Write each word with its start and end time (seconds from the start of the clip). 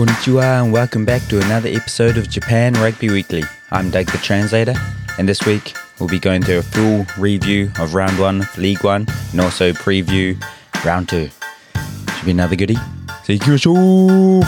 Konnichiwa 0.00 0.62
and 0.62 0.72
welcome 0.72 1.04
back 1.04 1.20
to 1.28 1.38
another 1.44 1.68
episode 1.68 2.16
of 2.16 2.30
Japan 2.30 2.72
Rugby 2.72 3.10
Weekly. 3.10 3.42
I'm 3.70 3.90
Doug 3.90 4.06
the 4.06 4.16
Translator, 4.16 4.72
and 5.18 5.28
this 5.28 5.44
week 5.44 5.74
we'll 5.98 6.08
be 6.08 6.18
going 6.18 6.40
through 6.40 6.60
a 6.60 6.62
full 6.62 7.04
review 7.18 7.70
of 7.78 7.92
round 7.92 8.18
one 8.18 8.40
of 8.40 8.56
League 8.56 8.82
One 8.82 9.06
and 9.32 9.42
also 9.42 9.72
preview 9.72 10.42
round 10.86 11.10
two. 11.10 11.28
Should 12.16 12.24
be 12.24 12.30
another 12.30 12.56
goodie. 12.56 12.78
See 13.24 13.38
you 13.44 13.58
soon! 13.58 14.40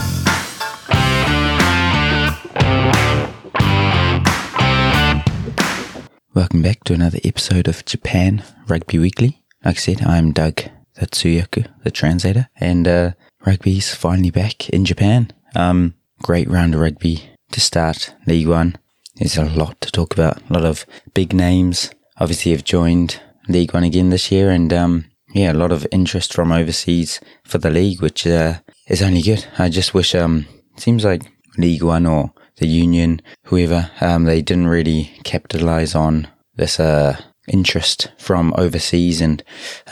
Welcome 6.32 6.62
back 6.62 6.82
to 6.84 6.95
another 6.95 7.19
episode 7.24 7.69
of 7.69 7.84
Japan 7.84 8.42
Rugby 8.69 8.98
Weekly. 8.98 9.42
Like 9.62 9.77
I 9.77 9.78
said, 9.78 10.00
I'm 10.00 10.32
Doug 10.32 10.62
the 10.95 11.06
Tsuyaku, 11.06 11.66
the 11.84 11.91
translator, 11.91 12.48
and 12.56 12.88
uh, 12.88 13.10
rugby's 13.45 13.95
finally 13.95 14.30
back 14.30 14.70
in 14.70 14.87
Japan. 14.87 15.30
Um, 15.55 15.95
great 16.23 16.48
round 16.48 16.74
of 16.74 16.80
rugby 16.80 17.30
to 17.52 17.60
start 17.60 18.15
League 18.27 18.48
One. 18.48 18.77
There's 19.16 19.37
a 19.37 19.45
lot 19.45 19.80
to 19.83 19.91
talk 19.91 20.15
about. 20.15 20.38
A 20.48 20.52
lot 20.52 20.65
of 20.65 20.87
big 21.15 21.33
names 21.33 21.91
obviously 22.19 22.52
have 22.52 22.65
joined 22.65 23.20
League 23.48 23.74
One 23.74 23.84
again 23.84 24.10
this 24.10 24.33
year, 24.33 24.51
and 24.51 24.73
um, 24.73 25.05
yeah, 25.34 25.52
a 25.52 25.55
lot 25.55 25.73
of 25.73 25.87
interest 25.93 26.33
from 26.33 26.52
overseas 26.52 27.20
for 27.45 27.59
the 27.59 27.70
league, 27.70 28.01
which 28.01 28.27
uh, 28.27 28.60
is 28.88 29.02
only 29.02 29.23
good. 29.23 29.46
I 29.59 29.69
just 29.69 29.95
wish 29.95 30.15
um, 30.15 30.46
seems 30.77 31.05
like 31.05 31.23
League 31.59 31.82
One 31.82 32.07
or 32.07 32.32
the 32.57 32.66
Union, 32.66 33.21
whoever, 33.45 33.91
um, 34.01 34.24
they 34.24 34.43
didn't 34.43 34.69
really 34.69 35.10
capitalize 35.24 35.95
on 35.95 36.29
this 36.55 36.79
uh, 36.79 37.16
interest 37.48 38.10
from 38.19 38.54
overseas, 38.57 39.21
and 39.21 39.43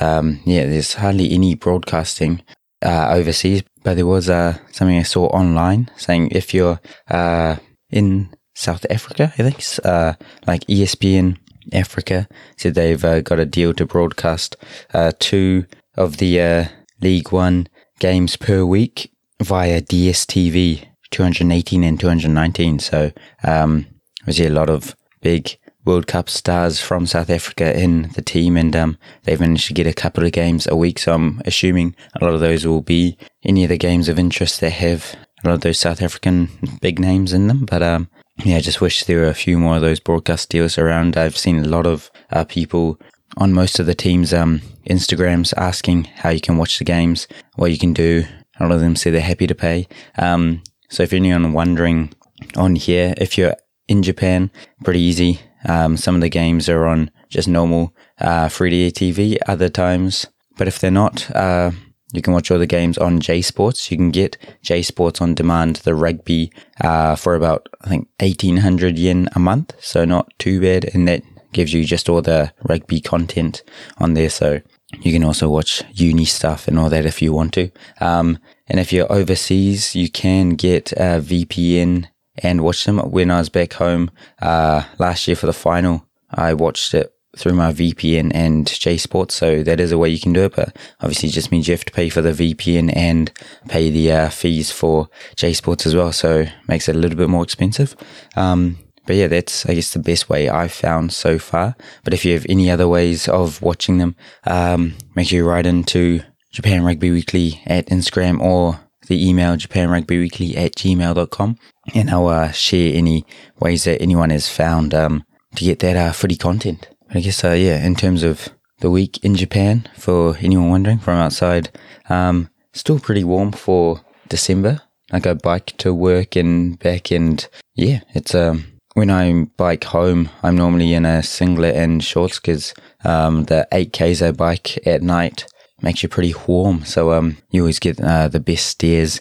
um, 0.00 0.40
yeah, 0.44 0.64
there's 0.66 0.94
hardly 0.94 1.32
any 1.32 1.54
broadcasting 1.54 2.42
uh, 2.82 3.08
overseas. 3.10 3.62
But 3.82 3.94
there 3.94 4.06
was 4.06 4.28
uh, 4.28 4.58
something 4.72 4.98
I 4.98 5.02
saw 5.02 5.26
online 5.26 5.90
saying 5.96 6.30
if 6.32 6.52
you're 6.52 6.80
uh, 7.08 7.56
in 7.90 8.30
South 8.54 8.84
Africa, 8.90 9.32
I 9.38 9.42
think, 9.42 9.62
uh, 9.84 10.14
like 10.46 10.66
ESPN 10.66 11.38
Africa 11.72 12.28
said 12.56 12.74
they've 12.74 13.04
uh, 13.04 13.20
got 13.20 13.38
a 13.38 13.46
deal 13.46 13.72
to 13.74 13.86
broadcast 13.86 14.56
uh, 14.92 15.12
two 15.18 15.66
of 15.96 16.18
the 16.18 16.40
uh, 16.40 16.64
League 17.00 17.32
One 17.32 17.68
games 17.98 18.36
per 18.36 18.64
week 18.64 19.12
via 19.42 19.80
DSTV, 19.80 20.86
218 21.10 21.84
and 21.84 21.98
219. 21.98 22.78
So, 22.78 23.12
um, 23.42 23.86
obviously 24.22 24.46
a 24.46 24.50
lot 24.50 24.70
of 24.70 24.94
big 25.22 25.56
World 25.84 26.06
Cup 26.06 26.28
stars 26.28 26.80
from 26.80 27.06
South 27.06 27.30
Africa 27.30 27.78
in 27.78 28.10
the 28.14 28.22
team, 28.22 28.56
and 28.56 28.74
um, 28.76 28.98
they've 29.24 29.40
managed 29.40 29.66
to 29.68 29.74
get 29.74 29.86
a 29.86 29.92
couple 29.92 30.24
of 30.24 30.32
games 30.32 30.66
a 30.66 30.76
week. 30.76 30.98
So 30.98 31.14
I'm 31.14 31.40
assuming 31.44 31.94
a 32.20 32.24
lot 32.24 32.34
of 32.34 32.40
those 32.40 32.66
will 32.66 32.82
be 32.82 33.16
any 33.44 33.64
of 33.64 33.70
the 33.70 33.78
games 33.78 34.08
of 34.08 34.18
interest 34.18 34.60
that 34.60 34.70
have 34.70 35.16
a 35.42 35.48
lot 35.48 35.54
of 35.54 35.60
those 35.62 35.78
South 35.78 36.02
African 36.02 36.48
big 36.80 36.98
names 36.98 37.32
in 37.32 37.46
them. 37.46 37.64
But 37.64 37.82
um, 37.82 38.08
yeah, 38.44 38.56
I 38.56 38.60
just 38.60 38.80
wish 38.80 39.04
there 39.04 39.20
were 39.20 39.28
a 39.28 39.34
few 39.34 39.58
more 39.58 39.76
of 39.76 39.82
those 39.82 40.00
broadcast 40.00 40.50
deals 40.50 40.78
around. 40.78 41.16
I've 41.16 41.36
seen 41.36 41.58
a 41.58 41.68
lot 41.68 41.86
of 41.86 42.10
uh, 42.30 42.44
people 42.44 43.00
on 43.36 43.52
most 43.52 43.78
of 43.78 43.86
the 43.86 43.94
teams' 43.94 44.34
um, 44.34 44.60
Instagrams 44.88 45.54
asking 45.56 46.04
how 46.04 46.30
you 46.30 46.40
can 46.40 46.56
watch 46.56 46.78
the 46.78 46.84
games, 46.84 47.26
what 47.56 47.70
you 47.70 47.78
can 47.78 47.92
do. 47.92 48.24
A 48.58 48.64
lot 48.64 48.72
of 48.72 48.80
them 48.80 48.96
say 48.96 49.10
they're 49.10 49.20
happy 49.20 49.46
to 49.46 49.54
pay. 49.54 49.88
Um, 50.18 50.62
so 50.90 51.02
if 51.02 51.12
anyone 51.12 51.52
wondering 51.52 52.12
on 52.56 52.76
here, 52.76 53.14
if 53.16 53.38
you're 53.38 53.54
in 53.88 54.02
Japan, 54.02 54.50
pretty 54.84 55.00
easy. 55.00 55.40
Um, 55.64 55.96
some 55.96 56.14
of 56.14 56.20
the 56.20 56.28
games 56.28 56.68
are 56.68 56.86
on 56.86 57.10
just 57.28 57.48
normal 57.48 57.94
uh, 58.20 58.46
3D 58.46 58.92
TV 58.92 59.38
other 59.46 59.68
times. 59.68 60.26
But 60.56 60.68
if 60.68 60.78
they're 60.78 60.90
not, 60.90 61.30
uh, 61.34 61.70
you 62.12 62.22
can 62.22 62.32
watch 62.32 62.50
all 62.50 62.58
the 62.58 62.66
games 62.66 62.98
on 62.98 63.20
J 63.20 63.40
Sports. 63.40 63.90
You 63.90 63.96
can 63.96 64.10
get 64.10 64.36
J 64.62 64.82
Sports 64.82 65.20
on 65.20 65.34
demand, 65.34 65.76
the 65.76 65.94
rugby, 65.94 66.52
uh, 66.80 67.16
for 67.16 67.34
about, 67.34 67.68
I 67.82 67.88
think, 67.88 68.08
1800 68.18 68.98
yen 68.98 69.28
a 69.34 69.38
month. 69.38 69.74
So 69.80 70.04
not 70.04 70.32
too 70.38 70.60
bad. 70.60 70.90
And 70.92 71.06
that 71.08 71.22
gives 71.52 71.72
you 71.72 71.84
just 71.84 72.08
all 72.08 72.22
the 72.22 72.52
rugby 72.64 73.00
content 73.00 73.62
on 73.98 74.14
there. 74.14 74.30
So 74.30 74.60
you 75.00 75.12
can 75.12 75.24
also 75.24 75.48
watch 75.48 75.82
uni 75.92 76.24
stuff 76.24 76.66
and 76.66 76.78
all 76.78 76.90
that 76.90 77.06
if 77.06 77.22
you 77.22 77.32
want 77.32 77.52
to. 77.54 77.70
Um, 78.00 78.38
and 78.66 78.80
if 78.80 78.92
you're 78.92 79.10
overseas, 79.10 79.94
you 79.94 80.10
can 80.10 80.50
get 80.50 80.92
a 80.92 81.20
VPN 81.20 82.08
and 82.38 82.62
watch 82.62 82.84
them. 82.84 82.98
When 82.98 83.30
I 83.30 83.38
was 83.38 83.48
back 83.48 83.74
home 83.74 84.10
uh, 84.40 84.84
last 84.98 85.26
year 85.26 85.36
for 85.36 85.46
the 85.46 85.52
final, 85.52 86.06
I 86.30 86.54
watched 86.54 86.94
it 86.94 87.14
through 87.36 87.52
my 87.52 87.72
VPN 87.72 88.32
and 88.34 88.66
J 88.66 88.96
Sports. 88.96 89.34
So 89.34 89.62
that 89.62 89.80
is 89.80 89.92
a 89.92 89.98
way 89.98 90.08
you 90.08 90.20
can 90.20 90.32
do 90.32 90.44
it, 90.44 90.56
but 90.56 90.76
obviously 91.00 91.28
just 91.28 91.52
means 91.52 91.68
you 91.68 91.72
have 91.72 91.84
to 91.84 91.92
pay 91.92 92.08
for 92.08 92.22
the 92.22 92.32
VPN 92.32 92.94
and 92.96 93.30
pay 93.68 93.90
the 93.90 94.12
uh, 94.12 94.30
fees 94.30 94.70
for 94.70 95.08
J 95.36 95.52
Sports 95.52 95.86
as 95.86 95.94
well. 95.94 96.12
So 96.12 96.46
makes 96.66 96.88
it 96.88 96.96
a 96.96 96.98
little 96.98 97.18
bit 97.18 97.28
more 97.28 97.44
expensive. 97.44 97.94
Um, 98.36 98.78
but 99.06 99.16
yeah, 99.16 99.28
that's 99.28 99.66
I 99.66 99.74
guess 99.74 99.92
the 99.92 99.98
best 99.98 100.28
way 100.28 100.48
I've 100.48 100.72
found 100.72 101.12
so 101.12 101.38
far. 101.38 101.76
But 102.04 102.14
if 102.14 102.24
you 102.24 102.32
have 102.34 102.46
any 102.48 102.70
other 102.70 102.88
ways 102.88 103.28
of 103.28 103.62
watching 103.62 103.98
them, 103.98 104.16
um, 104.44 104.94
make 105.14 105.28
sure 105.28 105.38
you 105.38 105.48
write 105.48 105.66
into 105.66 106.22
Japan 106.52 106.84
Rugby 106.84 107.10
Weekly 107.10 107.62
at 107.66 107.86
Instagram 107.86 108.40
or 108.40 108.80
the 109.06 109.28
email 109.28 109.56
Japan 109.56 109.88
Rugby 109.88 110.18
Weekly 110.18 110.56
at 110.56 110.76
gmail.com 110.76 111.58
and 111.94 112.10
I'll 112.10 112.28
uh, 112.28 112.50
share 112.52 112.94
any 112.94 113.24
ways 113.58 113.84
that 113.84 114.00
anyone 114.00 114.30
has 114.30 114.48
found 114.48 114.94
um, 114.94 115.24
to 115.56 115.64
get 115.64 115.78
that 115.80 115.96
uh, 115.96 116.12
footy 116.12 116.36
content. 116.36 116.88
But 117.08 117.18
I 117.18 117.20
guess, 117.20 117.44
uh, 117.44 117.52
yeah, 117.52 117.84
in 117.84 117.94
terms 117.94 118.22
of 118.22 118.48
the 118.80 118.90
week 118.90 119.22
in 119.24 119.34
Japan, 119.34 119.88
for 119.96 120.36
anyone 120.38 120.70
wondering 120.70 120.98
from 120.98 121.18
outside, 121.18 121.70
um, 122.08 122.50
still 122.72 122.98
pretty 122.98 123.24
warm 123.24 123.52
for 123.52 124.02
December. 124.28 124.82
I 125.12 125.18
go 125.18 125.34
bike 125.34 125.76
to 125.78 125.92
work 125.92 126.36
and 126.36 126.78
back, 126.78 127.10
and 127.10 127.46
yeah, 127.74 128.00
it's 128.14 128.34
um, 128.34 128.66
when 128.94 129.10
I 129.10 129.44
bike 129.56 129.84
home, 129.84 130.28
I'm 130.42 130.56
normally 130.56 130.94
in 130.94 131.04
a 131.04 131.22
singlet 131.22 131.76
and 131.76 132.02
shorts 132.02 132.38
because 132.38 132.74
um, 133.04 133.44
the 133.44 133.66
8Ks 133.72 134.26
I 134.26 134.32
bike 134.32 134.86
at 134.86 135.02
night 135.02 135.46
makes 135.82 136.02
you 136.02 136.08
pretty 136.08 136.34
warm. 136.46 136.84
So 136.84 137.12
um, 137.12 137.38
you 137.50 137.62
always 137.62 137.78
get 137.78 138.00
uh, 138.00 138.28
the 138.28 138.40
best 138.40 138.66
stares 138.66 139.20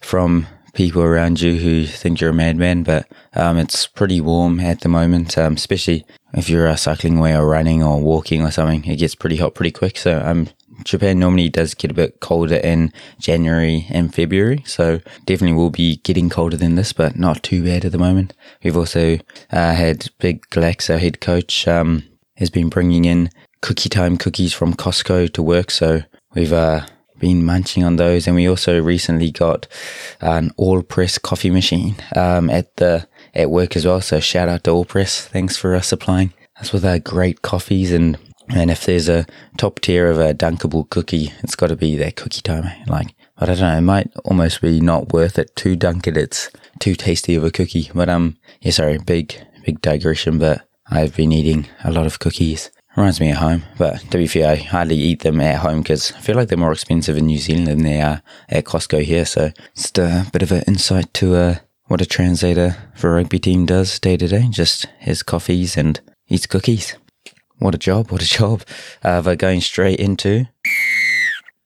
from 0.00 0.46
people 0.72 1.02
around 1.02 1.40
you 1.40 1.56
who 1.56 1.86
think 1.86 2.20
you're 2.20 2.30
a 2.30 2.34
madman. 2.34 2.82
But 2.82 3.06
um, 3.34 3.58
it's 3.58 3.86
pretty 3.86 4.20
warm 4.20 4.60
at 4.60 4.80
the 4.80 4.88
moment, 4.88 5.36
um, 5.38 5.54
especially 5.54 6.04
if 6.34 6.48
you're 6.48 6.68
uh, 6.68 6.76
cycling 6.76 7.18
away 7.18 7.36
or 7.36 7.46
running 7.46 7.82
or 7.82 8.00
walking 8.00 8.42
or 8.42 8.50
something. 8.50 8.84
It 8.84 8.96
gets 8.96 9.14
pretty 9.14 9.36
hot 9.36 9.54
pretty 9.54 9.72
quick. 9.72 9.96
So 9.96 10.20
um, 10.24 10.48
Japan 10.84 11.18
normally 11.18 11.48
does 11.48 11.74
get 11.74 11.90
a 11.90 11.94
bit 11.94 12.20
colder 12.20 12.56
in 12.56 12.92
January 13.18 13.86
and 13.90 14.14
February, 14.14 14.62
so 14.66 15.00
definitely 15.26 15.56
will 15.56 15.70
be 15.70 15.96
getting 15.98 16.30
colder 16.30 16.56
than 16.56 16.74
this, 16.74 16.92
but 16.92 17.16
not 17.16 17.42
too 17.42 17.62
bad 17.62 17.84
at 17.84 17.92
the 17.92 17.98
moment. 17.98 18.34
We've 18.62 18.76
also 18.76 19.18
uh, 19.50 19.74
had 19.74 20.10
Big 20.18 20.48
Glaxo 20.50 20.98
head 20.98 21.20
coach 21.20 21.68
um, 21.68 22.04
has 22.36 22.50
been 22.50 22.68
bringing 22.68 23.04
in 23.04 23.30
cookie 23.60 23.88
time 23.88 24.16
cookies 24.16 24.52
from 24.52 24.74
Costco 24.74 25.32
to 25.34 25.42
work. 25.42 25.70
So 25.70 26.02
we've 26.34 26.52
uh, 26.52 26.86
been 27.22 27.44
munching 27.44 27.84
on 27.84 27.96
those. 27.96 28.26
And 28.26 28.36
we 28.36 28.48
also 28.48 28.82
recently 28.82 29.30
got 29.30 29.66
an 30.20 30.50
all 30.58 30.82
press 30.82 31.16
coffee 31.16 31.50
machine 31.50 31.94
um, 32.14 32.50
at 32.50 32.76
the 32.76 33.08
at 33.34 33.50
work 33.50 33.76
as 33.76 33.86
well. 33.86 34.02
So 34.02 34.20
shout 34.20 34.50
out 34.50 34.64
to 34.64 34.70
Allpress. 34.72 35.26
Thanks 35.28 35.56
for 35.56 35.74
uh, 35.74 35.80
supplying 35.80 36.34
us 36.60 36.72
with 36.72 36.84
our 36.84 36.98
great 36.98 37.40
coffees 37.40 37.92
and 37.92 38.18
and 38.48 38.70
if 38.70 38.84
there's 38.84 39.08
a 39.08 39.24
top 39.56 39.80
tier 39.80 40.10
of 40.10 40.18
a 40.18 40.34
dunkable 40.34 40.90
cookie, 40.90 41.32
it's 41.42 41.54
got 41.54 41.68
to 41.68 41.76
be 41.76 41.96
that 41.96 42.16
cookie 42.16 42.42
time. 42.42 42.68
Like, 42.86 43.14
but 43.38 43.48
I 43.48 43.54
don't 43.54 43.62
know, 43.62 43.78
it 43.78 43.82
might 43.82 44.10
almost 44.24 44.60
be 44.60 44.80
not 44.80 45.12
worth 45.12 45.38
it 45.38 45.54
to 45.56 45.76
dunk 45.76 46.08
it. 46.08 46.16
It's 46.16 46.50
too 46.80 46.96
tasty 46.96 47.36
of 47.36 47.44
a 47.44 47.52
cookie. 47.52 47.90
But 47.94 48.08
um, 48.08 48.36
yeah, 48.60 48.72
sorry, 48.72 48.98
big 48.98 49.34
big 49.64 49.80
digression. 49.80 50.38
But 50.38 50.66
I've 50.90 51.16
been 51.16 51.32
eating 51.32 51.68
a 51.84 51.92
lot 51.92 52.06
of 52.06 52.18
cookies 52.18 52.70
Reminds 52.96 53.20
me 53.20 53.30
of 53.30 53.38
home, 53.38 53.62
but 53.78 54.00
to 54.10 54.18
be 54.18 54.26
fair, 54.26 54.50
I 54.50 54.56
hardly 54.56 54.96
eat 54.96 55.20
them 55.20 55.40
at 55.40 55.60
home 55.60 55.80
because 55.80 56.12
I 56.12 56.20
feel 56.20 56.36
like 56.36 56.48
they're 56.48 56.58
more 56.58 56.72
expensive 56.72 57.16
in 57.16 57.26
New 57.26 57.38
Zealand 57.38 57.66
than 57.66 57.82
they 57.84 58.02
are 58.02 58.20
at 58.50 58.64
Costco 58.64 59.02
here. 59.02 59.24
So 59.24 59.50
just 59.74 59.96
a 59.96 60.26
bit 60.30 60.42
of 60.42 60.52
an 60.52 60.62
insight 60.66 61.12
to 61.14 61.34
uh, 61.36 61.56
what 61.86 62.02
a 62.02 62.06
translator 62.06 62.76
for 62.94 63.10
a 63.10 63.14
rugby 63.14 63.38
team 63.38 63.64
does 63.64 63.98
day 63.98 64.18
to 64.18 64.28
day. 64.28 64.46
Just 64.50 64.84
has 65.00 65.22
coffees 65.22 65.76
and 65.76 66.00
eats 66.28 66.46
cookies. 66.46 66.94
What 67.58 67.74
a 67.74 67.78
job! 67.78 68.10
What 68.10 68.22
a 68.22 68.28
job! 68.28 68.62
Uh, 69.02 69.22
but 69.22 69.38
going 69.38 69.62
straight 69.62 69.98
into 69.98 70.46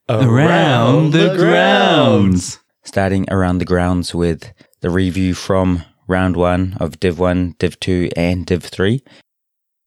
around 0.09 1.11
the 1.11 1.35
grounds. 1.35 2.59
Starting 2.83 3.25
around 3.29 3.57
the 3.57 3.65
grounds 3.65 4.15
with 4.15 4.53
the 4.79 4.89
review 4.89 5.33
from 5.33 5.83
round 6.07 6.37
one 6.37 6.77
of 6.79 6.99
Div 7.01 7.19
1, 7.19 7.55
Div 7.59 7.77
2, 7.79 8.11
and 8.15 8.45
Div 8.45 8.63
3. 8.63 9.03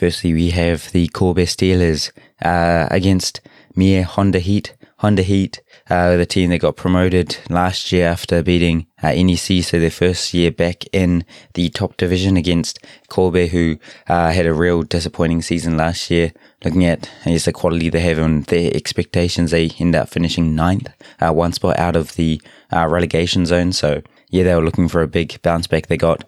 Firstly, 0.01 0.33
we 0.33 0.49
have 0.53 0.91
the 0.93 1.09
Kobe 1.09 1.45
Steelers 1.45 2.11
uh, 2.41 2.89
against 2.91 3.43
Mie 3.77 4.01
Honda 4.01 4.39
Heat. 4.39 4.75
Honda 4.97 5.21
Heat, 5.21 5.61
uh, 5.91 6.17
the 6.17 6.25
team 6.25 6.49
that 6.49 6.61
got 6.61 6.77
promoted 6.77 7.37
last 7.51 7.93
year 7.93 8.07
after 8.07 8.43
beating 8.43 8.87
uh, 9.03 9.13
NEC, 9.13 9.63
so 9.63 9.79
their 9.79 9.91
first 9.91 10.33
year 10.33 10.51
back 10.51 10.85
in 10.95 11.27
the 11.53 11.69
top 11.69 11.99
division 11.99 12.39
against 12.39 12.79
Kobe, 13.11 13.49
who 13.49 13.77
uh, 14.09 14.33
had 14.33 14.47
a 14.47 14.55
real 14.55 14.85
disappointing 14.85 15.43
season 15.43 15.77
last 15.77 16.11
year. 16.11 16.33
Looking 16.65 16.87
at 16.87 17.11
I 17.27 17.33
guess 17.33 17.45
the 17.45 17.53
quality 17.53 17.91
they 17.91 18.01
have 18.01 18.17
and 18.17 18.45
their 18.47 18.75
expectations, 18.75 19.51
they 19.51 19.69
end 19.79 19.95
up 19.95 20.09
finishing 20.09 20.55
ninth, 20.55 20.89
uh, 21.21 21.31
one 21.31 21.53
spot 21.53 21.79
out 21.79 21.95
of 21.95 22.17
the 22.17 22.41
uh, 22.73 22.89
relegation 22.89 23.45
zone. 23.45 23.73
So 23.73 24.01
yeah, 24.31 24.45
they 24.45 24.55
were 24.55 24.65
looking 24.65 24.89
for 24.89 25.03
a 25.03 25.09
big 25.09 25.41
bounce 25.43 25.67
back. 25.67 25.87
They 25.87 25.97
got 25.97 26.25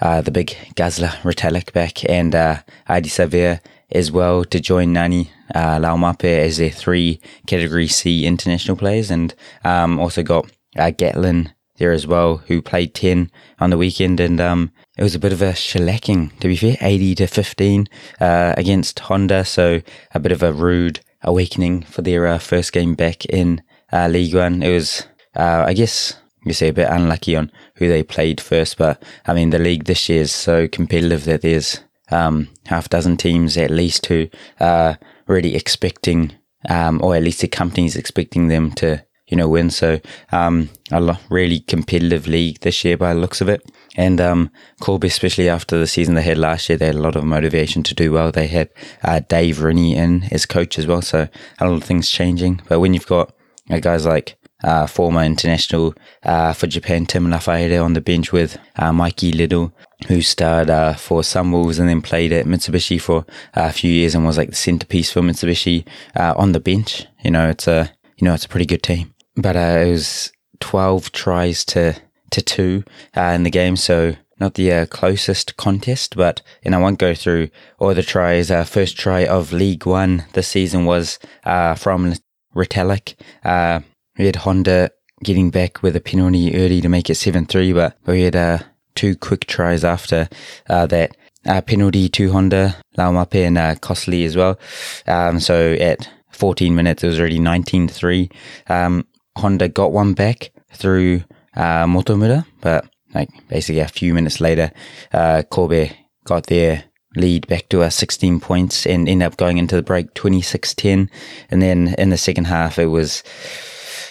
uh, 0.00 0.20
the 0.20 0.30
big 0.30 0.56
Gazla 0.74 1.08
Retallick 1.22 1.72
back 1.72 2.08
and 2.08 2.34
uh, 2.34 2.58
Ardie 2.88 3.06
Savea 3.06 3.60
as 3.90 4.10
well 4.10 4.44
to 4.44 4.60
join 4.60 4.94
Ngani 4.94 5.28
uh, 5.54 5.78
Laumape 5.78 6.24
as 6.24 6.58
their 6.58 6.70
three 6.70 7.20
Category 7.46 7.88
C 7.88 8.26
international 8.26 8.76
players, 8.76 9.10
and 9.10 9.34
um, 9.64 9.98
also 9.98 10.22
got 10.22 10.50
uh, 10.76 10.90
Gatlin 10.90 11.52
there 11.78 11.92
as 11.92 12.06
well, 12.06 12.38
who 12.48 12.62
played 12.62 12.94
10 12.94 13.30
on 13.58 13.70
the 13.70 13.78
weekend. 13.78 14.20
And 14.20 14.40
um, 14.40 14.72
it 14.96 15.02
was 15.02 15.14
a 15.14 15.18
bit 15.18 15.32
of 15.32 15.42
a 15.42 15.52
shellacking, 15.52 16.38
to 16.40 16.48
be 16.48 16.56
fair, 16.56 16.76
80 16.80 17.14
to 17.16 17.26
15 17.26 17.86
uh, 18.20 18.54
against 18.56 19.00
Honda. 19.00 19.44
So 19.44 19.82
a 20.14 20.20
bit 20.20 20.32
of 20.32 20.42
a 20.42 20.52
rude 20.52 21.00
awakening 21.22 21.82
for 21.82 22.02
their 22.02 22.26
uh, 22.26 22.38
first 22.38 22.72
game 22.72 22.94
back 22.94 23.24
in 23.26 23.62
uh, 23.92 24.08
League 24.08 24.34
One. 24.34 24.62
It 24.62 24.72
was, 24.72 25.06
uh, 25.34 25.64
I 25.66 25.74
guess, 25.74 26.14
you 26.46 26.52
say 26.52 26.68
a 26.68 26.72
bit 26.72 26.88
unlucky 26.88 27.36
on 27.36 27.50
who 27.76 27.88
they 27.88 28.02
played 28.02 28.40
first, 28.40 28.78
but 28.78 29.02
I 29.26 29.34
mean, 29.34 29.50
the 29.50 29.58
league 29.58 29.84
this 29.84 30.08
year 30.08 30.22
is 30.22 30.32
so 30.32 30.68
competitive 30.68 31.24
that 31.24 31.42
there's 31.42 31.80
um, 32.10 32.48
half 32.66 32.88
dozen 32.88 33.16
teams 33.16 33.56
at 33.56 33.70
least 33.70 34.06
who 34.06 34.28
are 34.60 34.98
really 35.26 35.56
expecting, 35.56 36.32
um, 36.68 37.00
or 37.02 37.16
at 37.16 37.22
least 37.22 37.40
the 37.40 37.48
companies 37.48 37.96
expecting 37.96 38.48
them 38.48 38.72
to 38.72 39.04
you 39.28 39.36
know, 39.36 39.48
win. 39.48 39.70
So, 39.70 40.00
um, 40.30 40.70
a 40.92 41.18
really 41.30 41.60
competitive 41.60 42.28
league 42.28 42.60
this 42.60 42.84
year 42.84 42.96
by 42.96 43.12
the 43.12 43.20
looks 43.20 43.40
of 43.40 43.48
it. 43.48 43.60
And, 43.96 44.20
um, 44.20 44.50
Kobe, 44.80 45.08
especially 45.08 45.48
after 45.48 45.76
the 45.76 45.86
season 45.86 46.14
they 46.14 46.22
had 46.22 46.38
last 46.38 46.68
year, 46.68 46.78
they 46.78 46.86
had 46.86 46.94
a 46.94 47.00
lot 47.00 47.16
of 47.16 47.24
motivation 47.24 47.82
to 47.84 47.94
do 47.94 48.12
well. 48.12 48.30
They 48.30 48.46
had, 48.46 48.68
uh, 49.02 49.20
Dave 49.28 49.60
Rennie 49.60 49.96
in 49.96 50.28
as 50.30 50.46
coach 50.46 50.78
as 50.78 50.86
well. 50.86 51.02
So 51.02 51.28
a 51.58 51.68
lot 51.68 51.76
of 51.76 51.84
things 51.84 52.08
changing. 52.08 52.60
But 52.68 52.78
when 52.78 52.94
you've 52.94 53.06
got 53.06 53.34
uh, 53.68 53.80
guys 53.80 54.06
like, 54.06 54.36
uh, 54.64 54.86
former 54.86 55.22
international, 55.22 55.94
uh, 56.22 56.52
for 56.52 56.66
Japan, 56.66 57.06
Tim 57.06 57.26
Lafaele 57.28 57.84
on 57.84 57.92
the 57.92 58.00
bench 58.00 58.32
with, 58.32 58.58
uh, 58.76 58.92
Mikey 58.92 59.32
Little, 59.32 59.72
who 60.08 60.22
starred, 60.22 60.70
uh, 60.70 60.94
for 60.94 61.22
Sunwolves 61.22 61.78
and 61.78 61.88
then 61.88 62.02
played 62.02 62.32
at 62.32 62.46
Mitsubishi 62.46 63.00
for 63.00 63.24
a 63.54 63.72
few 63.72 63.90
years 63.90 64.14
and 64.14 64.24
was 64.24 64.38
like 64.38 64.50
the 64.50 64.56
centerpiece 64.56 65.10
for 65.10 65.20
Mitsubishi, 65.20 65.86
uh, 66.14 66.34
on 66.36 66.52
the 66.52 66.60
bench. 66.60 67.06
You 67.22 67.30
know, 67.30 67.48
it's 67.48 67.68
a, 67.68 67.92
you 68.16 68.24
know, 68.24 68.34
it's 68.34 68.44
a 68.44 68.48
pretty 68.48 68.66
good 68.66 68.82
team 68.82 69.12
but 69.36 69.56
uh, 69.56 69.84
it 69.86 69.90
was 69.90 70.32
12 70.60 71.12
tries 71.12 71.64
to, 71.66 71.94
to 72.30 72.42
two 72.42 72.82
uh, 73.16 73.32
in 73.34 73.42
the 73.42 73.50
game. 73.50 73.76
So 73.76 74.16
not 74.40 74.54
the 74.54 74.72
uh, 74.72 74.86
closest 74.86 75.56
contest, 75.56 76.16
but 76.16 76.42
and 76.62 76.74
I 76.74 76.78
won't 76.78 76.98
go 76.98 77.14
through 77.14 77.50
all 77.78 77.94
the 77.94 78.02
tries. 78.02 78.50
Uh, 78.50 78.64
first 78.64 78.98
try 78.98 79.26
of 79.26 79.52
League 79.52 79.86
One 79.86 80.24
this 80.32 80.48
season 80.48 80.84
was 80.84 81.18
uh, 81.44 81.74
from 81.74 82.14
Retallick. 82.54 83.14
Uh, 83.44 83.80
we 84.18 84.26
had 84.26 84.36
Honda 84.36 84.90
getting 85.22 85.50
back 85.50 85.82
with 85.82 85.96
a 85.96 86.00
penalty 86.00 86.54
early 86.56 86.80
to 86.80 86.88
make 86.88 87.08
it 87.10 87.14
7-3, 87.14 87.74
but 87.74 87.96
we 88.06 88.22
had 88.22 88.36
uh, 88.36 88.58
two 88.94 89.16
quick 89.16 89.46
tries 89.46 89.84
after 89.84 90.28
uh, 90.68 90.86
that. 90.86 91.16
Uh, 91.46 91.60
penalty 91.60 92.08
to 92.08 92.32
Honda, 92.32 92.74
Laumape 92.98 93.46
and 93.46 93.56
uh, 93.56 93.76
Costley 93.76 94.24
as 94.24 94.36
well. 94.36 94.58
Um, 95.06 95.38
so 95.38 95.74
at 95.74 96.08
14 96.32 96.74
minutes, 96.74 97.04
it 97.04 97.06
was 97.06 97.20
already 97.20 97.38
19-3. 97.38 98.32
Um, 98.68 99.06
Honda 99.36 99.68
got 99.68 99.92
one 99.92 100.12
back 100.14 100.50
through 100.72 101.22
uh, 101.54 101.86
Motomura, 101.86 102.44
but 102.60 102.88
like 103.14 103.28
basically 103.48 103.78
a 103.78 103.86
few 103.86 104.12
minutes 104.12 104.40
later, 104.40 104.72
uh, 105.12 105.44
Kobe 105.48 105.92
got 106.24 106.46
their 106.46 106.82
lead 107.14 107.46
back 107.46 107.68
to 107.68 107.82
a 107.82 107.92
16 107.92 108.40
points 108.40 108.84
and 108.84 109.08
ended 109.08 109.26
up 109.26 109.36
going 109.36 109.58
into 109.58 109.76
the 109.76 109.82
break 109.82 110.14
26-10. 110.14 111.08
And 111.50 111.62
then 111.62 111.94
in 111.96 112.10
the 112.10 112.18
second 112.18 112.46
half, 112.46 112.76
it 112.78 112.86
was 112.86 113.22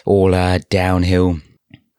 all 0.06 0.34
uh, 0.34 0.60
downhill 0.70 1.40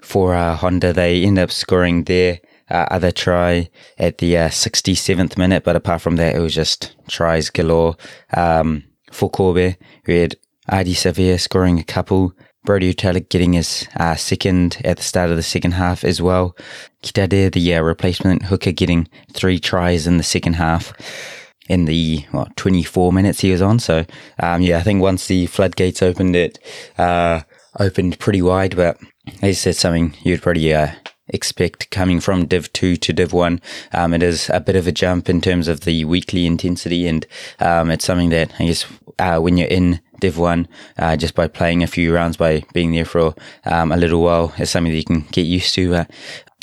for 0.01 0.35
uh, 0.35 0.57
Honda. 0.57 0.93
They 0.93 1.23
end 1.23 1.39
up 1.39 1.51
scoring 1.51 2.05
their 2.05 2.41
uh, 2.71 2.87
other 2.91 3.13
try 3.13 3.69
at 3.99 4.19
the 4.19 4.37
uh, 4.37 4.49
67th 4.49 5.37
minute, 5.37 5.65
but 5.65 5.77
apart 5.77 6.01
from 6.01 6.17
that, 6.17 6.35
it 6.35 6.41
was 6.41 6.55
just 6.55 6.97
tries 7.09 7.51
galore 7.51 7.97
um, 8.37 8.85
for 9.11 9.31
Kobe. 9.31 9.77
We 10.07 10.19
had 10.19 10.37
Ardie 10.71 10.95
Savea 10.95 11.39
scoring 11.39 11.79
a 11.79 11.85
couple, 11.85 12.33
Brodie 12.65 12.93
Retallick 12.93 13.29
getting 13.29 13.53
his 13.53 13.87
uh, 13.97 14.17
second 14.17 14.79
at 14.85 14.97
the 14.97 15.03
start 15.03 15.31
of 15.31 15.37
the 15.37 15.43
second 15.43 15.73
half 15.73 16.05
as 16.05 16.21
well. 16.21 16.57
Kitade, 17.03 17.53
the 17.53 17.75
uh, 17.75 17.81
replacement 17.81 18.43
hooker, 18.43 18.73
getting 18.73 19.09
three 19.33 19.61
tries 19.61 20.07
in 20.07 20.17
the 20.17 20.25
second 20.25 20.55
half 20.55 20.93
in 21.69 21.85
the 21.85 22.25
what, 22.33 22.57
24 22.57 23.13
minutes 23.13 23.41
he 23.41 23.53
was 23.53 23.63
on. 23.63 23.79
So, 23.79 24.05
um, 24.41 24.63
yeah, 24.63 24.79
I 24.79 24.83
think 24.83 25.01
once 25.01 25.27
the 25.27 25.47
floodgates 25.47 26.03
opened, 26.03 26.35
it 26.35 26.59
uh, 26.99 27.43
opened 27.79 28.19
pretty 28.19 28.43
wide. 28.43 28.77
But 28.77 28.99
as 29.43 29.61
said, 29.61 29.77
something 29.77 30.15
you'd 30.23 30.43
probably 30.43 30.73
uh, 30.75 30.93
expect 31.29 31.91
coming 31.91 32.21
from 32.21 32.47
Div 32.47 32.73
2 32.73 32.97
to 32.97 33.13
Div 33.13 33.33
1. 33.33 33.61
Um, 33.93 34.15
it 34.15 34.23
is 34.23 34.51
a 34.51 34.61
bit 34.61 34.77
of 34.77 34.87
a 34.87 34.93
jump 34.93 35.29
in 35.29 35.41
terms 35.41 35.69
of 35.69 35.81
the 35.81 36.05
weekly 36.05 36.47
intensity, 36.47 37.07
and 37.07 37.27
um, 37.61 37.91
it's 37.91 38.05
something 38.05 38.31
that 38.31 38.53
I 38.59 38.67
guess 38.67 38.87
uh, 39.19 39.39
when 39.39 39.57
you're 39.57 39.69
in 39.69 40.01
Div 40.21 40.39
1 40.39 40.69
uh, 40.99 41.17
just 41.17 41.35
by 41.35 41.49
playing 41.49 41.83
a 41.83 41.87
few 41.89 42.15
rounds, 42.15 42.37
by 42.37 42.65
being 42.73 42.93
there 42.93 43.05
for 43.05 43.35
um, 43.65 43.93
a 43.93 43.97
little 43.97 44.23
while. 44.23 44.55
It's 44.57 44.71
something 44.71 44.93
that 44.93 44.99
you 44.99 45.05
can 45.05 45.21
get 45.33 45.47
used 45.47 45.75
to. 45.75 46.07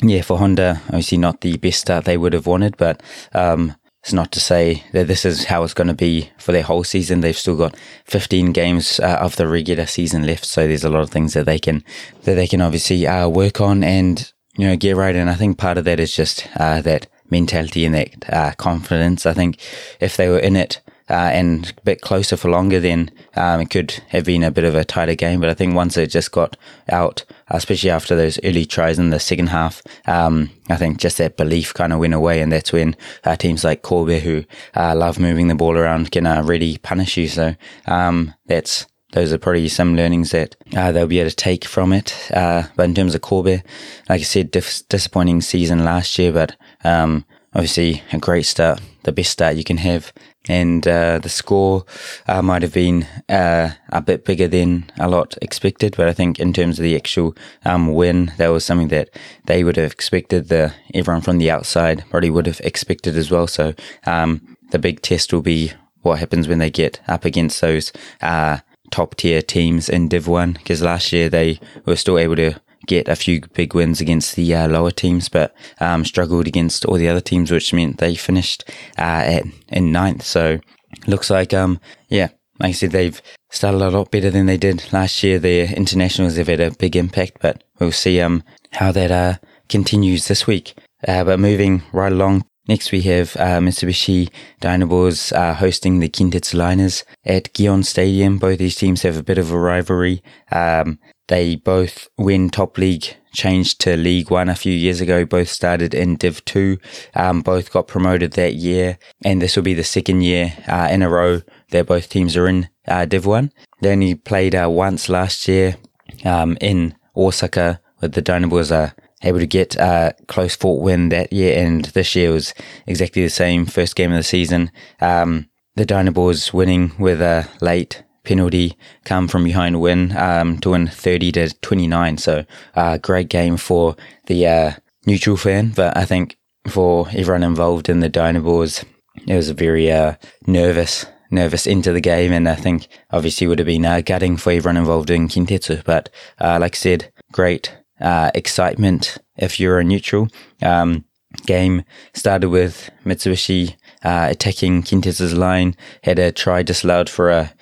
Yeah, 0.02 0.22
for 0.22 0.38
Honda, 0.38 0.82
obviously 0.86 1.18
not 1.18 1.40
the 1.40 1.56
best 1.56 1.80
start 1.80 2.04
they 2.04 2.16
would 2.16 2.32
have 2.32 2.46
wanted, 2.46 2.76
but 2.76 3.02
um, 3.32 3.76
it's 4.04 4.12
not 4.12 4.32
to 4.32 4.40
say 4.40 4.84
that 4.92 5.06
this 5.06 5.24
is 5.24 5.46
how 5.46 5.64
it's 5.64 5.72
going 5.72 5.88
to 5.88 5.94
be 5.94 6.30
for 6.36 6.52
their 6.52 6.62
whole 6.62 6.84
season. 6.84 7.22
They've 7.22 7.34
still 7.34 7.56
got 7.56 7.74
15 8.04 8.52
games 8.52 9.00
uh, 9.00 9.16
of 9.18 9.36
the 9.36 9.48
regular 9.48 9.86
season 9.86 10.26
left, 10.26 10.44
so 10.44 10.66
there's 10.66 10.84
a 10.84 10.90
lot 10.90 11.00
of 11.00 11.08
things 11.08 11.32
that 11.32 11.46
they 11.46 11.58
can 11.58 11.82
that 12.24 12.34
they 12.34 12.46
can 12.46 12.60
obviously 12.60 13.06
uh, 13.06 13.28
work 13.28 13.62
on 13.62 13.82
and 13.82 14.30
you 14.58 14.66
know 14.66 14.76
get 14.76 14.96
right. 14.96 15.16
And 15.16 15.30
I 15.30 15.34
think 15.34 15.56
part 15.56 15.78
of 15.78 15.86
that 15.86 15.98
is 15.98 16.14
just 16.14 16.46
uh, 16.56 16.82
that 16.82 17.06
mentality 17.30 17.86
and 17.86 17.94
that 17.94 18.30
uh, 18.30 18.52
confidence. 18.58 19.24
I 19.24 19.32
think 19.32 19.58
if 20.00 20.18
they 20.18 20.28
were 20.28 20.38
in 20.38 20.54
it 20.54 20.82
uh, 21.08 21.30
and 21.32 21.72
a 21.78 21.80
bit 21.80 22.02
closer 22.02 22.36
for 22.36 22.50
longer, 22.50 22.80
then 22.80 23.10
um, 23.36 23.62
it 23.62 23.70
could 23.70 23.90
have 24.08 24.26
been 24.26 24.44
a 24.44 24.50
bit 24.50 24.64
of 24.64 24.74
a 24.74 24.84
tighter 24.84 25.14
game. 25.14 25.40
But 25.40 25.48
I 25.48 25.54
think 25.54 25.74
once 25.74 25.96
it 25.96 26.08
just 26.08 26.30
got 26.30 26.58
out, 26.90 27.24
especially 27.50 27.90
after 27.90 28.16
those 28.16 28.38
early 28.44 28.64
tries 28.64 28.98
in 28.98 29.10
the 29.10 29.20
second 29.20 29.48
half, 29.48 29.82
um, 30.06 30.50
I 30.68 30.76
think 30.76 30.98
just 30.98 31.18
that 31.18 31.36
belief 31.36 31.74
kind 31.74 31.92
of 31.92 31.98
went 31.98 32.14
away. 32.14 32.40
And 32.40 32.52
that's 32.52 32.72
when 32.72 32.96
uh, 33.24 33.36
teams 33.36 33.64
like 33.64 33.82
Kobe, 33.82 34.20
who 34.20 34.44
uh, 34.74 34.94
love 34.94 35.18
moving 35.18 35.48
the 35.48 35.54
ball 35.54 35.76
around, 35.76 36.10
can 36.10 36.26
uh, 36.26 36.42
really 36.42 36.78
punish 36.78 37.16
you. 37.16 37.28
So 37.28 37.54
um, 37.86 38.34
that's 38.46 38.86
those 39.12 39.32
are 39.32 39.38
probably 39.38 39.68
some 39.68 39.94
learnings 39.94 40.32
that 40.32 40.56
uh, 40.76 40.90
they'll 40.90 41.06
be 41.06 41.20
able 41.20 41.30
to 41.30 41.36
take 41.36 41.64
from 41.64 41.92
it. 41.92 42.30
Uh, 42.32 42.64
but 42.74 42.84
in 42.84 42.94
terms 42.94 43.14
of 43.14 43.20
Kobe, 43.20 43.62
like 44.08 44.20
I 44.20 44.24
said, 44.24 44.50
dis- 44.50 44.82
disappointing 44.82 45.40
season 45.40 45.84
last 45.84 46.18
year, 46.18 46.32
but 46.32 46.56
um, 46.82 47.24
obviously 47.54 48.02
a 48.12 48.18
great 48.18 48.44
start, 48.44 48.80
the 49.04 49.12
best 49.12 49.30
start 49.30 49.56
you 49.56 49.62
can 49.62 49.76
have 49.76 50.12
and 50.48 50.86
uh, 50.86 51.18
the 51.18 51.28
score 51.28 51.84
uh, 52.26 52.42
might 52.42 52.62
have 52.62 52.74
been 52.74 53.06
uh, 53.28 53.70
a 53.90 54.00
bit 54.00 54.24
bigger 54.24 54.48
than 54.48 54.90
a 54.98 55.08
lot 55.08 55.36
expected. 55.40 55.96
But 55.96 56.08
I 56.08 56.12
think 56.12 56.38
in 56.38 56.52
terms 56.52 56.78
of 56.78 56.82
the 56.82 56.96
actual 56.96 57.34
um, 57.64 57.94
win, 57.94 58.32
that 58.36 58.48
was 58.48 58.64
something 58.64 58.88
that 58.88 59.10
they 59.46 59.64
would 59.64 59.76
have 59.76 59.92
expected. 59.92 60.48
The 60.48 60.74
everyone 60.92 61.22
from 61.22 61.38
the 61.38 61.50
outside 61.50 62.04
probably 62.10 62.30
would 62.30 62.46
have 62.46 62.60
expected 62.60 63.16
as 63.16 63.30
well. 63.30 63.46
So 63.46 63.74
um, 64.06 64.56
the 64.70 64.78
big 64.78 65.02
test 65.02 65.32
will 65.32 65.42
be 65.42 65.72
what 66.02 66.18
happens 66.18 66.48
when 66.48 66.58
they 66.58 66.70
get 66.70 67.00
up 67.08 67.24
against 67.24 67.60
those 67.60 67.92
uh, 68.20 68.58
top 68.90 69.16
tier 69.16 69.40
teams 69.40 69.88
in 69.88 70.08
Div 70.08 70.28
One. 70.28 70.52
Because 70.52 70.82
last 70.82 71.12
year 71.12 71.28
they 71.28 71.58
were 71.86 71.96
still 71.96 72.18
able 72.18 72.36
to 72.36 72.60
get 72.86 73.08
a 73.08 73.16
few 73.16 73.40
big 73.54 73.74
wins 73.74 74.00
against 74.00 74.36
the 74.36 74.54
uh, 74.54 74.68
lower 74.68 74.90
teams, 74.90 75.28
but 75.28 75.54
um, 75.80 76.04
struggled 76.04 76.46
against 76.46 76.84
all 76.84 76.96
the 76.96 77.08
other 77.08 77.20
teams, 77.20 77.50
which 77.50 77.72
meant 77.72 77.98
they 77.98 78.14
finished 78.14 78.64
uh, 78.98 79.22
at 79.24 79.44
in 79.68 79.92
ninth. 79.92 80.22
So 80.22 80.60
looks 81.06 81.30
like 81.30 81.52
um 81.52 81.80
yeah, 82.08 82.28
like 82.60 82.70
I 82.70 82.72
said, 82.72 82.92
they've 82.92 83.20
started 83.50 83.82
a 83.82 83.90
lot 83.90 84.10
better 84.10 84.30
than 84.30 84.46
they 84.46 84.56
did 84.56 84.92
last 84.92 85.22
year. 85.22 85.38
Their 85.38 85.66
internationals 85.72 86.36
have 86.36 86.48
had 86.48 86.60
a 86.60 86.70
big 86.70 86.96
impact, 86.96 87.38
but 87.40 87.64
we'll 87.78 87.92
see 87.92 88.20
um 88.20 88.42
how 88.72 88.92
that 88.92 89.10
uh 89.10 89.34
continues 89.68 90.28
this 90.28 90.46
week. 90.46 90.74
Uh, 91.06 91.24
but 91.24 91.40
moving 91.40 91.82
right 91.92 92.12
along. 92.12 92.44
Next, 92.66 92.92
we 92.92 93.02
have 93.02 93.36
uh, 93.36 93.60
Mitsubishi 93.60 94.30
Dynaboars 94.62 95.36
uh, 95.36 95.52
hosting 95.52 96.00
the 96.00 96.08
Kintetsu 96.08 96.54
Liners 96.54 97.04
at 97.22 97.52
Gion 97.52 97.84
Stadium. 97.84 98.38
Both 98.38 98.58
these 98.58 98.76
teams 98.76 99.02
have 99.02 99.18
a 99.18 99.22
bit 99.22 99.36
of 99.36 99.52
a 99.52 99.58
rivalry. 99.58 100.22
Um, 100.50 100.98
they 101.28 101.56
both, 101.56 102.08
when 102.16 102.50
Top 102.50 102.76
League 102.78 103.16
changed 103.32 103.80
to 103.80 103.96
League 103.96 104.30
One 104.30 104.48
a 104.48 104.54
few 104.54 104.72
years 104.72 105.00
ago, 105.00 105.24
both 105.24 105.48
started 105.48 105.94
in 105.94 106.16
Div 106.16 106.44
2. 106.44 106.78
Um, 107.14 107.40
both 107.40 107.72
got 107.72 107.88
promoted 107.88 108.32
that 108.32 108.54
year, 108.54 108.98
and 109.24 109.40
this 109.40 109.56
will 109.56 109.62
be 109.62 109.74
the 109.74 109.84
second 109.84 110.22
year 110.22 110.52
uh, 110.68 110.88
in 110.90 111.02
a 111.02 111.10
row 111.10 111.40
that 111.70 111.86
both 111.86 112.08
teams 112.08 112.36
are 112.36 112.46
in 112.46 112.68
uh, 112.86 113.06
Div 113.06 113.26
1. 113.26 113.52
They 113.80 113.92
only 113.92 114.14
played 114.14 114.54
uh, 114.54 114.68
once 114.70 115.08
last 115.08 115.48
year 115.48 115.76
um, 116.24 116.56
in 116.60 116.94
Osaka, 117.16 117.80
with 118.00 118.12
the 118.12 118.22
Dynaboars 118.22 118.70
uh, 118.70 118.90
able 119.22 119.38
to 119.38 119.46
get 119.46 119.76
a 119.76 120.14
close 120.26 120.54
fought 120.54 120.82
win 120.82 121.08
that 121.08 121.32
year, 121.32 121.58
and 121.58 121.86
this 121.86 122.14
year 122.14 122.32
was 122.32 122.54
exactly 122.86 123.22
the 123.22 123.30
same 123.30 123.66
first 123.66 123.96
game 123.96 124.12
of 124.12 124.18
the 124.18 124.22
season. 124.22 124.70
Um, 125.00 125.48
the 125.76 125.86
Dynaboars 125.86 126.52
winning 126.52 126.92
with 126.98 127.20
a 127.20 127.48
late 127.60 128.04
penalty 128.24 128.76
come 129.04 129.28
from 129.28 129.44
behind 129.44 129.80
win 129.80 130.16
um, 130.16 130.58
to 130.58 130.70
win 130.70 130.88
30 130.88 131.32
to 131.32 131.54
29. 131.60 132.18
So, 132.18 132.44
uh, 132.74 132.98
great 132.98 133.28
game 133.28 133.56
for 133.56 133.96
the 134.26 134.46
uh, 134.46 134.72
neutral 135.06 135.36
fan. 135.36 135.72
But 135.74 135.96
I 135.96 136.04
think 136.04 136.36
for 136.66 137.08
everyone 137.14 137.42
involved 137.42 137.88
in 137.88 138.00
the 138.00 138.10
Dynaboars, 138.10 138.84
it 139.26 139.36
was 139.36 139.48
a 139.48 139.54
very 139.54 139.92
uh, 139.92 140.14
nervous 140.46 141.06
nervous 141.30 141.66
into 141.66 141.92
the 141.92 142.00
game, 142.00 142.32
and 142.32 142.48
I 142.48 142.54
think 142.54 142.86
obviously 143.10 143.46
would 143.46 143.58
have 143.58 143.66
been 143.66 143.84
uh, 143.84 144.00
gutting 144.00 144.36
for 144.36 144.52
everyone 144.52 144.76
involved 144.76 145.10
in 145.10 145.28
Kintetsu. 145.28 145.84
But 145.84 146.08
uh, 146.40 146.58
like 146.60 146.74
I 146.74 146.78
said, 146.78 147.12
great 147.32 147.76
uh, 148.00 148.30
excitement 148.34 149.18
if 149.36 149.58
you're 149.58 149.80
a 149.80 149.84
neutral. 149.84 150.28
Um, 150.62 151.04
game 151.46 151.82
started 152.14 152.48
with 152.48 152.90
Mitsubishi 153.04 153.74
uh, 154.04 154.28
attacking 154.30 154.82
Kintetsu's 154.82 155.34
line, 155.34 155.74
had 156.04 156.18
a 156.18 156.32
try 156.32 156.62
disallowed 156.62 157.10
for 157.10 157.30
a 157.30 157.52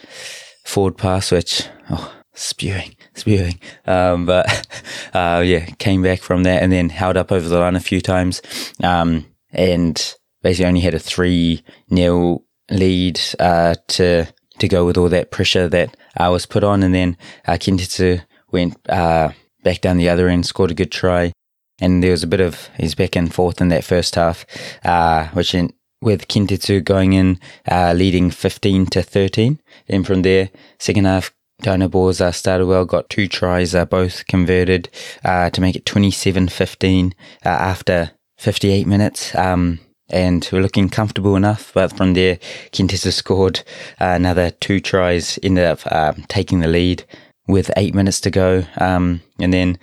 forward 0.64 0.96
pass, 0.96 1.30
which 1.30 1.68
oh, 1.90 2.12
spewing, 2.34 2.96
spewing. 3.14 3.60
Um, 3.86 4.26
but 4.26 4.46
uh, 5.14 5.42
yeah, 5.44 5.66
came 5.78 6.02
back 6.02 6.20
from 6.20 6.42
that 6.44 6.62
and 6.62 6.72
then 6.72 6.88
held 6.88 7.16
up 7.16 7.32
over 7.32 7.48
the 7.48 7.58
line 7.58 7.76
a 7.76 7.80
few 7.80 8.00
times, 8.00 8.42
um, 8.82 9.26
and 9.52 10.14
basically 10.42 10.66
only 10.66 10.80
had 10.80 10.94
a 10.94 10.98
three 10.98 11.62
nil 11.90 12.44
lead 12.70 13.20
uh, 13.38 13.74
to 13.88 14.26
to 14.58 14.68
go 14.68 14.84
with 14.84 14.96
all 14.96 15.08
that 15.08 15.30
pressure 15.30 15.68
that 15.68 15.96
I 16.16 16.28
was 16.28 16.46
put 16.46 16.64
on, 16.64 16.82
and 16.82 16.94
then 16.94 17.16
uh, 17.46 17.52
Kintetsu 17.52 18.22
went 18.50 18.76
uh, 18.88 19.30
back 19.62 19.80
down 19.80 19.96
the 19.96 20.08
other 20.08 20.28
end, 20.28 20.46
scored 20.46 20.70
a 20.70 20.74
good 20.74 20.92
try, 20.92 21.32
and 21.80 22.02
there 22.02 22.10
was 22.10 22.22
a 22.22 22.28
bit 22.28 22.40
of 22.40 22.68
he's 22.78 22.94
back 22.94 23.16
and 23.16 23.32
forth 23.32 23.60
in 23.60 23.68
that 23.68 23.84
first 23.84 24.14
half, 24.14 24.44
uh, 24.84 25.28
which 25.28 25.54
in, 25.54 25.72
with 26.02 26.28
Kintetsu 26.28 26.84
going 26.84 27.14
in 27.14 27.40
uh, 27.70 27.92
leading 27.94 28.30
fifteen 28.30 28.86
to 28.86 29.02
thirteen, 29.02 29.60
and 29.88 30.06
from 30.06 30.22
there 30.22 30.50
second 30.78 31.06
half. 31.06 31.32
Dynaboars 31.62 32.20
uh, 32.20 32.32
started 32.32 32.66
well, 32.66 32.84
got 32.84 33.08
two 33.08 33.28
tries, 33.28 33.72
uh, 33.72 33.84
both 33.84 34.26
converted 34.26 34.88
uh, 35.24 35.48
to 35.50 35.60
make 35.60 35.76
it 35.76 35.86
27 35.86 36.48
15 36.48 37.14
uh, 37.44 37.48
after 37.48 38.10
58 38.36 38.84
minutes. 38.88 39.32
Um, 39.36 39.78
and 40.12 40.48
we're 40.52 40.60
looking 40.60 40.88
comfortable 40.88 41.36
enough. 41.36 41.72
But 41.72 41.96
from 41.96 42.14
there, 42.14 42.36
Kintetsu 42.72 43.12
scored 43.12 43.60
uh, 44.00 44.14
another 44.16 44.50
two 44.50 44.80
tries, 44.80 45.38
ended 45.42 45.64
up 45.64 45.80
um, 45.90 46.24
taking 46.28 46.60
the 46.60 46.68
lead 46.68 47.04
with 47.48 47.70
eight 47.76 47.94
minutes 47.94 48.20
to 48.20 48.30
go. 48.30 48.64
Um, 48.78 49.22
and 49.40 49.52
then 49.52 49.78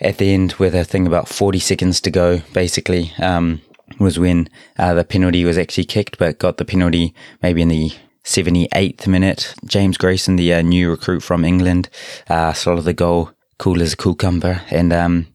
at 0.00 0.18
the 0.18 0.32
end, 0.32 0.54
with 0.54 0.74
a 0.74 0.84
thing 0.84 1.06
about 1.06 1.28
40 1.28 1.58
seconds 1.58 2.00
to 2.02 2.10
go, 2.10 2.42
basically, 2.52 3.12
um, 3.18 3.62
was 3.98 4.18
when 4.18 4.48
uh, 4.78 4.94
the 4.94 5.04
penalty 5.04 5.44
was 5.44 5.58
actually 5.58 5.84
kicked, 5.84 6.18
but 6.18 6.38
got 6.38 6.56
the 6.56 6.64
penalty 6.64 7.14
maybe 7.42 7.62
in 7.62 7.68
the 7.68 7.92
78th 8.24 9.06
minute. 9.06 9.54
James 9.66 9.98
Grayson, 9.98 10.36
the 10.36 10.54
uh, 10.54 10.62
new 10.62 10.90
recruit 10.90 11.20
from 11.20 11.44
England, 11.44 11.88
uh, 12.28 12.52
slotted 12.52 12.84
the 12.84 12.92
goal, 12.92 13.30
cool 13.58 13.82
as 13.82 13.92
a 13.92 13.96
cucumber. 13.96 14.62
And 14.70 14.92
um, 14.92 15.26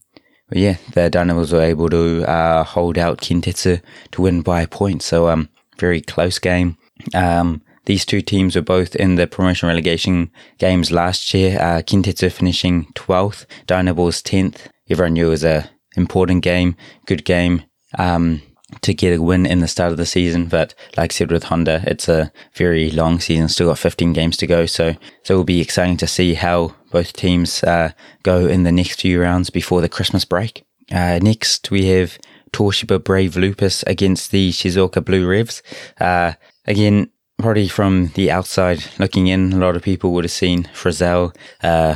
yeah, 0.52 0.78
the 0.94 1.10
Dynaboars 1.10 1.54
were 1.54 1.62
able 1.62 1.90
to 1.90 2.26
uh, 2.30 2.64
hold 2.64 2.98
out 2.98 3.22
Kintetsu 3.22 3.82
to 4.12 4.22
win 4.22 4.42
by 4.42 4.62
a 4.62 4.68
point. 4.68 5.02
So 5.02 5.30
um, 5.30 5.50
very 5.78 6.02
close 6.02 6.40
game. 6.40 6.78
Um, 7.14 7.62
these 7.86 8.06
two 8.06 8.22
teams 8.22 8.56
were 8.56 8.62
both 8.62 8.96
in 8.96 9.16
the 9.16 9.28
promotion 9.28 9.68
relegation 9.68 10.32
games 10.58 10.92
last 10.92 11.34
year. 11.34 11.60
Uh, 11.60 11.82
Kintetsu 11.82 12.32
finishing 12.32 12.86
12th, 12.94 13.46
Dynaboars 13.68 14.22
10th. 14.22 14.68
Everyone 14.90 15.14
knew 15.14 15.28
it 15.28 15.30
was 15.30 15.44
a 15.44 15.70
important 15.96 16.44
game, 16.44 16.76
good 17.06 17.26
game. 17.26 17.64
Um, 17.98 18.42
to 18.82 18.94
get 18.94 19.18
a 19.18 19.22
win 19.22 19.46
in 19.46 19.60
the 19.60 19.68
start 19.68 19.92
of 19.92 19.98
the 19.98 20.06
season. 20.06 20.46
But 20.46 20.74
like 20.98 21.12
I 21.12 21.14
said 21.14 21.32
with 21.32 21.44
Honda, 21.44 21.84
it's 21.88 22.08
a 22.08 22.32
very 22.54 22.92
long 22.92 23.20
season, 23.20 23.50
still 23.50 23.70
got 23.70 23.80
15 23.80 24.14
games 24.14 24.38
to 24.38 24.48
go. 24.48 24.66
So, 24.66 24.96
so 25.24 25.34
it 25.34 25.38
will 25.38 25.44
be 25.44 25.62
exciting 25.62 25.98
to 25.98 26.08
see 26.08 26.36
how 26.36 26.76
both 26.92 27.14
teams 27.14 27.64
uh, 27.64 27.92
go 28.24 28.46
in 28.46 28.64
the 28.64 28.72
next 28.72 29.02
few 29.02 29.22
rounds 29.22 29.50
before 29.50 29.82
the 29.82 29.90
Christmas 29.90 30.26
break. 30.26 30.64
Uh, 30.92 31.20
next, 31.22 31.70
we 31.72 31.86
have 31.86 32.18
Toshiba 32.52 33.04
Brave 33.04 33.36
Lupus 33.36 33.84
against 33.84 34.32
the 34.32 34.52
Shizuoka 34.52 35.04
Blue 35.04 35.28
Revs. 35.28 35.62
Uh, 36.00 36.34
again, 36.66 37.10
probably 37.38 37.68
from 37.68 38.08
the 38.16 38.32
outside 38.32 38.84
looking 38.98 39.28
in, 39.28 39.54
a 39.54 39.58
lot 39.58 39.76
of 39.76 39.84
people 39.84 40.12
would 40.14 40.24
have 40.24 40.32
seen 40.32 40.64
Frizell, 40.74 41.36
uh, 41.62 41.96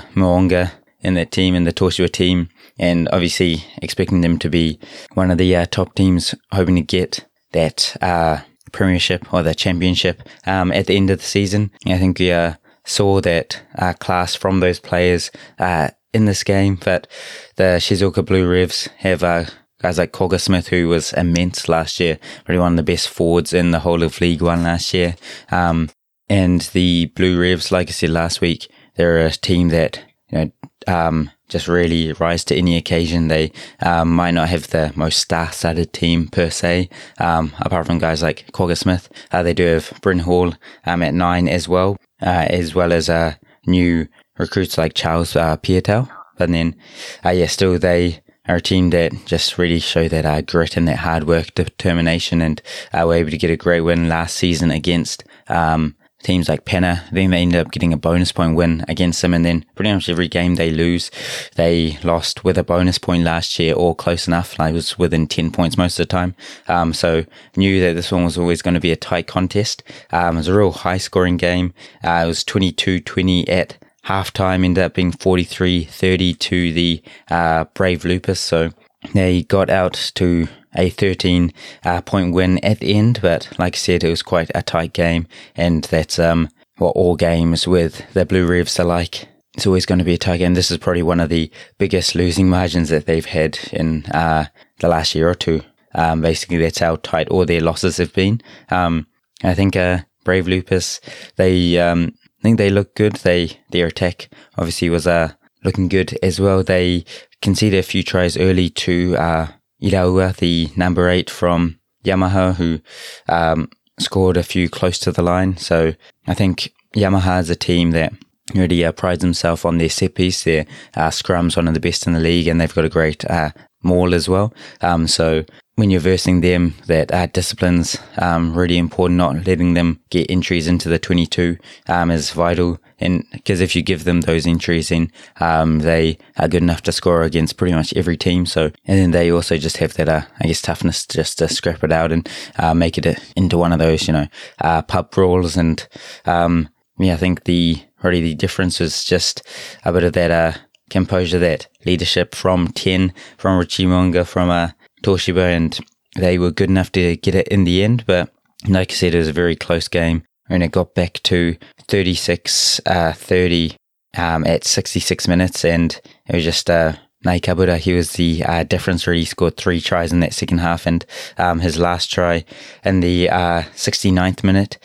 in 1.04 1.14
that 1.16 1.32
team, 1.32 1.56
in 1.56 1.64
the 1.64 1.74
Toshiba 1.74 2.12
team 2.12 2.50
and 2.80 3.08
obviously 3.12 3.64
expecting 3.82 4.22
them 4.22 4.40
to 4.40 4.50
be 4.50 4.80
one 5.14 5.32
of 5.32 5.38
the 5.38 5.56
uh, 5.56 5.66
top 5.66 5.96
teams, 5.96 6.34
hoping 6.52 6.76
to 6.76 6.82
get 6.82 7.26
that 7.52 7.96
uh, 8.02 8.40
premiership 8.72 9.32
or 9.34 9.44
the 9.44 9.54
championship 9.54 10.24
um, 10.46 10.72
at 10.72 10.88
the 10.88 10.96
end 10.96 11.10
of 11.10 11.20
the 11.20 11.26
season. 11.26 11.72
I 11.86 11.98
think 11.98 12.20
we 12.20 12.32
uh, 12.32 12.56
saw 12.86 13.22
that 13.22 13.62
uh, 13.78 13.94
class 13.94 14.36
from 14.36 14.60
those 14.60 14.80
players 14.80 15.32
uh, 15.60 15.90
in 16.14 16.26
this 16.26 16.44
game, 16.44 16.80
but 16.84 17.08
the 17.56 17.78
Shizuoka 17.80 18.26
Blue 18.26 18.50
Revs 18.50 18.88
have 18.98 19.24
uh, 19.24 19.46
guys 19.82 19.98
like 19.98 20.12
Kwagga 20.12 20.40
Smith, 20.40 20.68
who 20.68 20.88
was 20.88 21.14
immense 21.14 21.70
last 21.70 22.00
year, 22.00 22.18
really 22.48 22.60
one 22.60 22.74
of 22.74 22.78
the 22.78 22.92
best 22.92 23.10
forwards 23.10 23.54
in 23.54 23.72
the 23.72 23.80
whole 23.80 24.04
of 24.04 24.20
League 24.20 24.42
One 24.42 24.64
last 24.64 24.94
year. 24.94 25.16
Um, 25.52 25.90
and 26.30 26.62
the 26.74 27.08
Blue 27.16 27.40
Revs, 27.40 27.72
like 27.72 27.90
I 27.90 27.92
said 27.92 28.10
last 28.10 28.42
week, 28.42 28.68
they're 28.96 29.26
a 29.26 29.32
team 29.32 29.70
that 29.70 30.04
you 30.30 30.38
know 30.38 30.52
um, 30.88 31.30
just 31.50 31.68
really 31.68 32.14
rise 32.14 32.44
to 32.46 32.56
any 32.56 32.78
occasion. 32.78 33.28
They 33.28 33.52
um, 33.82 34.12
might 34.12 34.32
not 34.32 34.50
have 34.50 34.68
the 34.68 34.92
most 34.96 35.20
star-studded 35.20 35.94
team 35.94 36.28
per 36.28 36.50
se, 36.50 36.90
um, 37.20 37.54
apart 37.60 37.86
from 37.86 38.00
guys 38.00 38.22
like 38.22 38.52
Kwagga 38.52 38.78
Smith. 38.78 39.10
Uh, 39.32 39.44
they 39.44 39.54
do 39.54 39.66
have 39.66 39.94
Bryn 40.02 40.20
Hall 40.20 40.54
um, 40.86 41.04
at 41.04 41.14
nine 41.14 41.48
as 41.48 41.68
well, 41.68 41.98
uh, 42.22 42.48
as 42.50 42.74
well 42.74 42.92
as 42.92 43.10
uh, 43.10 43.36
new 43.68 44.08
recruits 44.38 44.78
like 44.78 44.94
Charles 44.94 45.36
uh, 45.36 45.58
Piutau. 45.58 46.10
But 46.38 46.50
then, 46.50 46.76
uh, 47.24 47.30
yeah, 47.30 47.48
still 47.48 47.78
they 47.78 48.22
are 48.48 48.56
a 48.56 48.62
team 48.62 48.90
that 48.90 49.14
just 49.26 49.58
really 49.58 49.80
show 49.80 50.08
that 50.08 50.26
uh, 50.26 50.42
grit 50.42 50.76
and 50.76 50.88
that 50.88 50.98
hard 50.98 51.26
work, 51.26 51.54
determination, 51.56 52.42
and 52.42 52.62
uh, 52.94 53.06
were 53.06 53.16
able 53.16 53.32
to 53.32 53.38
get 53.38 53.52
a 53.52 53.58
great 53.58 53.82
win 53.82 54.10
last 54.10 54.36
season 54.36 54.72
against 54.72 55.24
um, 55.48 55.96
teams 56.24 56.50
like 56.50 56.66
Penna, 56.66 57.04
then 57.12 57.32
they 57.32 57.42
ended 57.42 57.60
up 57.60 57.72
getting 57.72 57.94
a 57.94 57.98
bonus 57.98 58.32
point 58.32 58.56
win 58.56 58.84
against 58.88 59.22
them. 59.22 59.34
And 59.34 59.46
then 59.46 59.66
pretty 59.76 59.94
much 59.94 60.10
every 60.10 60.28
game 60.28 60.56
they 60.56 60.72
lose, 60.72 61.12
they 61.56 61.98
lost 62.04 62.44
with 62.44 62.58
a 62.58 62.64
bonus 62.64 62.98
point 62.98 63.24
last 63.24 63.60
year 63.60 63.76
or 63.76 63.96
close 63.96 64.28
enough. 64.28 64.58
Like 64.58 64.72
it 64.72 64.76
was 64.76 64.98
within 64.98 65.28
10 65.28 65.52
points 65.52 65.78
most 65.78 66.00
of 66.00 66.08
the 66.08 66.12
time. 66.12 66.36
Um, 66.68 66.94
so 66.94 67.26
knew 67.56 67.80
that 67.82 67.94
this 67.94 68.12
one 68.12 68.24
was 68.24 68.38
always 68.38 68.62
going 68.62 68.74
to 68.74 68.80
be 68.80 68.92
a 68.92 68.96
tight 68.96 69.28
contest. 69.28 69.84
Um, 70.12 70.36
it 70.36 70.40
was 70.40 70.48
a 70.48 70.58
real 70.58 70.72
high 70.72 70.98
scoring 70.98 71.38
game. 71.38 71.74
Uh, 72.04 72.24
it 72.24 72.28
was 72.28 72.44
22-20 72.44 73.50
at 73.50 73.78
halftime, 74.06 74.66
ended 74.66 74.84
up 74.84 74.94
being 74.94 75.12
43-30 75.12 76.40
to 76.40 76.74
the, 76.74 77.04
uh, 77.32 77.66
Brave 77.74 78.04
Lupus. 78.04 78.40
So 78.40 78.72
they 79.14 79.44
got 79.44 79.70
out 79.70 80.12
to 80.16 80.48
a 80.76 80.90
13 80.90 81.54
uh, 81.86 82.02
point 82.02 82.34
win 82.34 82.64
at 82.64 82.80
the 82.80 82.94
end, 82.96 83.20
but 83.22 83.50
like 83.60 83.76
I 83.76 83.78
said, 83.78 84.04
it 84.04 84.10
was 84.10 84.24
quite 84.24 84.52
a 84.56 84.62
tight 84.62 84.94
game, 84.94 85.28
and 85.56 85.84
that's 85.86 86.20
um, 86.20 86.50
what 86.78 86.96
all 86.96 87.16
games 87.16 87.68
with 87.68 88.12
the 88.14 88.26
Blue 88.26 88.48
Revs 88.48 88.80
are 88.80 88.86
like. 88.86 89.28
It's 89.56 89.68
always 89.68 89.86
going 89.86 90.00
to 90.00 90.06
be 90.06 90.16
a 90.16 90.18
tight 90.18 90.38
game. 90.38 90.56
This 90.56 90.72
is 90.72 90.80
probably 90.80 91.04
one 91.04 91.20
of 91.20 91.30
the 91.30 91.52
biggest 91.78 92.16
losing 92.16 92.50
margins 92.50 92.90
that 92.90 93.06
they've 93.06 93.26
had 93.26 93.60
in 93.72 94.06
uh, 94.08 94.46
the 94.80 94.88
last 94.88 95.14
year 95.14 95.30
or 95.30 95.36
two. 95.36 95.62
Um, 95.94 96.22
basically, 96.22 96.58
that's 96.58 96.80
how 96.80 96.96
tight 96.98 97.30
all 97.30 97.46
their 97.46 97.62
losses 97.62 97.98
have 97.98 98.14
been. 98.14 98.42
Um, 98.70 99.06
I 99.44 99.54
think 99.54 99.76
uh, 99.76 100.00
Brave 100.24 100.48
Lupus, 100.48 101.00
they 101.36 101.78
um, 101.78 102.14
I 102.40 102.42
think 102.42 102.58
they 102.58 102.72
look 102.72 102.96
good. 102.96 103.18
They 103.18 103.60
their 103.70 103.88
attack 103.88 104.30
obviously 104.58 104.90
was 104.90 105.06
uh, 105.06 105.34
looking 105.64 105.88
good 105.88 106.18
as 106.22 106.40
well. 106.40 106.64
They 106.64 107.06
conceded 107.42 107.80
a 107.80 107.84
few 107.84 108.04
tries 108.04 108.38
early 108.38 108.70
to 108.70 109.16
uh, 109.18 109.48
Iraua, 109.82 110.36
the 110.38 110.70
number 110.76 111.10
eight 111.10 111.30
from 111.30 111.80
Yamaha, 112.04 112.56
who 112.56 112.80
um, 113.28 113.70
scored 114.00 114.38
a 114.38 114.44
few 114.44 114.70
close 114.70 115.00
to 115.00 115.12
the 115.12 115.22
line. 115.22 115.58
So 115.58 115.94
I 116.28 116.34
think 116.34 116.74
Yamaha 116.96 117.42
is 117.42 117.50
a 117.50 117.56
team 117.56 117.92
that 117.92 118.14
really 118.54 118.84
uh, 118.84 118.92
prides 118.92 119.22
themselves 119.22 119.66
on 119.66 119.78
their 119.78 119.90
set 119.90 120.16
piece. 120.16 120.44
Their 120.44 120.66
uh, 120.96 121.10
scrum's 121.10 121.56
one 121.56 121.68
of 121.68 121.74
the 121.74 121.80
best 121.80 122.08
in 122.08 122.14
the 122.14 122.20
league, 122.20 122.48
and 122.48 122.60
they've 122.60 122.74
got 122.74 122.86
a 122.86 122.90
great 122.90 123.26
uh, 123.26 123.52
maul 123.84 124.14
as 124.14 124.30
well. 124.30 124.54
Um, 124.82 125.08
so 125.08 125.46
when 125.76 125.90
you're 125.90 126.00
versing 126.00 126.42
them, 126.42 126.76
that 126.88 127.12
uh, 127.12 127.28
discipline's 127.28 127.98
um, 128.18 128.56
really 128.56 128.78
important. 128.78 129.18
Not 129.18 129.48
letting 129.48 129.74
them 129.74 130.00
get 130.10 130.30
entries 130.30 130.68
into 130.68 130.90
the 130.90 131.00
22 131.00 131.58
um, 131.88 132.12
is 132.12 132.32
vital. 132.32 132.80
And 133.04 133.26
because 133.32 133.60
if 133.60 133.76
you 133.76 133.82
give 133.82 134.06
them 134.06 134.22
those 134.22 134.48
entries 134.48 134.90
in, 134.90 135.12
um, 135.40 135.80
they 135.80 136.18
are 136.38 136.48
good 136.48 136.64
enough 136.64 136.82
to 136.84 136.92
score 136.92 137.24
against 137.24 137.58
pretty 137.58 137.74
much 137.74 137.94
every 137.96 138.18
team. 138.18 138.46
So, 138.46 138.72
and 138.86 139.00
then 139.00 139.12
they 139.12 139.32
also 139.32 139.58
just 139.58 139.78
have 139.78 139.94
that, 139.96 140.08
uh, 140.08 140.22
I 140.40 140.48
guess, 140.48 140.62
toughness 140.62 141.06
just 141.06 141.38
to 141.40 141.50
scrap 141.50 141.84
it 141.84 141.92
out 141.92 142.12
and 142.12 142.28
uh, 142.58 142.74
make 142.74 142.98
it 142.98 143.20
into 143.36 143.58
one 143.58 143.74
of 143.74 143.80
those, 143.80 144.08
you 144.08 144.14
know, 144.14 144.28
uh, 144.62 144.82
pub 144.84 145.12
brawls. 145.12 145.58
And 145.58 145.86
um, 146.26 146.70
yeah, 146.98 147.14
I 147.14 147.18
think 147.18 147.44
the 147.44 147.84
really 148.02 148.22
the 148.22 148.36
difference 148.36 148.80
is 148.80 149.04
just 149.04 149.44
a 149.84 149.92
bit 149.92 150.04
of 150.04 150.14
that 150.14 150.32
uh, 150.32 150.54
composure, 150.90 151.40
that 151.40 151.68
leadership 151.86 152.36
from 152.36 152.70
10, 152.70 153.14
from 153.38 153.58
Richie 153.58 153.86
Mo'unga, 153.86 154.26
from 154.26 154.50
uh, 154.50 154.70
Toshiba, 155.04 155.56
and 155.56 155.78
they 156.16 156.38
were 156.38 156.52
good 156.52 156.70
enough 156.70 156.92
to 156.94 157.18
get 157.18 157.36
it 157.36 157.48
in 157.50 157.64
the 157.64 157.84
end. 157.84 158.06
But 158.06 158.32
like 158.68 158.92
I 158.92 158.96
said, 158.96 159.14
it 159.14 159.18
was 159.20 159.28
a 159.28 159.34
very 159.34 159.56
close 159.56 159.88
game. 159.88 160.24
And 160.50 160.64
it 160.64 160.72
got 160.72 160.94
back 160.94 161.20
to 161.24 161.56
36 161.88 162.82
uh, 162.86 163.14
30 163.14 163.76
um, 164.18 164.46
at 164.46 164.64
66 164.64 165.28
minutes, 165.28 165.66
and 165.66 166.00
it 166.28 166.36
was 166.36 166.44
just 166.44 166.70
uh, 166.70 166.94
he 167.26 167.94
was 167.94 168.12
the 168.14 168.44
uh, 168.46 168.64
difference 168.64 169.08
where 169.08 169.16
he 169.16 169.26
scored 169.26 169.58
three 169.58 169.80
tries 169.80 170.12
in 170.12 170.20
that 170.20 170.34
second 170.34 170.60
half, 170.60 170.86
and 170.86 171.06
um, 171.38 171.60
his 171.60 171.80
last 171.80 172.12
try 172.12 172.46
in 172.84 173.00
the 173.00 173.30
uh, 173.30 173.64
69th 173.76 174.44
minute 174.44 174.78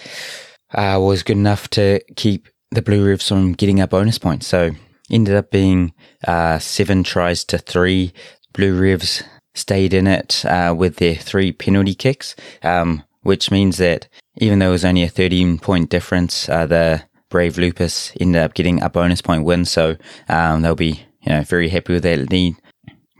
uh, 0.74 0.98
was 1.00 1.22
good 1.22 1.36
enough 1.36 1.68
to 1.70 2.00
keep 2.16 2.48
the 2.70 2.82
Blue 2.82 3.06
Revs 3.06 3.28
from 3.28 3.52
getting 3.52 3.80
a 3.80 3.86
bonus 3.86 4.18
point. 4.18 4.44
So 4.44 4.70
ended 5.10 5.34
up 5.34 5.50
being 5.50 5.92
uh, 6.26 6.58
seven 6.58 7.02
tries 7.02 7.44
to 7.44 7.58
three. 7.58 8.12
Blue 8.52 8.78
Revs 8.78 9.22
stayed 9.54 9.92
in 9.92 10.06
it 10.06 10.44
uh, 10.44 10.74
with 10.76 10.96
their 10.96 11.14
three 11.14 11.52
penalty 11.52 11.94
kicks, 11.94 12.36
um, 12.62 13.02
which 13.28 13.50
means 13.50 13.76
that 13.76 14.08
even 14.38 14.58
though 14.58 14.70
it 14.70 14.78
was 14.80 14.86
only 14.86 15.02
a 15.02 15.08
13 15.08 15.58
point 15.58 15.90
difference, 15.90 16.48
uh, 16.48 16.64
the 16.64 17.02
Brave 17.28 17.58
Lupus 17.58 18.10
ended 18.18 18.40
up 18.40 18.54
getting 18.54 18.82
a 18.82 18.88
bonus 18.88 19.20
point 19.20 19.44
win. 19.44 19.66
So 19.66 19.98
um, 20.30 20.62
they'll 20.62 20.74
be 20.74 21.04
you 21.20 21.32
know 21.32 21.42
very 21.42 21.68
happy 21.68 21.92
with 21.92 22.04
that 22.04 22.30
lead. 22.30 22.56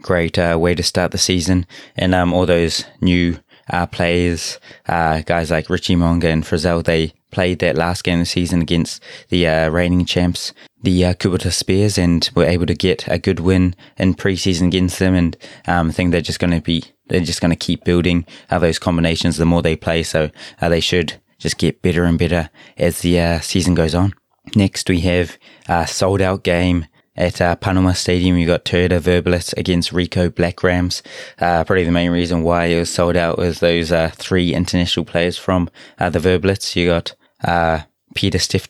Great 0.01 0.39
uh, 0.39 0.57
way 0.59 0.73
to 0.73 0.81
start 0.81 1.11
the 1.11 1.19
season, 1.19 1.67
and 1.95 2.15
um, 2.15 2.33
all 2.33 2.47
those 2.47 2.85
new 3.01 3.37
uh, 3.69 3.85
players, 3.85 4.59
uh, 4.87 5.21
guys 5.21 5.51
like 5.51 5.69
Richie 5.69 5.95
Mo'unga 5.95 6.31
and 6.31 6.43
Frizell, 6.43 6.83
they 6.83 7.13
played 7.29 7.59
that 7.59 7.75
last 7.75 8.03
game 8.03 8.19
of 8.19 8.21
the 8.21 8.25
season 8.25 8.63
against 8.63 9.03
the 9.27 9.45
uh, 9.45 9.69
reigning 9.69 10.05
champs, 10.05 10.53
the 10.81 11.05
uh, 11.05 11.13
Kubota 11.13 11.51
Spears, 11.51 11.97
and 11.97 12.29
were 12.35 12.45
able 12.45 12.65
to 12.65 12.73
get 12.73 13.07
a 13.07 13.17
good 13.17 13.39
win 13.39 13.75
in 13.97 14.13
preseason 14.13 14.67
against 14.67 14.99
them. 14.99 15.15
And 15.15 15.37
um, 15.67 15.89
I 15.89 15.91
think 15.91 16.11
they're 16.11 16.21
just 16.21 16.39
going 16.39 16.53
to 16.53 16.61
be, 16.61 16.83
they're 17.07 17.19
just 17.19 17.41
going 17.41 17.51
to 17.51 17.55
keep 17.55 17.83
building 17.83 18.25
uh, 18.49 18.59
those 18.59 18.79
combinations 18.79 19.37
the 19.37 19.45
more 19.45 19.61
they 19.61 19.75
play. 19.75 20.03
So 20.03 20.29
uh, 20.61 20.69
they 20.69 20.79
should 20.79 21.19
just 21.37 21.57
get 21.57 21.81
better 21.81 22.03
and 22.03 22.17
better 22.17 22.49
as 22.77 22.99
the 22.99 23.19
uh, 23.19 23.39
season 23.39 23.75
goes 23.75 23.95
on. 23.95 24.13
Next, 24.55 24.89
we 24.89 25.01
have 25.01 25.37
a 25.67 25.85
sold 25.85 26.21
out 26.21 26.43
game 26.43 26.87
at 27.15 27.41
uh, 27.41 27.55
Panama 27.57 27.91
Stadium. 27.91 28.37
You 28.37 28.47
got 28.47 28.65
Toyota 28.65 28.99
Verblitz 28.99 29.55
against 29.57 29.91
Ricoh 29.91 30.33
Black 30.33 30.63
Rams. 30.63 31.03
Uh, 31.37 31.63
probably 31.65 31.83
the 31.83 31.91
main 31.91 32.11
reason 32.11 32.43
why 32.43 32.65
it 32.65 32.79
was 32.79 32.89
sold 32.89 33.17
out 33.17 33.37
was 33.37 33.59
those 33.59 33.91
uh, 33.91 34.11
three 34.15 34.53
international 34.53 35.05
players 35.05 35.37
from 35.37 35.69
uh, 35.99 36.09
the 36.09 36.19
Verblitz. 36.19 36.75
You 36.75 36.87
got 36.87 37.15
uh, 37.43 37.81
Pieter-Steph 38.15 38.67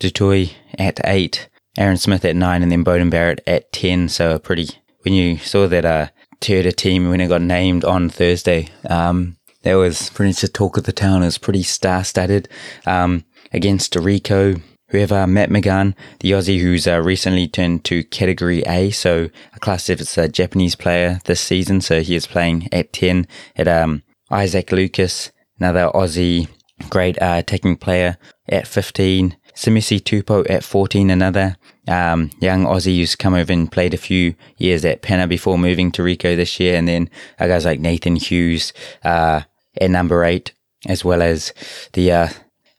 at 0.78 1.00
eight, 1.06 1.50
Aaron 1.80 1.98
Smith 1.98 2.26
at 2.26 2.36
nine, 2.36 2.62
and 2.62 2.72
then 2.72 2.84
Beauden 2.84 3.10
Barrett 3.10 3.42
at 3.48 3.72
10. 3.72 4.10
So 4.10 4.38
pretty, 4.38 4.68
when 5.02 5.14
you 5.14 5.38
saw 5.38 5.66
that 5.68 5.86
uh, 5.86 6.10
Toyota 6.42 6.76
team, 6.76 7.10
when 7.10 7.22
it 7.22 7.30
got 7.30 7.42
named 7.42 7.86
on 7.86 8.10
Thursday, 8.10 8.68
um, 8.90 9.38
that 9.64 9.76
was 9.76 10.10
pretty 10.10 10.30
much 10.30 10.42
the 10.42 10.50
talk 10.50 10.78
of 10.78 10.84
the 10.84 10.92
town. 10.92 11.24
It 11.24 11.28
was 11.28 11.38
pretty 11.38 11.64
star 11.64 12.04
studded 12.04 12.50
um, 12.86 13.24
against 13.54 13.94
Ricoh. 13.94 14.62
have 14.92 15.12
uh, 15.14 15.26
Matt 15.26 15.50
McGann, 15.50 15.96
the 16.20 16.32
Aussie 16.32 16.60
who's 16.60 16.86
uh, 16.86 17.02
recently 17.02 17.48
turned 17.48 17.86
to 17.86 18.04
Category 18.04 18.62
A, 18.64 18.90
so 18.92 19.30
a 19.54 19.60
class 19.60 19.90
if 19.90 20.02
it's 20.02 20.18
a 20.18 20.28
Japanese 20.28 20.76
player 20.76 21.22
this 21.26 21.40
season. 21.40 21.80
So 21.80 22.02
he 22.02 22.16
is 22.16 22.28
playing 22.28 22.68
at 22.74 22.92
10 22.92 23.26
at 23.56 23.70
um, 23.70 24.04
Isaac 24.30 24.72
Lucas, 24.74 25.32
another 25.58 25.90
Aussie 25.96 26.50
great 26.90 27.22
uh, 27.22 27.36
attacking 27.38 27.78
player 27.78 28.18
at 28.48 28.68
15. 28.68 29.36
Simisi 29.56 30.00
Tupou 30.00 30.50
at 30.50 30.64
14, 30.64 31.10
another 31.10 31.58
um, 31.90 32.30
young 32.40 32.66
Aussie 32.66 32.98
who's 32.98 33.16
come 33.16 33.34
over 33.34 33.52
and 33.52 33.72
played 33.72 33.94
a 33.94 33.98
few 33.98 34.36
years 34.58 34.86
at 34.86 35.02
Penna 35.02 35.28
before 35.28 35.58
moving 35.58 35.92
to 35.94 36.04
Ricoh 36.04 36.36
this 36.36 36.60
year. 36.60 36.78
And 36.78 36.88
then 36.88 37.10
uh, 37.40 37.48
guys 37.48 37.66
like 37.66 37.80
Nathan 37.80 38.16
Hughes 38.16 38.72
uh, 39.04 39.42
at 39.80 39.90
number 39.90 40.24
8, 40.24 40.54
as 40.86 41.04
well 41.04 41.22
as 41.22 41.54
the, 41.94 42.12
uh, 42.12 42.30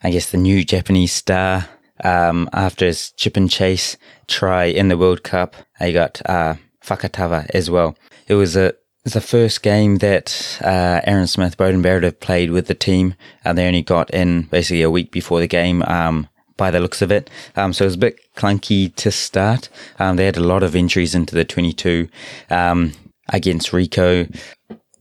I 0.02 0.10
guess, 0.10 0.30
the 0.30 0.38
new 0.38 0.64
Japanese 0.64 1.12
star 1.12 1.68
um, 2.04 2.48
after 2.52 2.86
his 2.86 3.10
chip 3.12 3.36
and 3.36 3.50
chase 3.50 3.96
try 4.28 4.64
in 4.64 4.88
the 4.88 4.96
World 4.96 5.22
Cup. 5.22 5.56
He 5.78 5.92
got 5.92 6.22
uh, 6.24 6.54
Fakatava 6.82 7.50
as 7.52 7.68
well. 7.68 7.96
It 8.28 8.34
was 8.34 8.56
a 8.56 8.74
the 9.04 9.20
first 9.20 9.62
game 9.62 9.96
that 9.96 10.58
uh, 10.62 11.00
Aaron 11.04 11.26
Smith, 11.26 11.56
Beauden 11.56 11.82
Barrett 11.82 12.04
have 12.04 12.20
played 12.20 12.50
with 12.50 12.66
the 12.66 12.74
team. 12.74 13.14
and 13.44 13.56
they 13.56 13.66
only 13.66 13.82
got 13.82 14.10
in 14.10 14.42
basically 14.42 14.82
a 14.82 14.90
week 14.90 15.10
before 15.10 15.40
the 15.40 15.46
game. 15.46 15.82
Um, 15.84 16.28
by 16.60 16.70
the 16.70 16.78
looks 16.78 17.00
of 17.00 17.10
it. 17.10 17.30
Um, 17.56 17.72
so 17.72 17.84
it 17.84 17.86
was 17.86 17.94
a 17.94 18.06
bit 18.06 18.20
clunky 18.36 18.94
to 18.96 19.10
start. 19.10 19.70
Um, 19.98 20.16
they 20.16 20.26
had 20.26 20.36
a 20.36 20.44
lot 20.44 20.62
of 20.62 20.76
injuries 20.76 21.14
into 21.14 21.34
the 21.34 21.44
22 21.44 22.06
um, 22.50 22.92
against 23.30 23.70
Ricoh. 23.70 24.28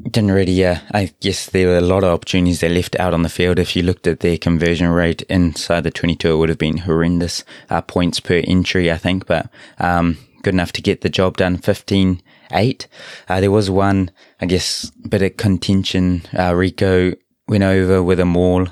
didn't 0.01 0.31
really, 0.31 0.63
uh, 0.63 0.77
I 0.91 1.11
guess 1.19 1.47
there 1.47 1.67
were 1.67 1.77
a 1.77 1.81
lot 1.81 2.05
of 2.05 2.13
opportunities 2.13 2.61
they 2.61 2.69
left 2.69 2.97
out 2.97 3.13
on 3.13 3.23
the 3.23 3.29
field. 3.29 3.59
If 3.59 3.75
you 3.75 3.83
looked 3.83 4.07
at 4.07 4.21
their 4.21 4.37
conversion 4.37 4.87
rate 4.87 5.21
inside 5.23 5.81
the 5.81 5.91
22, 5.91 6.31
it 6.31 6.37
would 6.37 6.47
have 6.47 6.57
been 6.57 6.77
horrendous 6.77 7.43
uh, 7.69 7.81
points 7.81 8.21
per 8.21 8.41
entry, 8.45 8.89
I 8.89 8.97
think, 8.97 9.25
but 9.25 9.49
um, 9.79 10.17
good 10.43 10.53
enough 10.53 10.71
to 10.71 10.81
get 10.81 11.01
the 11.01 11.09
job 11.09 11.35
done 11.35 11.57
15 11.57 12.21
8. 12.51 12.87
Uh, 13.27 13.41
there 13.41 13.51
was 13.51 13.69
one, 13.69 14.11
I 14.39 14.45
guess, 14.45 14.89
bit 15.07 15.21
of 15.21 15.35
contention. 15.35 16.21
Uh, 16.33 16.51
Ricoh 16.51 17.17
went 17.49 17.63
over 17.63 18.01
with 18.01 18.19
a 18.19 18.25
maul, 18.25 18.67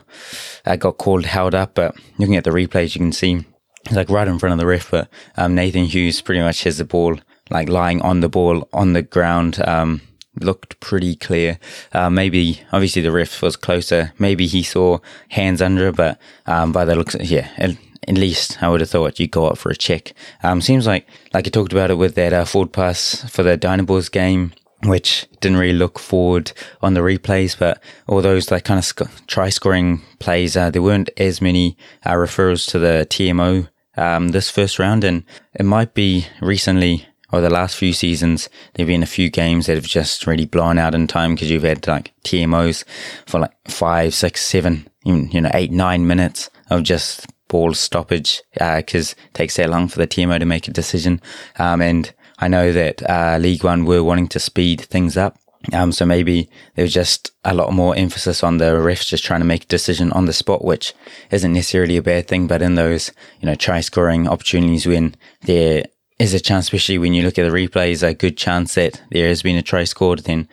uh, 0.66 0.76
got 0.78 0.98
called 0.98 1.26
held 1.26 1.54
up, 1.54 1.74
but 1.74 1.96
looking 2.18 2.38
at 2.38 2.44
the 2.44 2.52
replays, 2.52 2.96
you 2.96 3.00
can 3.00 3.12
see 3.12 3.44
it's 3.86 3.96
like 3.96 4.10
right 4.10 4.28
in 4.28 4.40
front 4.40 4.54
of 4.54 4.60
the 4.60 4.66
ref, 4.66 4.92
but 4.92 5.10
um, 5.36 5.56
Nathan 5.56 5.86
Hughes 5.86 6.22
pretty 6.22 6.42
much 6.42 6.64
has 6.64 6.78
the 6.78 6.86
ball 6.86 7.18
like 7.50 7.70
lying 7.70 8.02
on 8.02 8.20
the 8.20 8.30
ball 8.30 8.68
on 8.74 8.94
the 8.94 9.02
ground. 9.02 9.66
Um, 9.68 10.02
looked 10.40 10.80
pretty 10.80 11.16
clear. 11.16 11.58
Uh, 11.94 12.10
maybe, 12.10 12.62
obviously, 12.72 13.02
the 13.02 13.12
ref 13.12 13.42
was 13.42 13.56
closer. 13.56 14.14
Maybe 14.20 14.46
he 14.46 14.62
saw 14.62 15.00
hands 15.30 15.62
under, 15.62 15.92
but 15.92 16.20
um, 16.46 16.72
by 16.72 16.86
the 16.86 16.96
looks, 16.96 17.16
yeah, 17.20 17.50
at, 17.58 17.72
at, 18.08 18.18
least 18.18 18.62
I 18.62 18.70
would 18.70 18.82
have 18.82 18.90
thought 18.90 19.20
you'd 19.20 19.32
go 19.32 19.48
up 19.48 19.58
for 19.58 19.70
a 19.72 19.76
check. 19.76 20.14
Um, 20.44 20.62
seems 20.62 20.86
like, 20.86 21.08
like 21.34 21.48
I 21.48 21.50
talked 21.50 21.72
about 21.72 21.90
it 21.90 21.96
with 21.96 22.14
that 22.16 22.34
uh, 22.34 22.46
forward 22.46 22.74
pass 22.74 23.28
for 23.30 23.42
the 23.42 23.58
Dynaboars 23.58 24.12
game. 24.12 24.54
Which 24.84 25.26
didn't 25.42 25.58
really 25.58 25.78
look 25.78 25.98
forward 25.98 26.52
on 26.82 26.94
the 26.94 27.00
replays, 27.00 27.58
but 27.58 27.82
all 28.06 28.22
those 28.22 28.52
like 28.52 28.64
kind 28.64 28.78
of 28.78 28.86
sc- 28.86 29.26
try 29.26 29.50
scoring 29.50 30.02
plays, 30.20 30.56
uh, 30.56 30.70
there 30.70 30.84
weren't 30.84 31.10
as 31.18 31.42
many 31.42 31.78
uh, 32.06 32.12
referrals 32.12 32.70
to 32.70 32.80
the 32.80 33.08
TMO 33.10 33.70
um, 33.98 34.30
this 34.30 34.52
first 34.52 34.78
round, 34.78 35.04
and 35.04 35.24
it 35.56 35.66
might 35.66 35.96
be 35.96 36.28
recently 36.42 37.08
or 37.32 37.42
the 37.42 37.50
last 37.50 37.76
few 37.76 37.94
seasons, 37.94 38.50
there've 38.74 38.88
been 38.88 39.04
a 39.04 39.08
few 39.08 39.30
games 39.30 39.66
that 39.66 39.76
have 39.76 39.86
just 39.86 40.26
really 40.26 40.46
blown 40.46 40.78
out 40.78 40.96
in 40.96 41.08
time 41.08 41.36
because 41.36 41.52
you've 41.52 41.64
had 41.64 41.86
like 41.88 42.14
TMOs 42.24 42.86
for 43.26 43.42
like 43.42 43.54
five, 43.68 44.14
six, 44.14 44.46
seven, 44.46 44.88
even, 45.06 45.30
you 45.32 45.42
know, 45.42 45.52
eight, 45.54 45.72
nine 45.72 46.08
minutes 46.08 46.50
of 46.70 46.84
just 46.84 47.26
ball 47.50 47.74
stoppage 47.74 48.42
because 48.54 49.14
uh, 49.14 49.16
it 49.26 49.34
takes 49.34 49.56
that 49.56 49.70
long 49.70 49.88
for 49.88 50.00
the 50.00 50.08
TMO 50.08 50.40
to 50.40 50.46
make 50.46 50.68
a 50.68 50.72
decision. 50.72 51.22
Um, 51.58 51.82
and 51.82 52.14
I 52.40 52.48
know 52.48 52.72
that 52.72 53.08
uh, 53.10 53.38
League 53.40 53.64
One 53.64 53.86
were 53.86 54.04
wanting 54.04 54.28
to 54.30 54.40
speed 54.40 54.82
things 54.82 55.18
up. 55.18 55.38
Um, 55.74 55.92
so 55.92 56.06
maybe 56.06 56.50
there 56.76 56.84
was 56.84 56.94
just 56.94 57.32
a 57.44 57.54
lot 57.54 57.74
more 57.74 57.96
emphasis 57.96 58.44
on 58.44 58.58
the 58.58 58.66
refs 58.76 59.08
just 59.08 59.26
trying 59.26 59.42
to 59.42 59.46
make 59.46 59.64
a 59.64 59.68
decision 59.68 60.12
on 60.14 60.26
the 60.26 60.34
spot, 60.34 60.64
which 60.64 60.94
isn't 61.32 61.52
necessarily 61.52 61.98
a 61.98 62.02
bad 62.02 62.28
thing. 62.28 62.48
But 62.48 62.62
in 62.62 62.76
those, 62.76 63.12
you 63.42 63.48
know, 63.48 63.56
try 63.56 63.82
scoring 63.82 64.28
opportunities 64.28 64.86
when 64.86 65.16
they're 65.42 65.86
a 66.20 66.40
chance, 66.40 66.66
especially 66.66 66.98
when 66.98 67.14
you 67.14 67.24
look 67.24 67.38
at 67.38 67.44
the 67.44 67.56
replays, 67.56 68.08
a 68.08 68.14
good 68.14 68.38
chance 68.38 68.76
that 68.76 69.02
there 69.12 69.28
has 69.28 69.42
been 69.42 69.58
a 69.58 69.62
try 69.62 69.84
scored. 69.84 70.20
Then, 70.20 70.48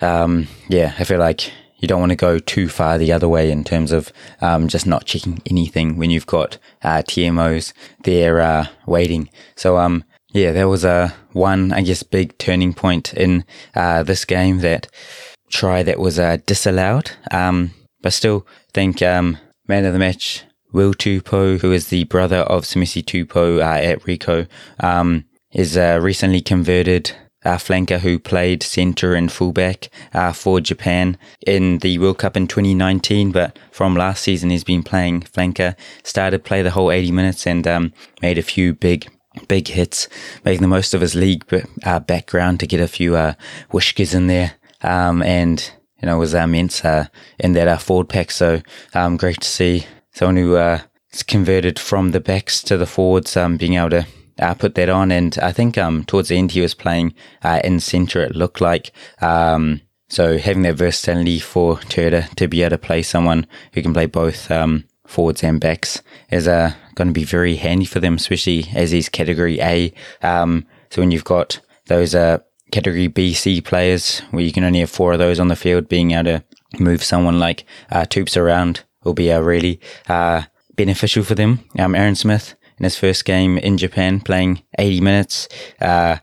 um, 0.00 0.46
yeah, 0.68 0.94
I 0.98 1.04
feel 1.04 1.18
like 1.18 1.52
you 1.78 1.88
don't 1.88 2.00
want 2.00 2.10
to 2.10 2.16
go 2.16 2.38
too 2.38 2.68
far 2.68 2.98
the 2.98 3.12
other 3.12 3.28
way 3.28 3.50
in 3.50 3.62
terms 3.62 3.92
of 3.92 4.12
um, 4.40 4.68
just 4.68 4.86
not 4.86 5.04
checking 5.04 5.42
anything 5.46 5.96
when 5.96 6.10
you've 6.10 6.26
got 6.26 6.58
uh, 6.82 7.02
TMOs 7.02 7.72
there 8.04 8.40
uh, 8.40 8.66
waiting. 8.86 9.28
So, 9.54 9.76
um, 9.76 10.04
yeah, 10.36 10.52
there 10.52 10.68
was 10.68 10.84
a 10.84 11.14
one, 11.32 11.72
I 11.72 11.80
guess, 11.80 12.02
big 12.02 12.36
turning 12.36 12.74
point 12.74 13.14
in 13.14 13.44
uh, 13.74 14.02
this 14.02 14.24
game 14.24 14.58
that 14.58 14.86
try 15.50 15.82
that 15.82 15.98
was 15.98 16.18
uh, 16.18 16.38
disallowed. 16.44 17.12
Um, 17.30 17.70
but 18.02 18.12
still, 18.12 18.46
think 18.72 19.00
um, 19.02 19.38
man 19.66 19.86
of 19.86 19.94
the 19.94 19.98
match 19.98 20.44
Will 20.72 20.92
Tupou, 20.92 21.60
who 21.60 21.72
is 21.72 21.88
the 21.88 22.04
brother 22.04 22.38
of 22.38 22.64
Simisi 22.64 23.02
Tupou 23.02 23.60
uh, 23.60 23.82
at 23.82 24.00
Ricoh, 24.02 24.46
um, 24.80 25.24
is 25.52 25.76
a 25.76 25.98
recently 26.00 26.42
converted 26.42 27.12
uh, 27.44 27.56
flanker 27.56 28.00
who 28.00 28.18
played 28.18 28.62
centre 28.62 29.14
and 29.14 29.32
fullback 29.32 29.88
uh, 30.12 30.32
for 30.32 30.60
Japan 30.60 31.16
in 31.46 31.78
the 31.78 31.98
World 31.98 32.18
Cup 32.18 32.36
in 32.36 32.46
2019. 32.46 33.32
But 33.32 33.58
from 33.70 33.94
last 33.94 34.22
season, 34.22 34.50
he's 34.50 34.64
been 34.64 34.82
playing 34.82 35.22
flanker, 35.22 35.76
started 36.02 36.44
play 36.44 36.62
the 36.62 36.72
whole 36.72 36.90
80 36.90 37.12
minutes 37.12 37.46
and 37.46 37.66
um, 37.66 37.92
made 38.20 38.36
a 38.36 38.42
few 38.42 38.74
big 38.74 39.08
big 39.48 39.68
hits, 39.68 40.08
making 40.44 40.62
the 40.62 40.68
most 40.68 40.94
of 40.94 41.00
his 41.00 41.14
league 41.14 41.44
uh, 41.84 42.00
background 42.00 42.60
to 42.60 42.66
get 42.66 42.80
a 42.80 42.88
few 42.88 43.16
uh, 43.16 43.34
whiskers 43.70 44.14
in 44.14 44.26
there. 44.26 44.54
Um, 44.82 45.22
and 45.22 45.72
you 46.00 46.06
know 46.06 46.18
was 46.18 46.34
immense 46.34 46.84
uh, 46.84 47.06
in 47.38 47.52
that 47.52 47.68
uh, 47.68 47.78
forward 47.78 48.08
pack. 48.08 48.30
So 48.30 48.60
um, 48.94 49.16
great 49.16 49.40
to 49.40 49.48
see 49.48 49.86
someone 50.12 50.36
who 50.36 50.56
uh, 50.56 50.80
is 51.12 51.22
converted 51.22 51.78
from 51.78 52.10
the 52.10 52.20
backs 52.20 52.62
to 52.64 52.76
the 52.76 52.86
forwards, 52.86 53.36
um, 53.36 53.56
being 53.56 53.74
able 53.74 53.90
to 53.90 54.06
uh, 54.38 54.54
put 54.54 54.74
that 54.74 54.88
on. 54.88 55.10
And 55.10 55.38
I 55.38 55.52
think 55.52 55.78
um, 55.78 56.04
towards 56.04 56.28
the 56.28 56.36
end 56.36 56.52
he 56.52 56.60
was 56.60 56.74
playing 56.74 57.14
uh, 57.42 57.60
in 57.64 57.80
centre. 57.80 58.22
It 58.22 58.36
looked 58.36 58.60
like. 58.60 58.92
Um, 59.20 59.80
so 60.08 60.38
having 60.38 60.62
that 60.62 60.76
versatility 60.76 61.40
for 61.40 61.76
Toyota 61.78 62.32
to 62.36 62.46
be 62.46 62.62
able 62.62 62.70
to 62.70 62.78
play 62.78 63.02
someone 63.02 63.46
who 63.72 63.82
can 63.82 63.92
play 63.92 64.06
both 64.06 64.50
um, 64.50 64.84
forwards 65.06 65.42
and 65.42 65.60
backs 65.60 66.02
is 66.30 66.48
uh, 66.48 66.72
going 66.94 67.08
to 67.08 67.14
be 67.14 67.24
very 67.24 67.56
handy 67.56 67.84
for 67.84 68.00
them, 68.00 68.14
especially 68.14 68.66
as 68.74 68.90
he's 68.90 69.08
category 69.08 69.60
A. 69.60 69.92
Um, 70.22 70.66
so 70.90 71.02
when 71.02 71.10
you've 71.10 71.24
got 71.24 71.60
those 71.86 72.14
uh, 72.14 72.38
category 72.70 73.06
B, 73.06 73.34
C 73.34 73.60
players 73.60 74.20
where 74.30 74.42
you 74.42 74.52
can 74.52 74.64
only 74.64 74.80
have 74.80 74.90
four 74.90 75.12
of 75.12 75.18
those 75.18 75.40
on 75.40 75.48
the 75.48 75.56
field, 75.56 75.88
being 75.88 76.12
able 76.12 76.24
to 76.24 76.44
move 76.78 77.02
someone 77.02 77.38
like 77.38 77.64
uh, 77.90 78.02
Toops 78.02 78.36
around 78.36 78.82
will 79.04 79.14
be 79.14 79.32
uh, 79.32 79.40
really 79.40 79.80
uh, 80.08 80.42
beneficial 80.74 81.24
for 81.24 81.34
them. 81.34 81.60
Um, 81.78 81.94
Aaron 81.94 82.16
Smith 82.16 82.54
in 82.78 82.84
his 82.84 82.96
first 82.96 83.24
game 83.24 83.56
in 83.58 83.78
Japan 83.78 84.20
playing 84.20 84.62
80 84.78 85.00
minutes. 85.00 85.48
Uh, 85.80 86.18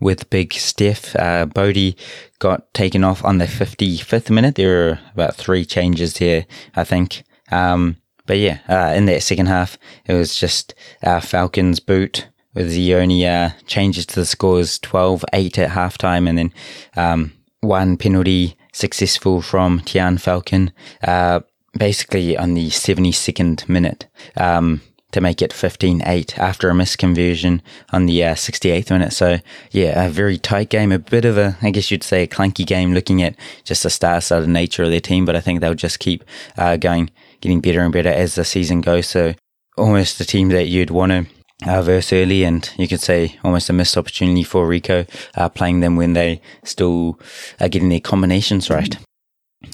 with 0.00 0.30
Big 0.30 0.54
Steph. 0.54 1.14
Uh, 1.14 1.46
Bodie 1.46 1.96
got 2.38 2.72
taken 2.74 3.04
off 3.04 3.24
on 3.24 3.38
the 3.38 3.44
55th 3.44 4.30
minute. 4.30 4.54
There 4.54 4.68
were 4.68 4.98
about 5.12 5.36
three 5.36 5.64
changes 5.64 6.16
here, 6.16 6.46
I 6.74 6.84
think. 6.84 7.22
Um, 7.52 7.96
but 8.30 8.38
yeah, 8.38 8.60
uh, 8.68 8.94
in 8.94 9.06
that 9.06 9.24
second 9.24 9.46
half, 9.46 9.76
it 10.06 10.14
was 10.14 10.36
just 10.36 10.72
Falcons 11.02 11.80
boot 11.80 12.28
with 12.54 12.70
the 12.70 12.94
only 12.94 13.26
uh, 13.26 13.50
changes 13.66 14.06
to 14.06 14.14
the 14.14 14.24
scores 14.24 14.78
12 14.78 15.24
8 15.32 15.58
at 15.58 15.70
halftime, 15.70 16.28
and 16.28 16.38
then 16.38 16.52
um, 16.96 17.32
one 17.60 17.96
penalty 17.96 18.56
successful 18.72 19.42
from 19.42 19.80
Tian 19.80 20.16
Falcon, 20.16 20.70
uh, 21.02 21.40
basically 21.76 22.36
on 22.36 22.54
the 22.54 22.68
72nd 22.68 23.68
minute. 23.68 24.06
Um, 24.36 24.82
to 25.10 25.20
make 25.20 25.42
it 25.42 25.50
15-8 25.50 26.38
after 26.38 26.70
a 26.70 26.72
misconversion 26.72 27.60
on 27.92 28.06
the 28.06 28.22
uh, 28.22 28.34
68th 28.34 28.92
minute. 28.92 29.12
So 29.12 29.38
yeah, 29.72 30.06
a 30.06 30.08
very 30.08 30.38
tight 30.38 30.68
game, 30.68 30.92
a 30.92 31.00
bit 31.00 31.24
of 31.24 31.36
a, 31.36 31.58
I 31.62 31.70
guess 31.70 31.90
you'd 31.90 32.04
say 32.04 32.22
a 32.22 32.28
clunky 32.28 32.64
game 32.64 32.94
looking 32.94 33.20
at 33.20 33.34
just 33.64 33.82
the 33.82 33.90
star-studded 33.90 34.48
nature 34.48 34.84
of 34.84 34.90
their 34.90 35.00
team, 35.00 35.24
but 35.24 35.34
I 35.34 35.40
think 35.40 35.60
they'll 35.60 35.74
just 35.74 35.98
keep 35.98 36.22
uh, 36.56 36.76
going, 36.76 37.10
getting 37.40 37.60
better 37.60 37.80
and 37.80 37.92
better 37.92 38.08
as 38.08 38.34
the 38.34 38.44
season 38.44 38.80
goes. 38.80 39.06
So 39.08 39.34
almost 39.76 40.18
the 40.18 40.24
team 40.24 40.48
that 40.50 40.66
you'd 40.66 40.90
want 40.90 41.12
to 41.12 41.26
uh, 41.66 41.82
verse 41.82 42.12
early, 42.12 42.44
and 42.44 42.70
you 42.76 42.88
could 42.88 43.00
say 43.00 43.38
almost 43.44 43.70
a 43.70 43.72
missed 43.72 43.96
opportunity 43.96 44.42
for 44.42 44.66
Ricoh 44.66 45.08
uh, 45.36 45.48
playing 45.48 45.80
them 45.80 45.96
when 45.96 46.14
they 46.14 46.40
still 46.64 47.18
are 47.60 47.68
getting 47.68 47.88
their 47.88 48.00
combinations 48.00 48.70
right. 48.70 48.96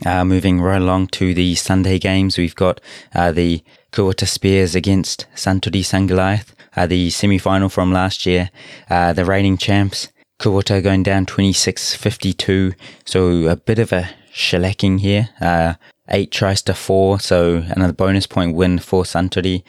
Uh, 0.04 0.24
moving 0.24 0.60
right 0.60 0.82
along 0.82 1.06
to 1.08 1.32
the 1.32 1.54
Sunday 1.54 1.98
games, 1.98 2.36
we've 2.36 2.56
got 2.56 2.80
uh, 3.14 3.30
the 3.30 3.62
Kubota 3.92 4.26
Spears 4.26 4.74
against 4.74 5.26
Suntory 5.36 5.84
St 5.84 6.08
Goliath, 6.08 6.56
uh, 6.76 6.86
the 6.86 7.08
semi-final 7.10 7.68
from 7.68 7.92
last 7.92 8.26
year. 8.26 8.50
Uh, 8.90 9.12
the 9.12 9.24
reigning 9.24 9.56
champs, 9.56 10.08
Kubota 10.40 10.82
going 10.82 11.04
down 11.04 11.24
26-52, 11.24 12.74
so 13.04 13.46
a 13.46 13.56
bit 13.56 13.78
of 13.78 13.92
a 13.92 14.10
shellacking 14.34 14.98
here. 15.00 15.28
Eight 16.08 16.30
tries 16.30 16.62
to 16.62 16.74
four, 16.74 17.20
so 17.20 17.64
another 17.68 17.92
bonus 17.92 18.26
point 18.26 18.54
win 18.54 18.78
for 18.78 19.04
Suntory. 19.04 19.62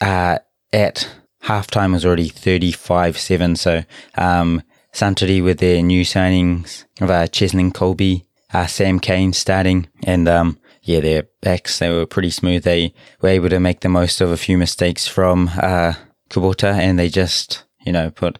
Uh, 0.00 0.38
at 0.72 1.08
halftime 1.44 1.92
was 1.92 2.04
already 2.04 2.30
35-7, 2.30 3.56
so 3.56 3.82
um, 4.16 4.62
Suntory 4.92 5.42
with 5.42 5.58
their 5.58 5.82
new 5.82 6.04
signings 6.04 6.84
of 7.00 7.10
uh, 7.10 7.26
Cheslin 7.26 7.72
Kolbe, 7.72 8.24
uh, 8.52 8.66
Sam 8.66 9.00
Cane 9.00 9.32
starting, 9.32 9.88
and 10.04 10.28
um, 10.28 10.58
yeah, 10.82 11.00
their 11.00 11.24
backs, 11.42 11.78
they 11.78 11.90
were 11.90 12.06
pretty 12.06 12.30
smooth. 12.30 12.64
They 12.64 12.94
were 13.20 13.28
able 13.28 13.50
to 13.50 13.60
make 13.60 13.80
the 13.80 13.88
most 13.88 14.20
of 14.20 14.30
a 14.30 14.36
few 14.36 14.56
mistakes 14.56 15.06
from 15.06 15.50
uh, 15.60 15.94
Kubota 16.30 16.72
and 16.72 16.98
they 16.98 17.08
just, 17.10 17.64
you 17.88 17.92
know, 17.92 18.10
put 18.10 18.38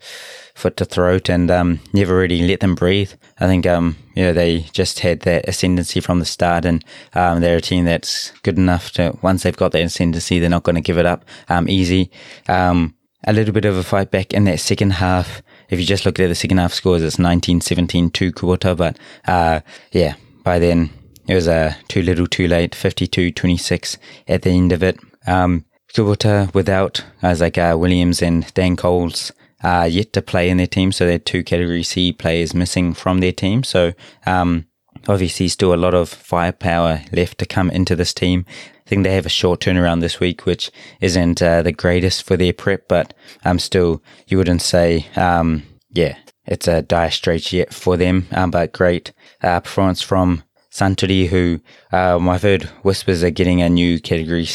foot 0.54 0.76
to 0.76 0.84
throat 0.84 1.30
and 1.30 1.50
um, 1.50 1.80
never 1.94 2.14
really 2.14 2.46
let 2.46 2.60
them 2.60 2.74
breathe. 2.74 3.12
I 3.40 3.46
think, 3.46 3.66
um, 3.66 3.96
you 4.14 4.24
know, 4.24 4.34
they 4.34 4.66
just 4.72 4.98
had 4.98 5.20
that 5.20 5.48
ascendancy 5.48 6.00
from 6.00 6.18
the 6.18 6.26
start 6.26 6.66
and 6.66 6.84
um, 7.14 7.40
they're 7.40 7.56
a 7.56 7.62
team 7.62 7.86
that's 7.86 8.30
good 8.42 8.58
enough 8.58 8.90
to, 8.92 9.16
once 9.22 9.42
they've 9.42 9.56
got 9.56 9.72
that 9.72 9.82
ascendancy, 9.82 10.38
they're 10.38 10.50
not 10.50 10.64
going 10.64 10.74
to 10.74 10.82
give 10.82 10.98
it 10.98 11.06
up 11.06 11.24
um, 11.48 11.66
easy. 11.66 12.10
Um, 12.46 12.94
a 13.24 13.32
little 13.32 13.54
bit 13.54 13.64
of 13.64 13.76
a 13.76 13.82
fight 13.82 14.10
back 14.10 14.34
in 14.34 14.44
that 14.44 14.60
second 14.60 14.90
half. 14.90 15.42
If 15.70 15.80
you 15.80 15.86
just 15.86 16.04
look 16.04 16.20
at 16.20 16.28
the 16.28 16.34
second 16.34 16.58
half 16.58 16.74
scores, 16.74 17.02
it's 17.02 17.16
19-17 17.16 18.12
to 18.12 18.32
Kubota, 18.32 18.76
but 18.76 18.98
uh, 19.26 19.60
yeah, 19.92 20.14
by 20.44 20.58
then 20.58 20.90
it 21.26 21.34
was 21.34 21.48
uh, 21.48 21.72
too 21.88 22.02
little 22.02 22.26
too 22.26 22.48
late, 22.48 22.72
52-26 22.72 23.96
at 24.28 24.42
the 24.42 24.50
end 24.50 24.72
of 24.72 24.82
it. 24.82 24.98
Um, 25.26 25.64
Kubota 25.94 26.52
without 26.54 27.04
guys 27.22 27.40
like 27.40 27.58
uh, 27.58 27.76
Williams 27.78 28.22
and 28.22 28.52
Dan 28.54 28.76
Coles 28.76 29.32
uh, 29.62 29.88
yet 29.90 30.12
to 30.12 30.22
play 30.22 30.48
in 30.48 30.56
their 30.56 30.66
team, 30.66 30.92
so 30.92 31.06
they're 31.06 31.18
two 31.18 31.42
Category 31.42 31.82
C 31.82 32.12
players 32.12 32.54
missing 32.54 32.94
from 32.94 33.20
their 33.20 33.32
team. 33.32 33.62
So 33.62 33.92
um, 34.26 34.66
obviously 35.06 35.48
still 35.48 35.74
a 35.74 35.76
lot 35.76 35.94
of 35.94 36.08
firepower 36.08 37.02
left 37.12 37.38
to 37.38 37.46
come 37.46 37.70
into 37.70 37.96
this 37.96 38.14
team. 38.14 38.44
I 38.48 38.88
think 38.88 39.04
they 39.04 39.14
have 39.14 39.26
a 39.26 39.30
short 39.30 39.60
turnaround 39.60 40.00
this 40.00 40.18
week, 40.18 40.46
which 40.46 40.70
isn't 41.00 41.42
uh, 41.42 41.62
the 41.62 41.72
greatest 41.72 42.22
for 42.22 42.36
their 42.36 42.52
prep, 42.52 42.88
but 42.88 43.12
um, 43.44 43.58
still 43.58 44.02
you 44.26 44.38
wouldn't 44.38 44.62
say, 44.62 45.06
um, 45.16 45.62
yeah, 45.90 46.16
it's 46.46 46.68
a 46.68 46.82
dire 46.82 47.10
straits 47.10 47.52
yet 47.52 47.74
for 47.74 47.96
them, 47.96 48.26
um, 48.32 48.50
but 48.50 48.72
great 48.72 49.12
uh, 49.42 49.60
performance 49.60 50.00
from 50.00 50.42
Suntory, 50.72 51.26
who 51.26 51.60
um, 51.92 52.28
I've 52.28 52.42
heard 52.42 52.64
whispers 52.82 53.22
are 53.22 53.30
getting 53.30 53.60
a 53.60 53.68
new 53.68 54.00
Category 54.00 54.46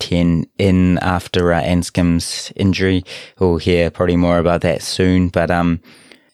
C10 0.00 0.48
in 0.58 0.98
after 0.98 1.52
uh, 1.52 1.62
Anscombe's 1.62 2.52
injury. 2.56 3.04
We'll 3.38 3.58
hear 3.58 3.90
probably 3.90 4.16
more 4.16 4.38
about 4.38 4.62
that 4.62 4.82
soon, 4.82 5.28
but 5.28 5.50
um, 5.50 5.80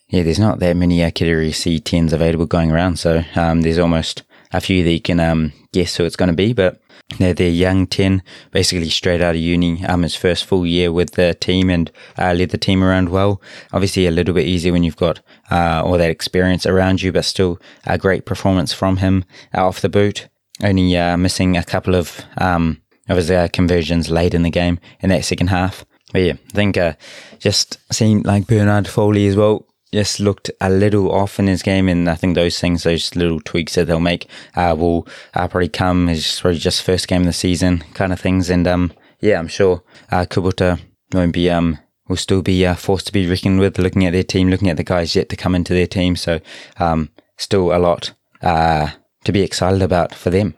yeah, 0.08 0.22
there's 0.22 0.38
not 0.38 0.60
that 0.60 0.76
many 0.76 1.02
uh, 1.02 1.10
Category 1.10 1.50
C10s 1.50 2.12
available 2.12 2.46
going 2.46 2.70
around, 2.70 2.98
so 2.98 3.22
um, 3.34 3.62
there's 3.62 3.78
almost 3.78 4.22
a 4.52 4.60
few 4.60 4.84
that 4.84 4.92
you 4.92 5.00
can 5.00 5.20
um, 5.20 5.52
guess 5.72 5.96
who 5.96 6.04
it's 6.04 6.16
going 6.16 6.30
to 6.30 6.36
be, 6.36 6.52
but 6.52 6.80
they're, 7.18 7.34
they're 7.34 7.48
young 7.48 7.86
10, 7.86 8.22
basically 8.50 8.88
straight 8.88 9.20
out 9.20 9.34
of 9.34 9.40
uni, 9.40 9.84
um, 9.86 10.02
his 10.02 10.16
first 10.16 10.44
full 10.44 10.66
year 10.66 10.92
with 10.92 11.12
the 11.12 11.34
team 11.34 11.70
and 11.70 11.90
uh, 12.18 12.32
led 12.32 12.50
the 12.50 12.58
team 12.58 12.82
around 12.82 13.08
well. 13.08 13.40
Obviously, 13.72 14.06
a 14.06 14.10
little 14.10 14.34
bit 14.34 14.46
easier 14.46 14.72
when 14.72 14.82
you've 14.82 14.96
got 14.96 15.20
uh, 15.50 15.82
all 15.84 15.98
that 15.98 16.10
experience 16.10 16.66
around 16.66 17.02
you, 17.02 17.12
but 17.12 17.24
still 17.24 17.60
a 17.84 17.98
great 17.98 18.26
performance 18.26 18.72
from 18.72 18.98
him 18.98 19.24
out 19.52 19.68
off 19.68 19.80
the 19.80 19.88
boot. 19.88 20.28
Only 20.62 20.96
uh, 20.96 21.16
missing 21.16 21.56
a 21.56 21.64
couple 21.64 21.94
of 21.94 22.22
um, 22.38 22.80
his 23.14 23.30
uh, 23.30 23.48
conversions 23.52 24.10
late 24.10 24.34
in 24.34 24.42
the 24.42 24.50
game 24.50 24.80
in 25.00 25.10
that 25.10 25.24
second 25.24 25.48
half. 25.48 25.84
But 26.12 26.22
yeah, 26.22 26.32
I 26.32 26.52
think 26.52 26.76
uh, 26.76 26.94
just 27.38 27.78
seemed 27.92 28.26
like 28.26 28.46
Bernard 28.46 28.88
Foley 28.88 29.26
as 29.26 29.36
well 29.36 29.66
just 29.92 30.20
looked 30.20 30.50
a 30.60 30.68
little 30.68 31.10
off 31.12 31.38
in 31.38 31.46
his 31.46 31.62
game, 31.62 31.88
and 31.88 32.08
I 32.08 32.16
think 32.16 32.34
those 32.34 32.60
things, 32.60 32.82
those 32.82 33.14
little 33.14 33.40
tweaks 33.40 33.76
that 33.76 33.86
they'll 33.86 34.00
make, 34.00 34.28
uh, 34.54 34.74
will 34.76 35.06
uh, 35.34 35.48
probably 35.48 35.68
come. 35.68 36.08
It's 36.08 36.40
probably 36.40 36.58
just 36.58 36.82
first 36.82 37.08
game 37.08 37.22
of 37.22 37.26
the 37.26 37.32
season 37.32 37.84
kind 37.94 38.12
of 38.12 38.20
things, 38.20 38.50
and 38.50 38.66
um, 38.66 38.92
yeah, 39.20 39.38
I'm 39.38 39.48
sure 39.48 39.82
uh, 40.10 40.26
Kubota 40.26 40.80
won't 41.12 41.32
be 41.32 41.48
um 41.50 41.78
will 42.08 42.16
still 42.16 42.42
be 42.42 42.64
uh, 42.64 42.74
forced 42.74 43.06
to 43.06 43.12
be 43.12 43.28
reckoned 43.28 43.58
with. 43.58 43.78
Looking 43.78 44.06
at 44.06 44.12
their 44.12 44.22
team, 44.22 44.48
looking 44.48 44.70
at 44.70 44.76
the 44.76 44.84
guys 44.84 45.16
yet 45.16 45.28
to 45.30 45.36
come 45.36 45.54
into 45.54 45.72
their 45.72 45.86
team, 45.86 46.16
so 46.16 46.40
um, 46.78 47.10
still 47.36 47.74
a 47.74 47.78
lot 47.78 48.12
uh, 48.42 48.90
to 49.24 49.32
be 49.32 49.42
excited 49.42 49.82
about 49.82 50.14
for 50.14 50.30
them. 50.30 50.54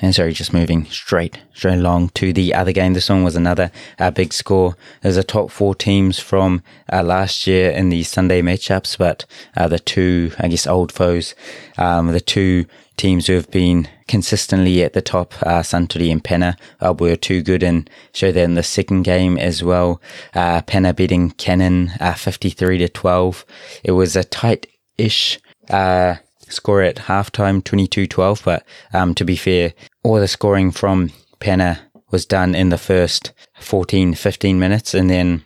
And 0.00 0.14
sorry, 0.14 0.32
just 0.32 0.52
moving 0.52 0.84
straight, 0.86 1.40
straight 1.54 1.78
along 1.78 2.10
to 2.10 2.32
the 2.32 2.54
other 2.54 2.72
game. 2.72 2.94
This 2.94 3.08
one 3.08 3.24
was 3.24 3.34
another 3.34 3.72
uh, 3.98 4.10
big 4.10 4.32
score. 4.32 4.76
There's 5.02 5.16
a 5.16 5.24
top 5.24 5.50
four 5.50 5.74
teams 5.74 6.20
from 6.20 6.62
uh, 6.92 7.02
last 7.02 7.46
year 7.46 7.70
in 7.70 7.88
the 7.88 8.04
Sunday 8.04 8.40
matchups, 8.40 8.96
but 8.96 9.24
uh, 9.56 9.66
the 9.66 9.80
two, 9.80 10.32
I 10.38 10.48
guess, 10.48 10.66
old 10.66 10.92
foes, 10.92 11.34
um, 11.78 12.08
the 12.08 12.20
two 12.20 12.66
teams 12.96 13.26
who 13.26 13.34
have 13.34 13.50
been 13.50 13.88
consistently 14.06 14.82
at 14.82 14.92
the 14.92 15.02
top, 15.02 15.34
uh, 15.42 15.62
and 15.72 16.24
Pena, 16.24 16.56
uh, 16.80 16.94
were 16.98 17.16
too 17.16 17.42
good 17.42 17.62
and 17.62 17.88
showed 18.12 18.32
that 18.32 18.44
in 18.44 18.54
the 18.54 18.62
second 18.62 19.02
game 19.02 19.38
as 19.38 19.62
well. 19.62 20.00
Uh, 20.34 20.60
Pena 20.62 20.94
beating 20.94 21.30
Canon 21.30 21.92
uh, 22.00 22.14
53 22.14 22.78
to 22.78 22.88
12. 22.88 23.44
It 23.84 23.92
was 23.92 24.16
a 24.16 24.24
tight-ish 24.24 25.40
uh, 25.70 26.16
score 26.50 26.82
at 26.82 26.96
halftime 26.96 27.62
22-12 27.62 28.44
but 28.44 28.64
um, 28.92 29.14
to 29.14 29.24
be 29.24 29.36
fair 29.36 29.72
all 30.02 30.16
the 30.16 30.28
scoring 30.28 30.70
from 30.70 31.10
Pena 31.40 31.80
was 32.10 32.26
done 32.26 32.54
in 32.54 32.70
the 32.70 32.78
first 32.78 33.32
14 33.60 34.14
15 34.14 34.58
minutes 34.58 34.94
and 34.94 35.10
then 35.10 35.42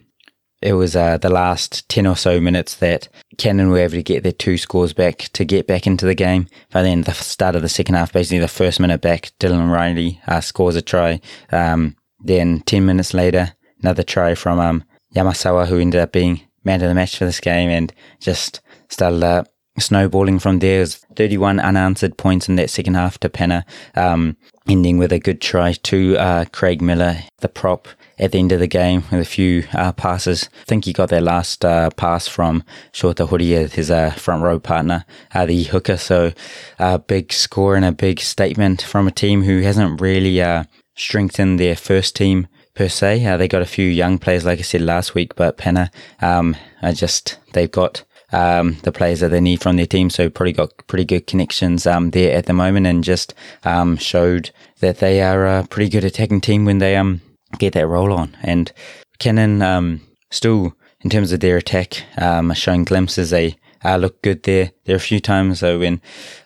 it 0.63 0.75
was 0.75 0.95
uh, 0.95 1.19
the 1.19 1.29
last 1.29 1.89
10 1.89 2.07
or 2.07 2.17
so 2.17 2.41
minutes 2.41 2.77
that 2.77 3.09
Canon 3.37 3.71
were 3.71 3.79
able 3.79 3.95
to 3.95 4.03
get 4.03 4.23
their 4.23 4.31
two 4.31 4.57
scores 4.57 4.93
back 4.93 5.29
to 5.33 5.45
get 5.45 5.67
back 5.67 5.89
into 5.89 6.07
the 6.07 6.15
game. 6.15 6.47
But 6.71 6.83
then 6.83 7.03
the 7.03 7.13
start 7.13 7.57
of 7.57 7.63
the 7.63 7.69
second 7.69 7.97
half, 7.97 8.13
basically 8.13 8.39
the 8.39 8.49
first 8.49 8.79
minute 8.79 9.01
back, 9.01 9.33
Dylan 9.41 9.73
Riley 9.73 10.21
uh, 10.29 10.41
scores 10.41 10.77
a 10.77 10.83
try. 10.83 11.21
Um, 11.51 11.97
then 12.21 12.61
10 12.61 12.87
minutes 12.87 13.13
later, 13.13 13.55
another 13.83 14.05
try 14.05 14.37
from 14.37 14.61
um, 14.61 14.85
Yamasawa, 15.15 15.67
who 15.67 15.81
ended 15.81 16.01
up 16.01 16.13
being 16.13 16.43
man 16.65 16.81
of 16.81 16.89
the 16.89 16.95
match 16.95 17.19
for 17.19 17.25
this 17.25 17.41
game 17.41 17.69
and 17.69 17.93
just 18.21 18.61
started 18.89 19.23
uh, 19.25 19.43
snowballing 19.79 20.39
from 20.39 20.59
there. 20.59 20.81
was 20.81 20.97
31 21.17 21.61
unanswered 21.61 22.17
points 22.17 22.49
in 22.49 22.57
that 22.57 22.71
second 22.71 22.95
half 22.95 23.19
to 23.19 23.29
Pena, 23.29 23.65
um, 23.95 24.37
ending 24.69 24.99
with 24.99 25.13
a 25.13 25.19
good 25.19 25.41
try 25.41 25.73
to 25.73 26.17
uh, 26.17 26.45
Craig 26.53 26.83
Miller, 26.83 27.19
the 27.41 27.49
prop 27.49 27.89
at 28.19 28.33
the 28.33 28.39
end 28.39 28.53
of 28.53 28.61
the 28.61 28.67
game 28.67 29.03
with 29.11 29.21
a 29.21 29.25
few 29.25 29.65
uh, 29.73 29.93
passes. 29.93 30.49
I 30.63 30.65
think 30.65 30.85
he 30.85 30.93
got 30.93 31.09
that 31.09 31.23
last 31.23 31.65
uh, 31.65 31.91
pass 31.91 32.29
from 32.29 32.63
Shota 32.93 33.29
Horie, 33.29 33.71
his 33.71 33.91
uh, 33.91 34.11
front 34.11 34.43
row 34.43 34.61
partner, 34.61 35.05
uh, 35.35 35.47
the 35.47 35.65
hooker. 35.65 35.97
So 35.97 36.33
a 36.79 36.99
big 36.99 37.33
score 37.33 37.75
and 37.75 37.85
a 37.85 37.93
big 37.93 38.21
statement 38.21 38.83
from 38.83 39.09
a 39.09 39.13
team 39.13 39.43
who 39.43 39.63
hasn't 39.63 40.01
really 40.01 40.41
uh, 40.41 40.65
strengthen 40.95 41.57
their 41.57 41.77
first 41.77 42.15
team 42.15 42.47
per 42.75 42.89
se. 42.89 43.37
They 43.37 43.49
got 43.49 43.63
a 43.63 43.67
few 43.67 43.89
young 43.89 44.19
players, 44.19 44.45
like 44.45 44.59
I 44.59 44.63
said 44.63 44.83
last 44.83 45.15
week, 45.15 45.35
but 45.35 45.57
Penna, 45.57 45.91
um, 46.21 46.57
I 46.81 46.93
just 46.93 47.39
they've 47.55 47.71
got 47.71 48.05
um, 48.33 48.77
the 48.83 48.93
players 48.93 49.21
that 49.21 49.31
they 49.31 49.41
need 49.41 49.61
from 49.61 49.77
their 49.77 49.87
team. 49.87 50.11
So 50.11 50.29
probably 50.29 50.53
got 50.53 50.87
pretty 50.87 51.05
good 51.05 51.27
connections 51.27 51.87
um, 51.87 52.11
there 52.11 52.37
at 52.37 52.47
the 52.47 52.53
moment, 52.53 52.87
and 52.87 53.05
just 53.05 53.35
um, 53.65 53.97
showed 53.97 54.51
that 54.81 54.99
they 54.99 55.23
are 55.23 55.47
a 55.47 55.67
pretty 55.69 55.91
good 55.91 56.05
attacking 56.05 56.41
team 56.41 56.65
when 56.65 56.79
they 56.79 56.97
um 56.97 57.21
get 57.59 57.75
that 57.75 57.87
roll 57.87 58.13
on. 58.13 58.37
And 58.43 58.73
Canon 59.19 59.63
um, 59.63 60.01
still 60.31 60.75
in 61.03 61.11
terms 61.11 61.33
of 61.33 61.41
their 61.41 61.57
attack, 61.57 62.05
um, 62.19 62.53
showing 62.55 62.85
glimpses. 62.85 63.31
They 63.31 63.57
uh, 63.85 63.97
look 63.97 64.21
good 64.23 64.43
there. 64.45 64.73
There 64.85 64.95
are 64.95 64.97
a 64.97 65.01
few 65.01 65.21
times 65.21 65.61
though 65.61 65.79
when 65.79 66.01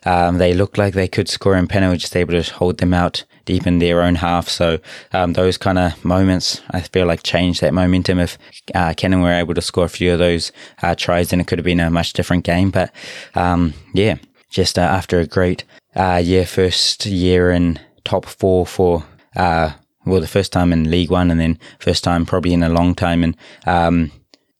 um, 0.04 0.38
they 0.38 0.54
looked 0.54 0.78
like 0.78 0.94
they 0.94 1.08
could 1.08 1.28
score 1.28 1.54
and 1.54 1.68
Penna 1.68 1.88
were 1.88 1.96
just 1.96 2.16
able 2.16 2.40
to 2.40 2.54
hold 2.54 2.78
them 2.78 2.94
out 2.94 3.24
deep 3.44 3.66
in 3.66 3.78
their 3.78 4.02
own 4.02 4.16
half. 4.16 4.48
So 4.48 4.78
um, 5.12 5.32
those 5.32 5.56
kind 5.56 5.78
of 5.78 6.04
moments, 6.04 6.60
I 6.70 6.80
feel 6.80 7.06
like 7.06 7.22
changed 7.22 7.60
that 7.60 7.72
momentum. 7.74 8.18
If 8.18 8.36
uh, 8.74 8.92
Canon 8.94 9.22
were 9.22 9.32
able 9.32 9.54
to 9.54 9.62
score 9.62 9.84
a 9.84 9.88
few 9.88 10.12
of 10.12 10.18
those 10.18 10.52
uh, 10.82 10.94
tries, 10.94 11.30
then 11.30 11.40
it 11.40 11.46
could 11.46 11.58
have 11.58 11.64
been 11.64 11.80
a 11.80 11.90
much 11.90 12.12
different 12.12 12.44
game. 12.44 12.70
But 12.70 12.92
um, 13.34 13.72
yeah, 13.94 14.16
just 14.50 14.78
uh, 14.78 14.82
after 14.82 15.20
a 15.20 15.26
great 15.26 15.64
uh, 15.94 16.20
year, 16.22 16.44
first 16.44 17.06
year 17.06 17.50
in 17.50 17.78
top 18.04 18.26
four 18.26 18.66
for 18.66 19.04
uh, 19.36 19.72
well, 20.04 20.20
the 20.20 20.28
first 20.28 20.52
time 20.52 20.72
in 20.72 20.90
League 20.90 21.10
One, 21.10 21.30
and 21.30 21.40
then 21.40 21.58
first 21.80 22.04
time 22.04 22.24
probably 22.24 22.52
in 22.52 22.62
a 22.62 22.68
long 22.68 22.94
time 22.94 23.24
in 23.24 23.36
um, 23.66 24.12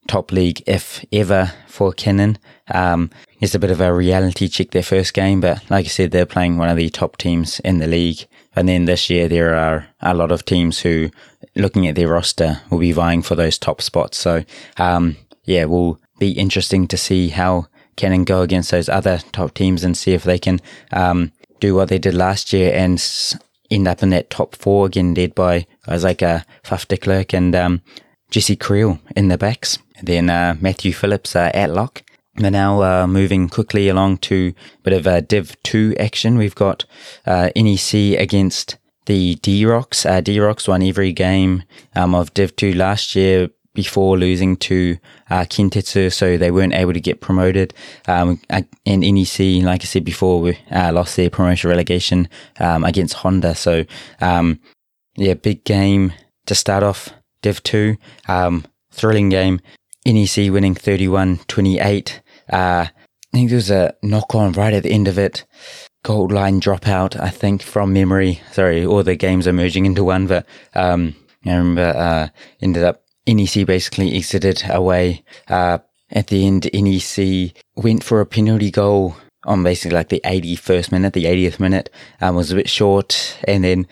top 0.07 0.33
league, 0.33 0.63
if 0.67 1.05
ever, 1.13 1.53
for 1.67 1.93
Canon. 1.93 2.39
Um, 2.73 3.11
it's 3.41 3.55
a 3.55 3.59
bit 3.59 3.71
of 3.71 3.81
a 3.81 3.93
reality 3.93 4.49
check 4.49 4.71
their 4.71 4.83
first 4.83 5.15
game, 5.15 5.41
but 5.41 5.69
like 5.71 5.87
I 5.87 5.89
said, 5.89 6.11
they're 6.11 6.27
playing 6.27 6.57
one 6.57 6.69
of 6.69 6.77
the 6.77 6.89
top 6.89 7.17
teams 7.17 7.61
in 7.61 7.79
the 7.79 7.87
league. 7.87 8.27
And 8.55 8.69
then 8.69 8.87
this 8.87 9.11
year, 9.11 9.29
there 9.29 9.55
are 9.55 9.89
a 10.01 10.15
lot 10.15 10.33
of 10.33 10.45
teams 10.45 10.81
who, 10.81 11.11
looking 11.55 11.87
at 11.87 11.95
their 11.95 12.09
roster, 12.09 12.63
will 12.71 12.79
be 12.79 12.93
vying 12.93 13.23
for 13.23 13.35
those 13.35 13.59
top 13.59 13.83
spots. 13.83 14.17
So, 14.17 14.45
um, 14.79 15.17
yeah, 15.45 15.67
will 15.67 16.01
be 16.19 16.31
interesting 16.31 16.89
to 16.89 16.97
see 16.97 17.29
how 17.29 17.67
Canon 17.97 18.25
go 18.25 18.43
against 18.43 18.71
those 18.71 18.89
other 18.89 19.19
top 19.33 19.55
teams 19.55 19.85
and 19.85 19.97
see 19.97 20.13
if 20.13 20.25
they 20.25 20.39
can 20.39 20.61
um, 20.93 21.33
do 21.61 21.75
what 21.75 21.89
they 21.89 21.99
did 21.99 22.15
last 22.15 22.53
year 22.53 22.73
and 22.75 23.03
end 23.71 23.89
up 23.89 24.03
in 24.03 24.11
that 24.11 24.31
top 24.31 24.57
four 24.57 24.87
again, 24.87 25.15
led 25.15 25.35
by 25.35 25.67
guys 25.87 26.05
like 26.05 26.23
uh, 26.23 26.41
Faf 26.65 26.89
de 26.89 26.97
Klerk 26.97 27.35
and 27.35 27.55
um, 27.55 27.83
Jesse 28.31 28.57
Kriel 28.57 29.01
in 29.15 29.29
the 29.29 29.39
backs. 29.39 29.79
Then 30.03 30.31
uh, 30.31 30.57
Matthew 30.61 30.93
Phillips 30.93 31.37
uh, 31.37 31.51
at 31.55 31.71
lock. 31.71 32.03
We're 32.39 32.51
now 32.51 32.83
uh, 32.83 33.07
moving 33.07 33.49
quickly 33.49 33.89
along 33.89 34.19
to 34.19 34.53
a 34.79 34.83
bit 34.83 34.93
of 34.93 35.07
a 35.07 35.23
Div 35.23 35.57
2 35.63 35.95
action. 35.99 36.37
We've 36.37 36.55
got 36.55 36.85
uh, 37.25 37.51
NEC 37.57 38.19
against 38.19 38.77
the 39.07 39.37
D-Rocks. 39.37 40.05
Uh, 40.05 40.21
D-Rocks 40.21 40.69
won 40.69 40.83
every 40.83 41.13
game 41.13 41.63
um, 41.95 42.15
of 42.15 42.35
Div 42.35 42.55
2 42.57 42.75
last 42.75 43.17
year 43.17 43.49
before 43.73 44.19
losing 44.19 44.57
to 44.57 44.99
uh, 45.31 45.43
Kintetsu, 45.43 46.13
so 46.13 46.37
they 46.37 46.51
weren't 46.51 46.75
able 46.75 46.93
to 46.93 47.01
get 47.01 47.21
promoted. 47.21 47.73
Um, 48.07 48.41
and 48.51 48.67
NEC, 48.87 49.63
like 49.63 49.83
I 49.83 49.85
said 49.85 50.05
before, 50.05 50.41
we, 50.41 50.59
uh, 50.71 50.93
lost 50.93 51.17
their 51.17 51.31
promotion 51.31 51.71
relegation 51.71 52.29
um, 52.61 52.85
against 52.85 53.15
Honda. 53.15 53.55
So, 53.55 53.85
um, 54.21 54.61
yeah, 55.17 55.35
big 55.35 55.65
game 55.65 56.13
to 56.47 56.55
start 56.55 56.83
off 56.83 57.11
Div 57.43 57.63
2. 57.63 57.97
Um, 58.29 58.67
thrilling 58.91 59.29
game. 59.29 59.61
NEC 60.07 60.53
winning 60.53 60.75
31 60.75 61.41
28. 61.49 62.23
Uh, 62.51 62.57
I 62.57 62.91
think 63.33 63.51
there 63.51 63.57
was 63.57 63.71
a 63.71 63.95
knock 64.03 64.35
on 64.35 64.53
right 64.53 64.73
at 64.73 64.85
the 64.85 64.93
end 64.93 65.09
of 65.09 65.19
it. 65.19 65.45
Gold 66.05 66.31
line 66.31 66.61
dropout, 66.61 67.21
I 67.21 67.31
think, 67.31 67.61
from 67.61 67.93
memory. 67.93 68.41
Sorry, 68.53 68.87
all 68.87 69.03
the 69.03 69.17
games 69.17 69.49
are 69.49 69.53
merging 69.53 69.85
into 69.85 70.05
one, 70.05 70.29
but 70.29 70.47
um, 70.75 71.17
I 71.45 71.57
remember 71.57 71.93
uh, 71.97 72.29
ended 72.63 72.85
up 72.85 73.03
NEC 73.27 73.67
basically 73.67 74.15
exited 74.15 74.63
away. 74.71 75.25
Uh, 75.49 75.79
at 76.13 76.29
the 76.29 76.47
end, 76.47 76.71
NEC 76.73 77.53
went 77.75 78.05
for 78.05 78.21
a 78.21 78.27
penalty 78.27 78.71
goal 78.71 79.17
on 79.45 79.65
basically 79.65 79.97
like 79.97 80.09
the 80.09 80.21
81st 80.25 80.93
minute, 80.93 81.13
the 81.13 81.25
80th 81.25 81.59
minute, 81.59 81.91
um, 82.21 82.37
was 82.37 82.53
a 82.53 82.55
bit 82.55 82.69
short. 82.69 83.39
And 83.45 83.65
then 83.65 83.87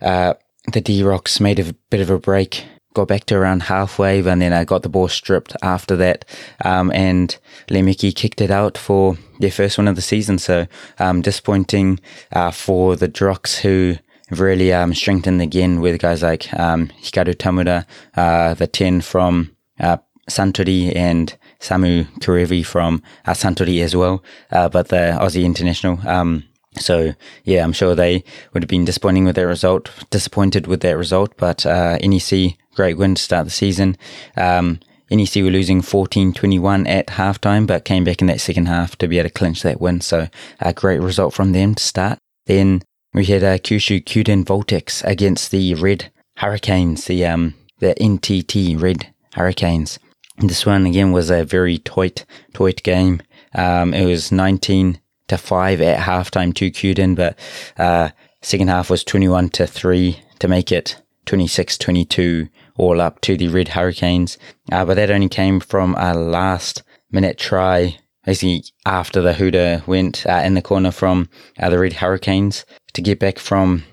uh, 0.00 0.34
the 0.72 0.80
D 0.80 1.02
Rocks 1.02 1.40
made 1.40 1.58
a 1.58 1.74
bit 1.90 2.00
of 2.00 2.08
a 2.08 2.18
break 2.18 2.64
got 2.94 3.08
back 3.08 3.24
to 3.26 3.36
around 3.36 3.62
halfway, 3.62 4.20
and 4.20 4.40
then 4.42 4.52
I 4.52 4.64
got 4.64 4.82
the 4.82 4.88
ball 4.88 5.08
stripped 5.08 5.56
after 5.62 5.96
that. 5.96 6.24
Um, 6.64 6.90
and 6.92 7.36
Lemiki 7.68 8.14
kicked 8.14 8.40
it 8.40 8.50
out 8.50 8.76
for 8.78 9.16
their 9.40 9.50
first 9.50 9.78
one 9.78 9.88
of 9.88 9.96
the 9.96 10.02
season. 10.02 10.38
So 10.38 10.66
um, 10.98 11.22
disappointing 11.22 12.00
uh, 12.32 12.50
for 12.50 12.96
the 12.96 13.08
Drocks 13.08 13.58
who 13.58 13.96
really 14.30 14.72
um, 14.72 14.94
strengthened 14.94 15.42
again 15.42 15.80
with 15.80 16.00
guys 16.00 16.22
like 16.22 16.52
um, 16.54 16.88
Hikaru 17.02 17.34
Tamura, 17.34 17.84
uh, 18.16 18.54
the 18.54 18.66
10 18.66 19.00
from 19.00 19.54
uh, 19.80 19.98
Suntory, 20.30 20.94
and 20.94 21.36
Samu 21.60 22.04
Kerevi 22.20 22.64
from 22.64 23.02
uh, 23.26 23.32
Suntory 23.32 23.82
as 23.82 23.94
well. 23.94 24.22
Uh, 24.50 24.68
but 24.68 24.88
the 24.88 25.16
Aussie 25.20 25.44
international. 25.44 25.98
Um, 26.08 26.44
so 26.78 27.14
yeah, 27.44 27.62
I'm 27.62 27.72
sure 27.72 27.94
they 27.94 28.24
would 28.52 28.62
have 28.62 28.68
been 28.68 28.84
disappointing 28.84 29.24
with 29.24 29.36
that 29.36 29.46
result, 29.46 29.90
disappointed 30.10 30.66
with 30.66 30.80
that 30.80 30.96
result. 30.96 31.36
But 31.36 31.66
uh, 31.66 31.98
NEC 31.98 32.56
great 32.74 32.96
win 32.96 33.14
to 33.14 33.22
start 33.22 33.44
the 33.44 33.50
season. 33.50 33.96
Um, 34.36 34.80
NEC 35.10 35.36
were 35.36 35.50
losing 35.50 35.82
14-21 35.82 36.88
at 36.88 37.08
halftime, 37.08 37.66
but 37.66 37.84
came 37.84 38.04
back 38.04 38.20
in 38.20 38.28
that 38.28 38.40
second 38.40 38.66
half 38.66 38.96
to 38.96 39.08
be 39.08 39.18
able 39.18 39.28
to 39.28 39.34
clinch 39.34 39.62
that 39.62 39.80
win. 39.80 40.00
So 40.00 40.28
a 40.60 40.72
great 40.72 41.00
result 41.00 41.34
from 41.34 41.52
them 41.52 41.74
to 41.74 41.82
start. 41.82 42.18
Then 42.46 42.82
we 43.12 43.26
had 43.26 43.44
uh, 43.44 43.58
Kyushu 43.58 44.04
Kyuden 44.04 44.44
Voltex 44.44 45.04
against 45.04 45.50
the 45.50 45.74
Red 45.74 46.10
Hurricanes, 46.36 47.04
the 47.04 47.26
um, 47.26 47.54
the 47.78 47.94
NTT 48.00 48.80
Red 48.80 49.12
Hurricanes. 49.34 49.98
And 50.38 50.48
this 50.48 50.64
one 50.64 50.86
again 50.86 51.12
was 51.12 51.30
a 51.30 51.44
very 51.44 51.78
tight, 51.78 52.24
tight 52.54 52.82
game. 52.82 53.20
Um, 53.54 53.92
it 53.92 54.06
was 54.06 54.32
19 54.32 54.98
to 55.28 55.36
5 55.36 55.80
at 55.80 56.00
halftime 56.00 56.54
to 56.54 56.70
Kyuden, 56.70 57.14
but 57.14 57.38
uh, 57.76 58.10
second 58.40 58.68
half 58.68 58.88
was 58.88 59.04
21 59.04 59.50
to 59.50 59.66
3 59.66 60.18
to 60.38 60.48
make 60.48 60.72
it 60.72 60.96
26 61.26 61.78
22 61.78 62.48
all 62.76 63.00
up 63.00 63.20
to 63.22 63.36
the 63.36 63.48
Red 63.48 63.68
Hurricanes. 63.68 64.38
Uh, 64.70 64.84
but 64.84 64.94
that 64.94 65.10
only 65.10 65.28
came 65.28 65.60
from 65.60 65.94
a 65.98 66.14
last 66.14 66.82
minute 67.10 67.38
try, 67.38 67.98
basically 68.24 68.64
after 68.86 69.20
the 69.20 69.34
hooter 69.34 69.82
went 69.86 70.26
uh, 70.26 70.42
in 70.44 70.54
the 70.54 70.62
corner 70.62 70.90
from 70.90 71.28
uh, 71.58 71.70
the 71.70 71.78
Red 71.78 71.94
Hurricanes 71.94 72.64
to 72.94 73.02
get 73.02 73.18
back 73.18 73.38
from 73.38 73.84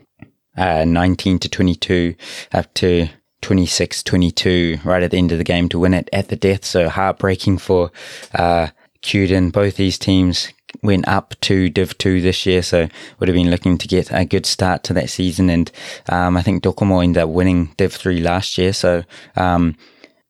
uh, 0.58 0.86
19 0.86 1.40
to 1.40 1.50
22 1.50 2.16
up 2.52 2.74
to 2.76 3.08
26 3.42 4.04
22 4.04 4.80
right 4.84 5.04
at 5.04 5.12
the 5.12 5.18
end 5.18 5.32
of 5.32 5.38
the 5.38 5.46
game 5.46 5.70
to 5.70 5.80
win 5.80 5.94
it 5.94 6.10
at 6.12 6.28
the 6.28 6.36
death. 6.36 6.66
So 6.66 6.90
heartbreaking 6.90 7.60
for 7.60 7.92
uh, 8.34 8.68
Kyuden. 9.02 9.52
Both 9.52 9.78
these 9.78 9.98
teams 9.98 10.50
went 10.82 11.08
up 11.08 11.36
to 11.42 11.70
Div 11.70 11.98
2 11.98 12.22
this 12.22 12.46
year, 12.46 12.62
so 12.62 12.88
would 13.20 13.30
have 13.30 13.36
been 13.36 13.52
looking 13.52 13.78
to 13.78 13.88
get 13.88 14.12
a 14.12 14.26
good 14.26 14.46
start 14.46 14.84
to 14.84 14.94
that 14.94 15.10
season. 15.10 15.50
And 15.50 15.72
um, 16.10 16.38
I 16.38 16.42
think 16.42 16.64
Docomo 16.64 17.04
ended 17.04 17.24
up 17.24 17.30
winning 17.30 17.74
Div 17.78 17.94
3 17.94 18.22
last 18.22 18.58
year, 18.58 18.74
so 18.74 19.04
um, 19.36 19.76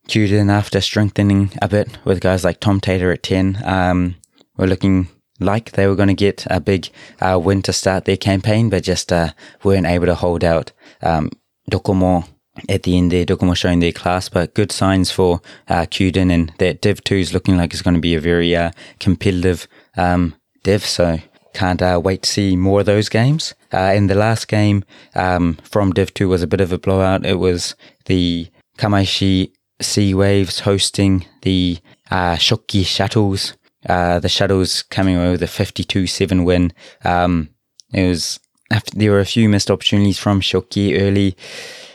Kyuden, 0.07 0.51
after 0.51 0.81
strengthening 0.81 1.51
a 1.61 1.67
bit 1.67 1.97
with 2.03 2.21
guys 2.21 2.43
like 2.43 2.59
Tom 2.59 2.79
Tater 2.79 3.11
at 3.11 3.23
10, 3.23 3.61
um, 3.63 4.15
were 4.57 4.67
looking 4.67 5.07
like 5.39 5.71
they 5.71 5.87
were 5.87 5.95
going 5.95 6.09
to 6.09 6.13
get 6.13 6.45
a 6.49 6.59
big 6.59 6.89
uh, 7.21 7.39
win 7.41 7.61
to 7.61 7.73
start 7.73 8.05
their 8.05 8.17
campaign, 8.17 8.69
but 8.69 8.83
just 8.83 9.13
uh, 9.13 9.31
weren't 9.63 9.85
able 9.85 10.07
to 10.07 10.15
hold 10.15 10.43
out. 10.43 10.71
Um, 11.01 11.29
Docomo 11.71 12.27
at 12.67 12.83
the 12.83 12.97
end 12.97 13.11
there, 13.11 13.25
Docomo 13.25 13.55
showing 13.55 13.79
their 13.79 13.91
class, 13.91 14.27
but 14.27 14.53
good 14.53 14.71
signs 14.71 15.11
for 15.11 15.41
uh, 15.67 15.83
Kyuden 15.83 16.31
and 16.31 16.51
that 16.57 16.81
Div 16.81 17.03
2 17.03 17.15
is 17.15 17.33
looking 17.33 17.57
like 17.57 17.73
it's 17.73 17.81
going 17.81 17.93
to 17.93 18.01
be 18.01 18.15
a 18.15 18.19
very 18.19 18.55
uh, 18.55 18.71
competitive 18.99 19.67
um, 19.99 20.35
div. 20.63 20.85
So 20.85 21.19
can't 21.53 21.81
uh, 21.81 21.99
wait 22.03 22.23
to 22.23 22.29
see 22.29 22.55
more 22.55 22.81
of 22.81 22.85
those 22.85 23.09
games. 23.09 23.53
Uh, 23.73 23.91
in 23.95 24.07
the 24.07 24.15
last 24.15 24.47
game 24.47 24.83
um, 25.15 25.57
from 25.63 25.91
Div 25.91 26.13
2 26.13 26.29
was 26.29 26.41
a 26.41 26.47
bit 26.47 26.61
of 26.61 26.71
a 26.71 26.77
blowout. 26.77 27.25
It 27.25 27.39
was 27.39 27.75
the 28.05 28.47
Kamaishi 28.77 29.51
Sea 29.81 30.13
Waves 30.13 30.61
hosting 30.61 31.25
the 31.41 31.79
uh, 32.11 32.35
Shokki 32.35 32.85
Shuttles. 32.85 33.53
Uh, 33.87 34.19
the 34.19 34.29
Shuttles 34.29 34.83
coming 34.83 35.15
away 35.15 35.31
with 35.31 35.43
a 35.43 35.47
52-7 35.47 36.45
win. 36.45 36.73
Um, 37.03 37.49
it 37.93 38.07
was 38.07 38.39
after, 38.71 38.97
there 38.97 39.11
were 39.11 39.19
a 39.19 39.25
few 39.25 39.49
missed 39.49 39.71
opportunities 39.71 40.19
from 40.19 40.41
Shokki 40.41 40.99
early, 40.99 41.35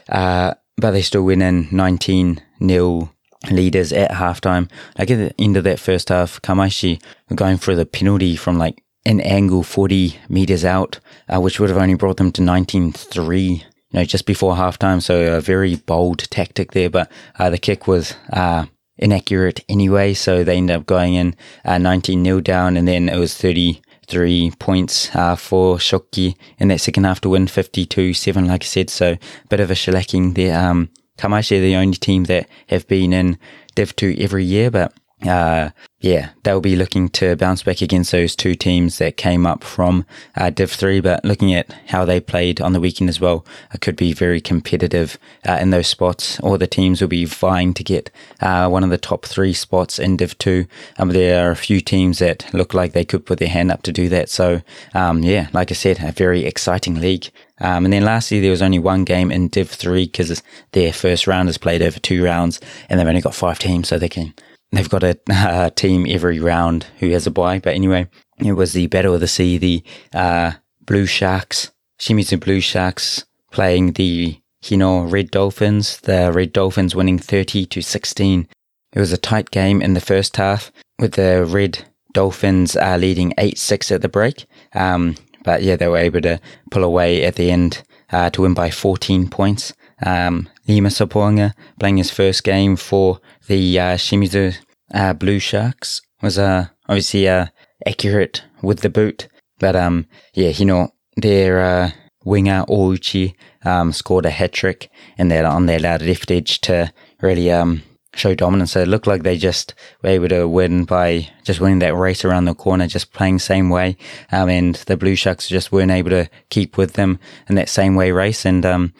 uh, 0.08 0.54
but 0.76 0.90
they 0.90 1.02
still 1.02 1.22
win 1.22 1.42
in 1.42 1.68
19 1.70 2.40
0 2.66 3.13
leaders 3.50 3.92
at 3.92 4.10
halftime. 4.10 4.70
Like 4.98 5.10
at 5.10 5.16
the 5.16 5.34
end 5.40 5.56
of 5.56 5.64
that 5.64 5.80
first 5.80 6.08
half, 6.08 6.40
Kamaishi 6.42 7.02
going 7.34 7.56
for 7.56 7.74
the 7.74 7.86
penalty 7.86 8.36
from 8.36 8.58
like 8.58 8.82
an 9.06 9.20
angle 9.20 9.62
40 9.62 10.16
meters 10.28 10.64
out, 10.64 10.98
uh, 11.28 11.40
which 11.40 11.60
would 11.60 11.68
have 11.68 11.78
only 11.78 11.94
brought 11.94 12.16
them 12.16 12.32
to 12.32 12.42
19-3, 12.42 13.48
you 13.50 13.62
know, 13.92 14.04
just 14.04 14.26
before 14.26 14.54
halftime. 14.54 15.02
So 15.02 15.36
a 15.36 15.40
very 15.40 15.76
bold 15.76 16.30
tactic 16.30 16.72
there, 16.72 16.90
but 16.90 17.10
uh, 17.38 17.50
the 17.50 17.58
kick 17.58 17.86
was 17.86 18.14
uh, 18.32 18.66
inaccurate 18.96 19.60
anyway. 19.68 20.14
So 20.14 20.44
they 20.44 20.56
ended 20.56 20.76
up 20.76 20.86
going 20.86 21.14
in 21.14 21.36
19 21.66 22.20
uh, 22.20 22.24
0 22.24 22.40
down 22.40 22.76
and 22.76 22.88
then 22.88 23.08
it 23.08 23.18
was 23.18 23.36
33 23.36 24.52
points 24.58 25.14
uh, 25.14 25.36
for 25.36 25.76
Shokki 25.76 26.36
in 26.58 26.68
that 26.68 26.80
second 26.80 27.04
half 27.04 27.20
to 27.22 27.28
win 27.28 27.46
52-7, 27.46 28.46
like 28.48 28.62
I 28.62 28.66
said. 28.66 28.90
So 28.90 29.12
a 29.12 29.48
bit 29.48 29.60
of 29.60 29.70
a 29.70 29.74
shellacking 29.74 30.34
there. 30.34 30.58
Um, 30.58 30.90
Kamaishi 31.18 31.58
are 31.58 31.60
the 31.60 31.76
only 31.76 31.96
team 31.96 32.24
that 32.24 32.48
have 32.68 32.86
been 32.88 33.12
in 33.12 33.38
Div 33.74 33.94
2 33.96 34.16
every 34.18 34.44
year, 34.44 34.70
but 34.70 34.92
uh, 35.26 35.70
yeah, 36.00 36.30
they'll 36.42 36.60
be 36.60 36.76
looking 36.76 37.08
to 37.08 37.34
bounce 37.36 37.62
back 37.62 37.80
against 37.80 38.12
those 38.12 38.36
two 38.36 38.54
teams 38.54 38.98
that 38.98 39.16
came 39.16 39.46
up 39.46 39.64
from 39.64 40.04
uh, 40.36 40.50
Div 40.50 40.70
3. 40.70 41.00
But 41.00 41.24
looking 41.24 41.54
at 41.54 41.72
how 41.86 42.04
they 42.04 42.20
played 42.20 42.60
on 42.60 42.74
the 42.74 42.80
weekend 42.80 43.08
as 43.08 43.20
well, 43.20 43.46
it 43.72 43.80
could 43.80 43.96
be 43.96 44.12
very 44.12 44.40
competitive 44.40 45.18
uh, 45.48 45.58
in 45.60 45.70
those 45.70 45.86
spots. 45.86 46.38
All 46.40 46.58
the 46.58 46.66
teams 46.66 47.00
will 47.00 47.08
be 47.08 47.24
vying 47.24 47.72
to 47.74 47.84
get 47.84 48.10
uh, 48.40 48.68
one 48.68 48.84
of 48.84 48.90
the 48.90 48.98
top 48.98 49.24
three 49.24 49.54
spots 49.54 49.98
in 49.98 50.18
Div 50.18 50.36
2. 50.36 50.66
Um, 50.98 51.10
there 51.10 51.48
are 51.48 51.52
a 51.52 51.56
few 51.56 51.80
teams 51.80 52.18
that 52.18 52.52
look 52.52 52.74
like 52.74 52.92
they 52.92 53.04
could 53.04 53.24
put 53.24 53.38
their 53.38 53.48
hand 53.48 53.70
up 53.70 53.82
to 53.82 53.92
do 53.92 54.08
that. 54.10 54.28
So, 54.28 54.60
um, 54.92 55.22
yeah, 55.22 55.48
like 55.54 55.70
I 55.70 55.74
said, 55.74 56.00
a 56.02 56.12
very 56.12 56.44
exciting 56.44 57.00
league. 57.00 57.30
Um, 57.60 57.84
and 57.84 57.92
then 57.92 58.04
lastly, 58.04 58.40
there 58.40 58.50
was 58.50 58.62
only 58.62 58.78
one 58.78 59.04
game 59.04 59.30
in 59.30 59.48
Div 59.48 59.70
3 59.70 60.06
because 60.06 60.42
their 60.72 60.92
first 60.92 61.26
round 61.26 61.48
is 61.48 61.58
played 61.58 61.82
over 61.82 62.00
two 62.00 62.24
rounds 62.24 62.60
and 62.88 62.98
they've 62.98 63.06
only 63.06 63.20
got 63.20 63.34
five 63.34 63.58
teams, 63.58 63.88
so 63.88 63.98
they 63.98 64.08
can 64.08 64.34
they've 64.72 64.90
got 64.90 65.02
a, 65.02 65.18
a 65.30 65.70
team 65.70 66.06
every 66.08 66.40
round 66.40 66.86
who 66.98 67.10
has 67.10 67.26
a 67.26 67.30
bye. 67.30 67.58
But 67.58 67.74
anyway, 67.74 68.08
it 68.38 68.52
was 68.52 68.72
the 68.72 68.86
Battle 68.88 69.14
of 69.14 69.20
the 69.20 69.28
Sea, 69.28 69.58
the 69.58 69.84
uh, 70.12 70.52
Blue 70.84 71.06
Sharks, 71.06 71.70
Shimizu 71.98 72.40
Blue 72.40 72.60
Sharks 72.60 73.24
playing 73.50 73.92
the 73.92 74.40
Hino 74.62 75.10
Red 75.10 75.30
Dolphins. 75.30 75.98
The 76.00 76.32
Red 76.32 76.52
Dolphins 76.52 76.94
winning 76.94 77.18
30 77.18 77.66
to 77.66 77.82
16. 77.82 78.48
It 78.92 78.98
was 78.98 79.12
a 79.12 79.18
tight 79.18 79.50
game 79.50 79.80
in 79.80 79.94
the 79.94 80.00
first 80.00 80.36
half 80.36 80.72
with 80.98 81.12
the 81.12 81.44
Red 81.44 81.84
Dolphins 82.12 82.76
uh, 82.76 82.96
leading 82.96 83.34
8 83.38 83.58
6 83.58 83.92
at 83.92 84.02
the 84.02 84.08
break. 84.08 84.46
Um, 84.74 85.16
but 85.44 85.62
yeah, 85.62 85.76
they 85.76 85.86
were 85.86 85.98
able 85.98 86.20
to 86.22 86.40
pull 86.70 86.82
away 86.82 87.22
at 87.22 87.36
the 87.36 87.50
end 87.50 87.82
uh, 88.10 88.30
to 88.30 88.42
win 88.42 88.54
by 88.54 88.70
14 88.70 89.28
points. 89.28 89.72
Um, 90.04 90.48
Lima 90.66 90.88
Sopoaga 90.88 91.52
playing 91.78 91.98
his 91.98 92.10
first 92.10 92.42
game 92.42 92.76
for 92.76 93.20
the 93.46 93.78
uh, 93.78 93.96
Shimizu 93.96 94.56
uh, 94.92 95.12
Blue 95.12 95.38
Sharks 95.38 96.02
was 96.20 96.38
uh, 96.38 96.66
obviously 96.88 97.28
uh, 97.28 97.46
accurate 97.86 98.42
with 98.62 98.80
the 98.80 98.90
boot. 98.90 99.28
But 99.58 99.76
um, 99.76 100.06
yeah, 100.34 100.50
you 100.50 100.64
know, 100.64 100.90
their 101.16 101.60
uh, 101.60 101.90
winger 102.24 102.64
Ouchi 102.68 103.34
um, 103.64 103.92
scored 103.92 104.26
a 104.26 104.30
hat 104.30 104.52
trick 104.52 104.90
and 105.16 105.30
they're 105.30 105.46
on 105.46 105.66
their 105.66 105.78
left 105.78 106.30
edge 106.30 106.60
to 106.62 106.92
really 107.20 107.50
um, 107.50 107.82
show 108.16 108.34
dominance. 108.34 108.72
So 108.72 108.80
it 108.80 108.88
looked 108.88 109.06
like 109.06 109.22
they 109.22 109.36
just 109.36 109.74
were 110.02 110.10
able 110.10 110.28
to 110.28 110.48
win 110.48 110.84
by 110.84 111.28
just 111.42 111.60
winning 111.60 111.80
that 111.80 111.94
race 111.94 112.24
around 112.24 112.44
the 112.44 112.54
corner, 112.54 112.86
just 112.86 113.12
playing 113.12 113.38
same 113.38 113.70
way. 113.70 113.96
Um, 114.32 114.48
and 114.48 114.74
the 114.74 114.96
Blue 114.96 115.16
Sharks 115.16 115.48
just 115.48 115.72
weren't 115.72 115.90
able 115.90 116.10
to 116.10 116.28
keep 116.50 116.76
with 116.76 116.94
them 116.94 117.18
in 117.48 117.54
that 117.56 117.68
same 117.68 117.94
way 117.94 118.10
race. 118.10 118.44
And 118.44 118.64
um, 118.64 118.94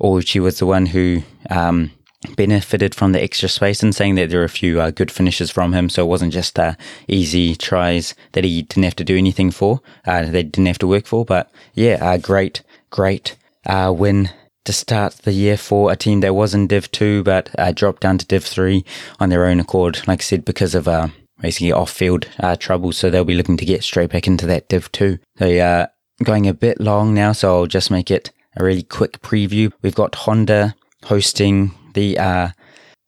Ouchi 0.00 0.40
was 0.40 0.58
the 0.58 0.66
one 0.66 0.86
who 0.86 1.22
um, 1.50 1.90
benefited 2.36 2.94
from 2.94 3.12
the 3.12 3.22
extra 3.22 3.48
space 3.48 3.82
and 3.82 3.94
saying 3.94 4.14
that 4.16 4.30
there 4.30 4.40
were 4.40 4.44
a 4.44 4.48
few 4.48 4.80
uh, 4.80 4.90
good 4.90 5.10
finishes 5.10 5.50
from 5.50 5.72
him. 5.72 5.88
So 5.88 6.04
it 6.04 6.08
wasn't 6.08 6.32
just 6.32 6.58
uh, 6.58 6.74
easy 7.08 7.56
tries 7.56 8.14
that 8.32 8.44
he 8.44 8.62
didn't 8.62 8.84
have 8.84 8.96
to 8.96 9.04
do 9.04 9.16
anything 9.16 9.50
for, 9.50 9.80
uh, 10.06 10.22
they 10.26 10.42
didn't 10.42 10.66
have 10.66 10.78
to 10.78 10.86
work 10.86 11.06
for. 11.06 11.24
But 11.24 11.50
yeah, 11.74 12.12
a 12.12 12.18
great, 12.18 12.62
great 12.90 13.36
uh, 13.66 13.92
win 13.96 14.30
to 14.70 14.76
start 14.76 15.14
the 15.24 15.32
year 15.32 15.56
for 15.56 15.90
a 15.90 15.96
team 15.96 16.20
that 16.20 16.36
was 16.36 16.54
in 16.54 16.68
Div 16.68 16.88
2 16.92 17.24
but 17.24 17.50
uh, 17.58 17.72
dropped 17.72 18.02
down 18.02 18.18
to 18.18 18.26
Div 18.26 18.44
3 18.44 18.84
on 19.18 19.28
their 19.28 19.46
own 19.46 19.58
accord, 19.58 20.06
like 20.06 20.20
I 20.20 20.22
said, 20.22 20.44
because 20.44 20.76
of 20.76 20.86
uh, 20.86 21.08
basically 21.40 21.72
off 21.72 21.90
field 21.90 22.28
uh, 22.38 22.54
trouble. 22.54 22.92
So 22.92 23.10
they'll 23.10 23.24
be 23.24 23.34
looking 23.34 23.56
to 23.56 23.64
get 23.64 23.82
straight 23.82 24.10
back 24.10 24.28
into 24.28 24.46
that 24.46 24.68
Div 24.68 24.92
2. 24.92 25.18
They 25.38 25.60
are 25.60 25.90
going 26.22 26.46
a 26.46 26.54
bit 26.54 26.80
long 26.80 27.14
now, 27.14 27.32
so 27.32 27.52
I'll 27.52 27.66
just 27.66 27.90
make 27.90 28.12
it 28.12 28.30
a 28.56 28.62
really 28.62 28.84
quick 28.84 29.20
preview. 29.22 29.72
We've 29.82 29.94
got 29.94 30.14
Honda 30.14 30.76
hosting 31.02 31.72
the 31.94 32.16
uh, 32.16 32.48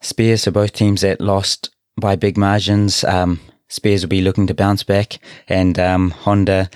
Spears, 0.00 0.42
so 0.42 0.50
both 0.50 0.72
teams 0.72 1.02
that 1.02 1.20
lost 1.20 1.70
by 1.96 2.16
big 2.16 2.36
margins. 2.36 3.04
Um, 3.04 3.38
Spears 3.68 4.02
will 4.02 4.08
be 4.08 4.22
looking 4.22 4.48
to 4.48 4.54
bounce 4.54 4.82
back, 4.82 5.20
and 5.48 5.78
um, 5.78 6.10
Honda, 6.10 6.70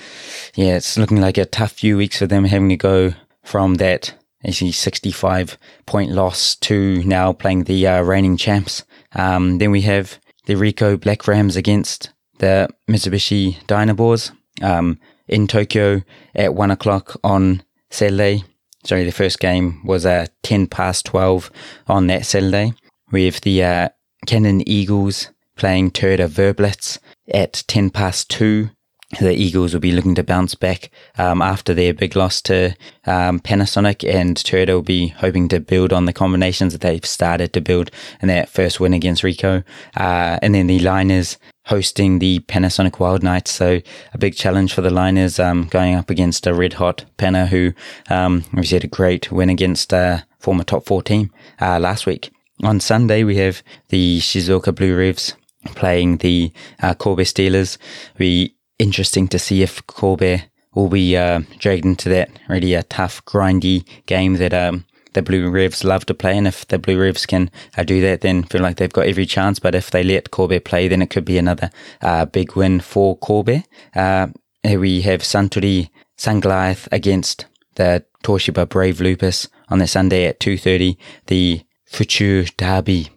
yeah, 0.54 0.76
it's 0.76 0.96
looking 0.96 1.20
like 1.20 1.38
a 1.38 1.44
tough 1.44 1.72
few 1.72 1.96
weeks 1.96 2.20
for 2.20 2.28
them 2.28 2.44
having 2.44 2.68
to 2.68 2.76
go 2.76 3.14
from 3.42 3.74
that 3.74 4.14
actually 4.46 4.72
65 4.72 5.58
point 5.86 6.10
loss 6.10 6.56
to 6.56 7.02
now 7.04 7.32
playing 7.32 7.64
the 7.64 7.86
uh, 7.86 8.02
reigning 8.02 8.36
champs. 8.36 8.84
Um, 9.14 9.58
then 9.58 9.70
we 9.70 9.82
have 9.82 10.18
the 10.46 10.54
Ricoh 10.54 11.00
Black 11.00 11.26
Rams 11.26 11.56
against 11.56 12.10
the 12.38 12.68
Mitsubishi 12.88 13.56
Dynaboars 13.66 14.32
um, 14.62 14.98
in 15.26 15.46
Tokyo 15.46 16.02
at 16.34 16.54
one 16.54 16.70
o'clock 16.70 17.18
on 17.24 17.62
Saturday. 17.90 18.44
Sorry, 18.84 19.04
the 19.04 19.12
first 19.12 19.40
game 19.40 19.84
was 19.84 20.06
uh, 20.06 20.26
10 20.42 20.68
past 20.68 21.06
12 21.06 21.50
on 21.88 22.06
that 22.06 22.24
Saturday. 22.24 22.72
We 23.10 23.24
have 23.24 23.40
the 23.40 23.64
uh, 23.64 23.88
Canon 24.26 24.66
Eagles 24.68 25.30
playing 25.56 25.90
Toyota 25.90 26.28
Verblitz 26.28 26.98
at 27.32 27.64
10 27.66 27.90
past 27.90 28.30
2. 28.30 28.70
The 29.20 29.32
Eagles 29.32 29.72
will 29.72 29.80
be 29.80 29.92
looking 29.92 30.14
to 30.16 30.22
bounce 30.22 30.54
back 30.54 30.90
um, 31.16 31.40
after 31.40 31.72
their 31.72 31.94
big 31.94 32.16
loss 32.16 32.42
to 32.42 32.76
um, 33.06 33.40
Panasonic, 33.40 34.08
and 34.08 34.36
Toyota 34.36 34.74
will 34.74 34.82
be 34.82 35.08
hoping 35.08 35.48
to 35.48 35.60
build 35.60 35.92
on 35.92 36.04
the 36.04 36.12
combinations 36.12 36.72
that 36.72 36.82
they've 36.82 37.04
started 37.04 37.52
to 37.54 37.60
build 37.60 37.90
in 38.20 38.28
that 38.28 38.48
first 38.48 38.78
win 38.78 38.92
against 38.92 39.22
Ricoh. 39.22 39.64
Uh, 39.96 40.38
and 40.42 40.54
then 40.54 40.66
the 40.66 40.80
Liners 40.80 41.38
hosting 41.66 42.18
the 42.18 42.40
Panasonic 42.40 42.98
Wild 42.98 43.22
Knights. 43.22 43.50
So 43.50 43.80
a 44.12 44.18
big 44.18 44.34
challenge 44.34 44.72
for 44.72 44.82
the 44.82 44.90
Liners, 44.90 45.40
um, 45.40 45.64
going 45.64 45.94
up 45.94 46.10
against 46.10 46.46
a 46.46 46.54
red 46.54 46.74
hot 46.74 47.04
Pana 47.16 47.46
who, 47.46 47.72
um, 48.08 48.44
obviously 48.48 48.76
had 48.76 48.84
a 48.84 48.88
great 48.88 49.32
win 49.32 49.50
against 49.50 49.92
a 49.92 50.24
former 50.38 50.62
top 50.64 50.84
four 50.84 51.02
team, 51.02 51.32
uh, 51.60 51.80
last 51.80 52.06
week. 52.06 52.30
On 52.62 52.80
Sunday, 52.80 53.24
we 53.24 53.36
have 53.36 53.62
the 53.88 54.20
Shizuoka 54.20 54.74
Blue 54.74 54.96
Revs 54.96 55.34
playing 55.74 56.18
the, 56.18 56.52
uh, 56.82 56.94
Kobe 56.94 57.24
Steelers. 57.24 57.78
Be 58.16 58.55
interesting 58.78 59.28
to 59.28 59.38
see 59.38 59.62
if 59.62 59.86
Kobe 59.86 60.42
will 60.74 60.88
be, 60.88 61.16
uh, 61.16 61.40
dragged 61.58 61.84
into 61.84 62.08
that 62.10 62.30
really 62.48 62.74
a 62.74 62.82
tough, 62.82 63.24
grindy 63.24 63.84
game 64.06 64.34
that, 64.34 64.52
um, 64.52 64.84
the 65.16 65.22
Blue 65.22 65.48
Revs 65.48 65.82
love 65.82 66.04
to 66.06 66.14
play. 66.14 66.36
And 66.36 66.46
if 66.46 66.68
the 66.68 66.78
Blue 66.78 67.00
Revs 67.00 67.26
can 67.26 67.50
uh, 67.76 67.82
do 67.82 68.00
that, 68.02 68.20
then 68.20 68.44
feel 68.44 68.60
like 68.60 68.76
they've 68.76 68.92
got 68.92 69.06
every 69.06 69.26
chance. 69.26 69.58
But 69.58 69.74
if 69.74 69.90
they 69.90 70.04
let 70.04 70.30
Kobe 70.30 70.60
play, 70.60 70.88
then 70.88 71.02
it 71.02 71.10
could 71.10 71.24
be 71.24 71.38
another 71.38 71.70
uh, 72.02 72.26
big 72.26 72.54
win 72.54 72.80
for 72.80 73.16
Kobe. 73.16 73.62
Uh, 73.94 74.28
here 74.62 74.78
we 74.78 75.00
have 75.00 75.22
Suntory 75.22 75.88
Sungoliath 76.18 76.86
against 76.92 77.46
the 77.76 78.04
Toshiba 78.22 78.68
Brave 78.68 79.00
Lupus 79.00 79.48
on 79.68 79.78
the 79.78 79.86
Sunday 79.86 80.26
at 80.26 80.38
2.30, 80.38 80.96
the 81.26 81.62
Fuchu 81.90 82.54
Derby. 82.56 83.08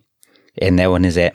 And 0.61 0.79
that 0.79 0.89
one 0.89 1.03
is 1.03 1.17
at 1.17 1.33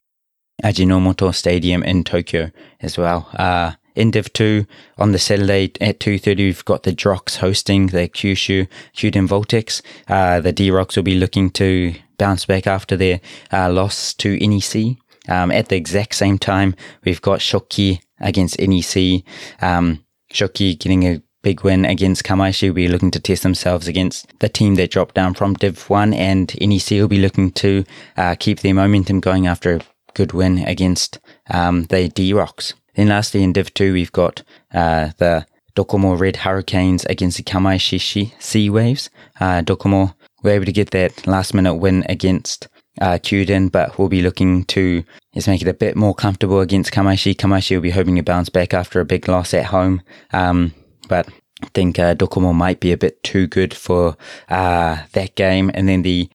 Ajinomoto 0.63 1.35
Stadium 1.35 1.83
in 1.83 2.05
Tokyo 2.05 2.51
as 2.81 2.97
well. 2.97 3.29
Uh, 3.35 3.73
in 3.95 4.11
Div 4.11 4.33
2 4.33 4.67
on 4.99 5.13
the 5.13 5.19
Saturday 5.19 5.73
at 5.81 6.01
2.30, 6.01 6.37
we've 6.37 6.65
got 6.65 6.83
the 6.83 6.93
D-Rocks 6.93 7.37
hosting 7.37 7.89
the 7.89 8.09
Kyushu 8.09 8.69
Kyuden 8.95 9.29
Voltex. 9.29 9.83
Uh, 10.09 10.41
the 10.41 10.53
D-Rocks 10.53 10.97
will 10.97 11.03
be 11.03 11.19
looking 11.19 11.51
to 11.53 11.95
bounce 12.19 12.47
back 12.47 12.67
after 12.67 12.97
their 12.97 13.21
uh, 13.53 13.71
loss 13.71 14.15
to 14.15 14.37
NEC. 14.39 14.97
Um, 15.29 15.51
at 15.51 15.69
the 15.69 15.77
exact 15.77 16.15
same 16.15 16.39
time, 16.39 16.75
we've 17.05 17.23
got 17.23 17.41
Shokki 17.41 18.01
against 18.21 18.59
NEC. 18.59 19.25
Um, 19.63 20.05
Shokki 20.33 20.79
getting 20.79 21.05
a 21.05 21.23
big 21.43 21.63
win 21.63 21.85
against 21.85 22.25
Kamaishi 22.25 22.69
will 22.69 22.75
be 22.75 22.89
looking 22.89 23.11
to 23.13 23.21
test 23.21 23.43
themselves 23.43 23.87
against 23.87 24.39
the 24.41 24.49
team 24.49 24.75
that 24.77 24.91
dropped 24.91 25.15
down 25.15 25.35
from 25.35 25.55
Div 25.55 25.89
1 25.89 26.15
and 26.15 26.53
NEC 26.61 26.91
will 26.91 27.09
be 27.09 27.19
looking 27.19 27.53
to 27.53 27.85
uh, 28.17 28.35
keep 28.39 28.61
their 28.61 28.75
momentum 28.75 29.21
going 29.21 29.47
after 29.47 29.77
a 29.77 29.81
good 30.15 30.33
win 30.33 30.59
against 30.59 31.19
um, 31.51 31.85
the 31.85 32.09
D-Rocks. 32.09 32.75
Then 32.95 33.09
lastly 33.09 33.43
in 33.43 33.53
Div 33.53 33.73
2, 33.75 33.93
we've 33.93 34.13
got 34.13 34.43
uh, 34.73 35.11
the 35.19 35.47
Docomo 35.75 36.19
Red 36.19 36.37
Hurricanes 36.37 37.05
against 37.07 37.37
the 37.37 37.43
Kamaishi 37.43 38.33
Sea 38.41 38.71
Waves. 38.71 39.11
Uh, 39.41 39.63
Docomo 39.63 40.15
were 40.43 40.51
able 40.51 40.67
to 40.67 40.73
get 40.73 40.91
that 40.93 41.27
last 41.27 41.55
minute 41.55 41.75
win 41.75 42.05
against 42.09 42.69
uh, 43.01 43.19
Kyuden, 43.19 43.73
but 43.73 43.99
we'll 43.99 44.09
be 44.09 44.23
looking 44.23 44.65
to 44.67 45.03
just 45.35 45.49
make 45.49 45.63
it 45.63 45.69
a 45.69 45.75
bit 45.75 45.97
more 45.97 46.15
comfortable 46.15 46.61
against 46.61 46.93
Kamaishi. 46.93 47.35
Kamaishi 47.35 47.77
will 47.77 47.83
be 47.83 47.91
hoping 47.91 48.17
to 48.17 48.23
bounce 48.23 48.49
back 48.49 48.73
after 48.73 49.01
a 49.01 49.05
big 49.05 49.29
loss 49.29 49.53
at 49.53 49.67
home. 49.67 50.03
Um, 50.33 50.75
but 51.09 51.29
I 51.63 51.67
think 51.75 51.99
uh, 51.99 52.15
might 52.53 52.81
be 52.81 52.93
a 52.93 52.97
bit 52.97 53.23
too 53.23 53.47
good 53.47 53.75
for 53.75 54.17
uh, 54.49 54.99
that 55.13 55.35
game. 55.35 55.71
And 55.75 55.89
then 55.89 56.03
the 56.03 56.29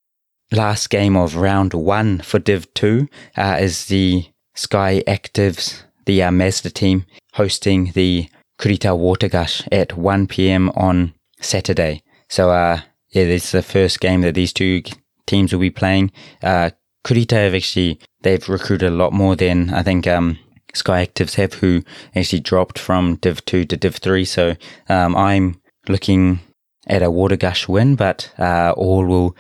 last 0.52 0.90
game 0.90 1.16
of 1.16 1.36
round 1.36 1.74
one 1.74 2.20
for 2.20 2.40
Div 2.40 2.74
2 2.74 3.08
uh, 3.38 3.58
is 3.60 3.86
the 3.86 4.26
Sky 4.56 5.04
Actives 5.08 5.84
the 6.06 6.24
uh, 6.24 6.32
Mazda 6.32 6.70
team 6.72 7.06
hosting 7.34 7.92
the 7.94 8.30
Kurita 8.60 8.98
Water 8.98 9.30
Gush 9.30 9.64
at 9.72 9.98
1 9.98 10.28
p.m. 10.28 10.70
on 10.76 11.14
Saturday. 11.40 12.04
So, 12.30 12.52
uh, 12.52 12.82
yeah, 13.10 13.26
this 13.26 13.46
is 13.46 13.52
the 13.52 13.62
first 13.62 14.00
game 14.00 14.22
that 14.22 14.36
these 14.36 14.54
two 14.54 14.82
teams 15.26 15.54
will 15.54 15.60
be 15.60 15.70
playing. 15.70 16.12
Uh, 16.44 16.72
Kurita 17.06 17.32
have 17.44 17.56
actually, 17.56 18.00
they've 18.22 18.48
recruited 18.50 18.92
a 18.92 18.96
lot 18.96 19.14
more 19.14 19.36
than 19.36 19.74
I 19.74 19.84
think, 19.84 20.06
um, 20.08 20.38
Sky 20.74 21.06
Actives 21.06 21.36
have, 21.36 21.56
who 21.56 21.84
actually 22.16 22.42
dropped 22.42 22.78
from 22.78 23.16
Div 23.16 23.44
2 23.46 23.66
to 23.66 23.78
Div 23.78 23.96
3. 23.96 24.26
So 24.26 24.56
um, 24.88 25.16
I'm 25.16 25.60
looking 25.88 26.42
at 26.88 27.02
a 27.02 27.12
water 27.12 27.38
gush 27.38 27.68
win, 27.68 27.96
but 27.96 28.32
uh, 28.38 28.74
all 28.76 29.06
will 29.06 29.36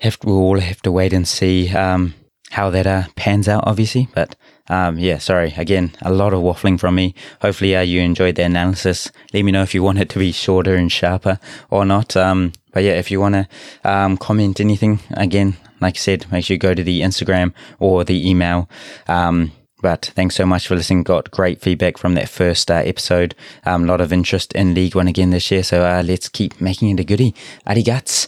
have 0.00 0.18
we'll 0.24 0.38
all 0.38 0.60
have 0.60 0.82
to 0.82 0.92
wait 0.92 1.12
and 1.12 1.26
see 1.26 1.74
um, 1.74 2.14
how 2.50 2.70
that 2.70 2.86
uh, 2.86 3.04
pans 3.16 3.48
out, 3.48 3.64
obviously. 3.66 4.08
But 4.14 4.36
um, 4.68 4.98
yeah, 4.98 5.18
sorry 5.18 5.54
again, 5.56 5.92
a 6.02 6.12
lot 6.12 6.32
of 6.32 6.40
waffling 6.42 6.78
from 6.78 6.94
me. 6.96 7.14
Hopefully, 7.40 7.76
uh, 7.76 7.82
you 7.82 8.00
enjoyed 8.00 8.36
the 8.36 8.44
analysis. 8.44 9.10
Let 9.32 9.44
me 9.44 9.52
know 9.52 9.62
if 9.62 9.74
you 9.74 9.82
want 9.82 9.98
it 9.98 10.08
to 10.10 10.18
be 10.18 10.32
shorter 10.32 10.74
and 10.74 10.90
sharper 10.90 11.38
or 11.70 11.84
not. 11.84 12.16
Um, 12.16 12.52
but 12.72 12.82
yeah, 12.82 12.94
if 12.94 13.10
you 13.10 13.20
want 13.20 13.34
to 13.34 13.48
um, 13.84 14.16
comment 14.16 14.60
anything, 14.60 15.00
again, 15.10 15.56
like 15.80 15.96
I 15.96 15.98
said, 15.98 16.30
make 16.32 16.44
sure 16.44 16.54
you 16.54 16.58
go 16.58 16.74
to 16.74 16.82
the 16.82 17.02
Instagram 17.02 17.52
or 17.78 18.04
the 18.04 18.28
email. 18.28 18.68
Um, 19.08 19.52
but 19.82 20.06
thanks 20.14 20.34
so 20.34 20.46
much 20.46 20.66
for 20.66 20.74
listening. 20.74 21.02
Got 21.02 21.30
great 21.30 21.60
feedback 21.60 21.98
from 21.98 22.14
that 22.14 22.28
first 22.28 22.70
uh, 22.70 22.82
episode. 22.84 23.34
A 23.64 23.72
um, 23.72 23.86
lot 23.86 24.00
of 24.00 24.12
interest 24.12 24.52
in 24.54 24.74
League 24.74 24.94
One 24.94 25.06
again 25.06 25.30
this 25.30 25.50
year. 25.50 25.62
So 25.62 25.84
uh, 25.84 26.02
let's 26.04 26.28
keep 26.28 26.60
making 26.60 26.90
it 26.90 27.00
a 27.00 27.04
goodie. 27.04 27.34
Arigats. 27.66 28.26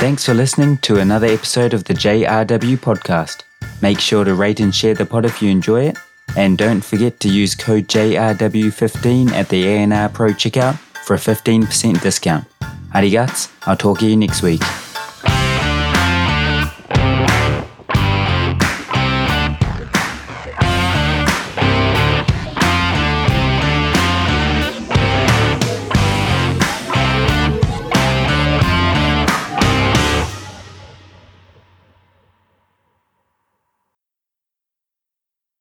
Thanks 0.00 0.24
for 0.24 0.32
listening 0.32 0.78
to 0.78 0.98
another 0.98 1.26
episode 1.26 1.74
of 1.74 1.84
the 1.84 1.92
JRW 1.92 2.78
podcast. 2.78 3.42
Make 3.82 4.00
sure 4.00 4.24
to 4.24 4.34
rate 4.34 4.58
and 4.58 4.74
share 4.74 4.94
the 4.94 5.04
pod 5.04 5.26
if 5.26 5.42
you 5.42 5.50
enjoy 5.50 5.88
it. 5.88 5.98
And 6.38 6.56
don't 6.56 6.80
forget 6.80 7.20
to 7.20 7.28
use 7.28 7.54
code 7.54 7.86
JRW15 7.86 9.32
at 9.32 9.50
the 9.50 9.68
A&R 9.68 10.08
Pro 10.08 10.28
checkout 10.30 10.78
for 11.04 11.16
a 11.16 11.18
15% 11.18 12.00
discount. 12.00 12.46
Arigats, 12.94 13.52
I'll 13.66 13.76
talk 13.76 13.98
to 13.98 14.06
you 14.06 14.16
next 14.16 14.42
week. 14.42 14.62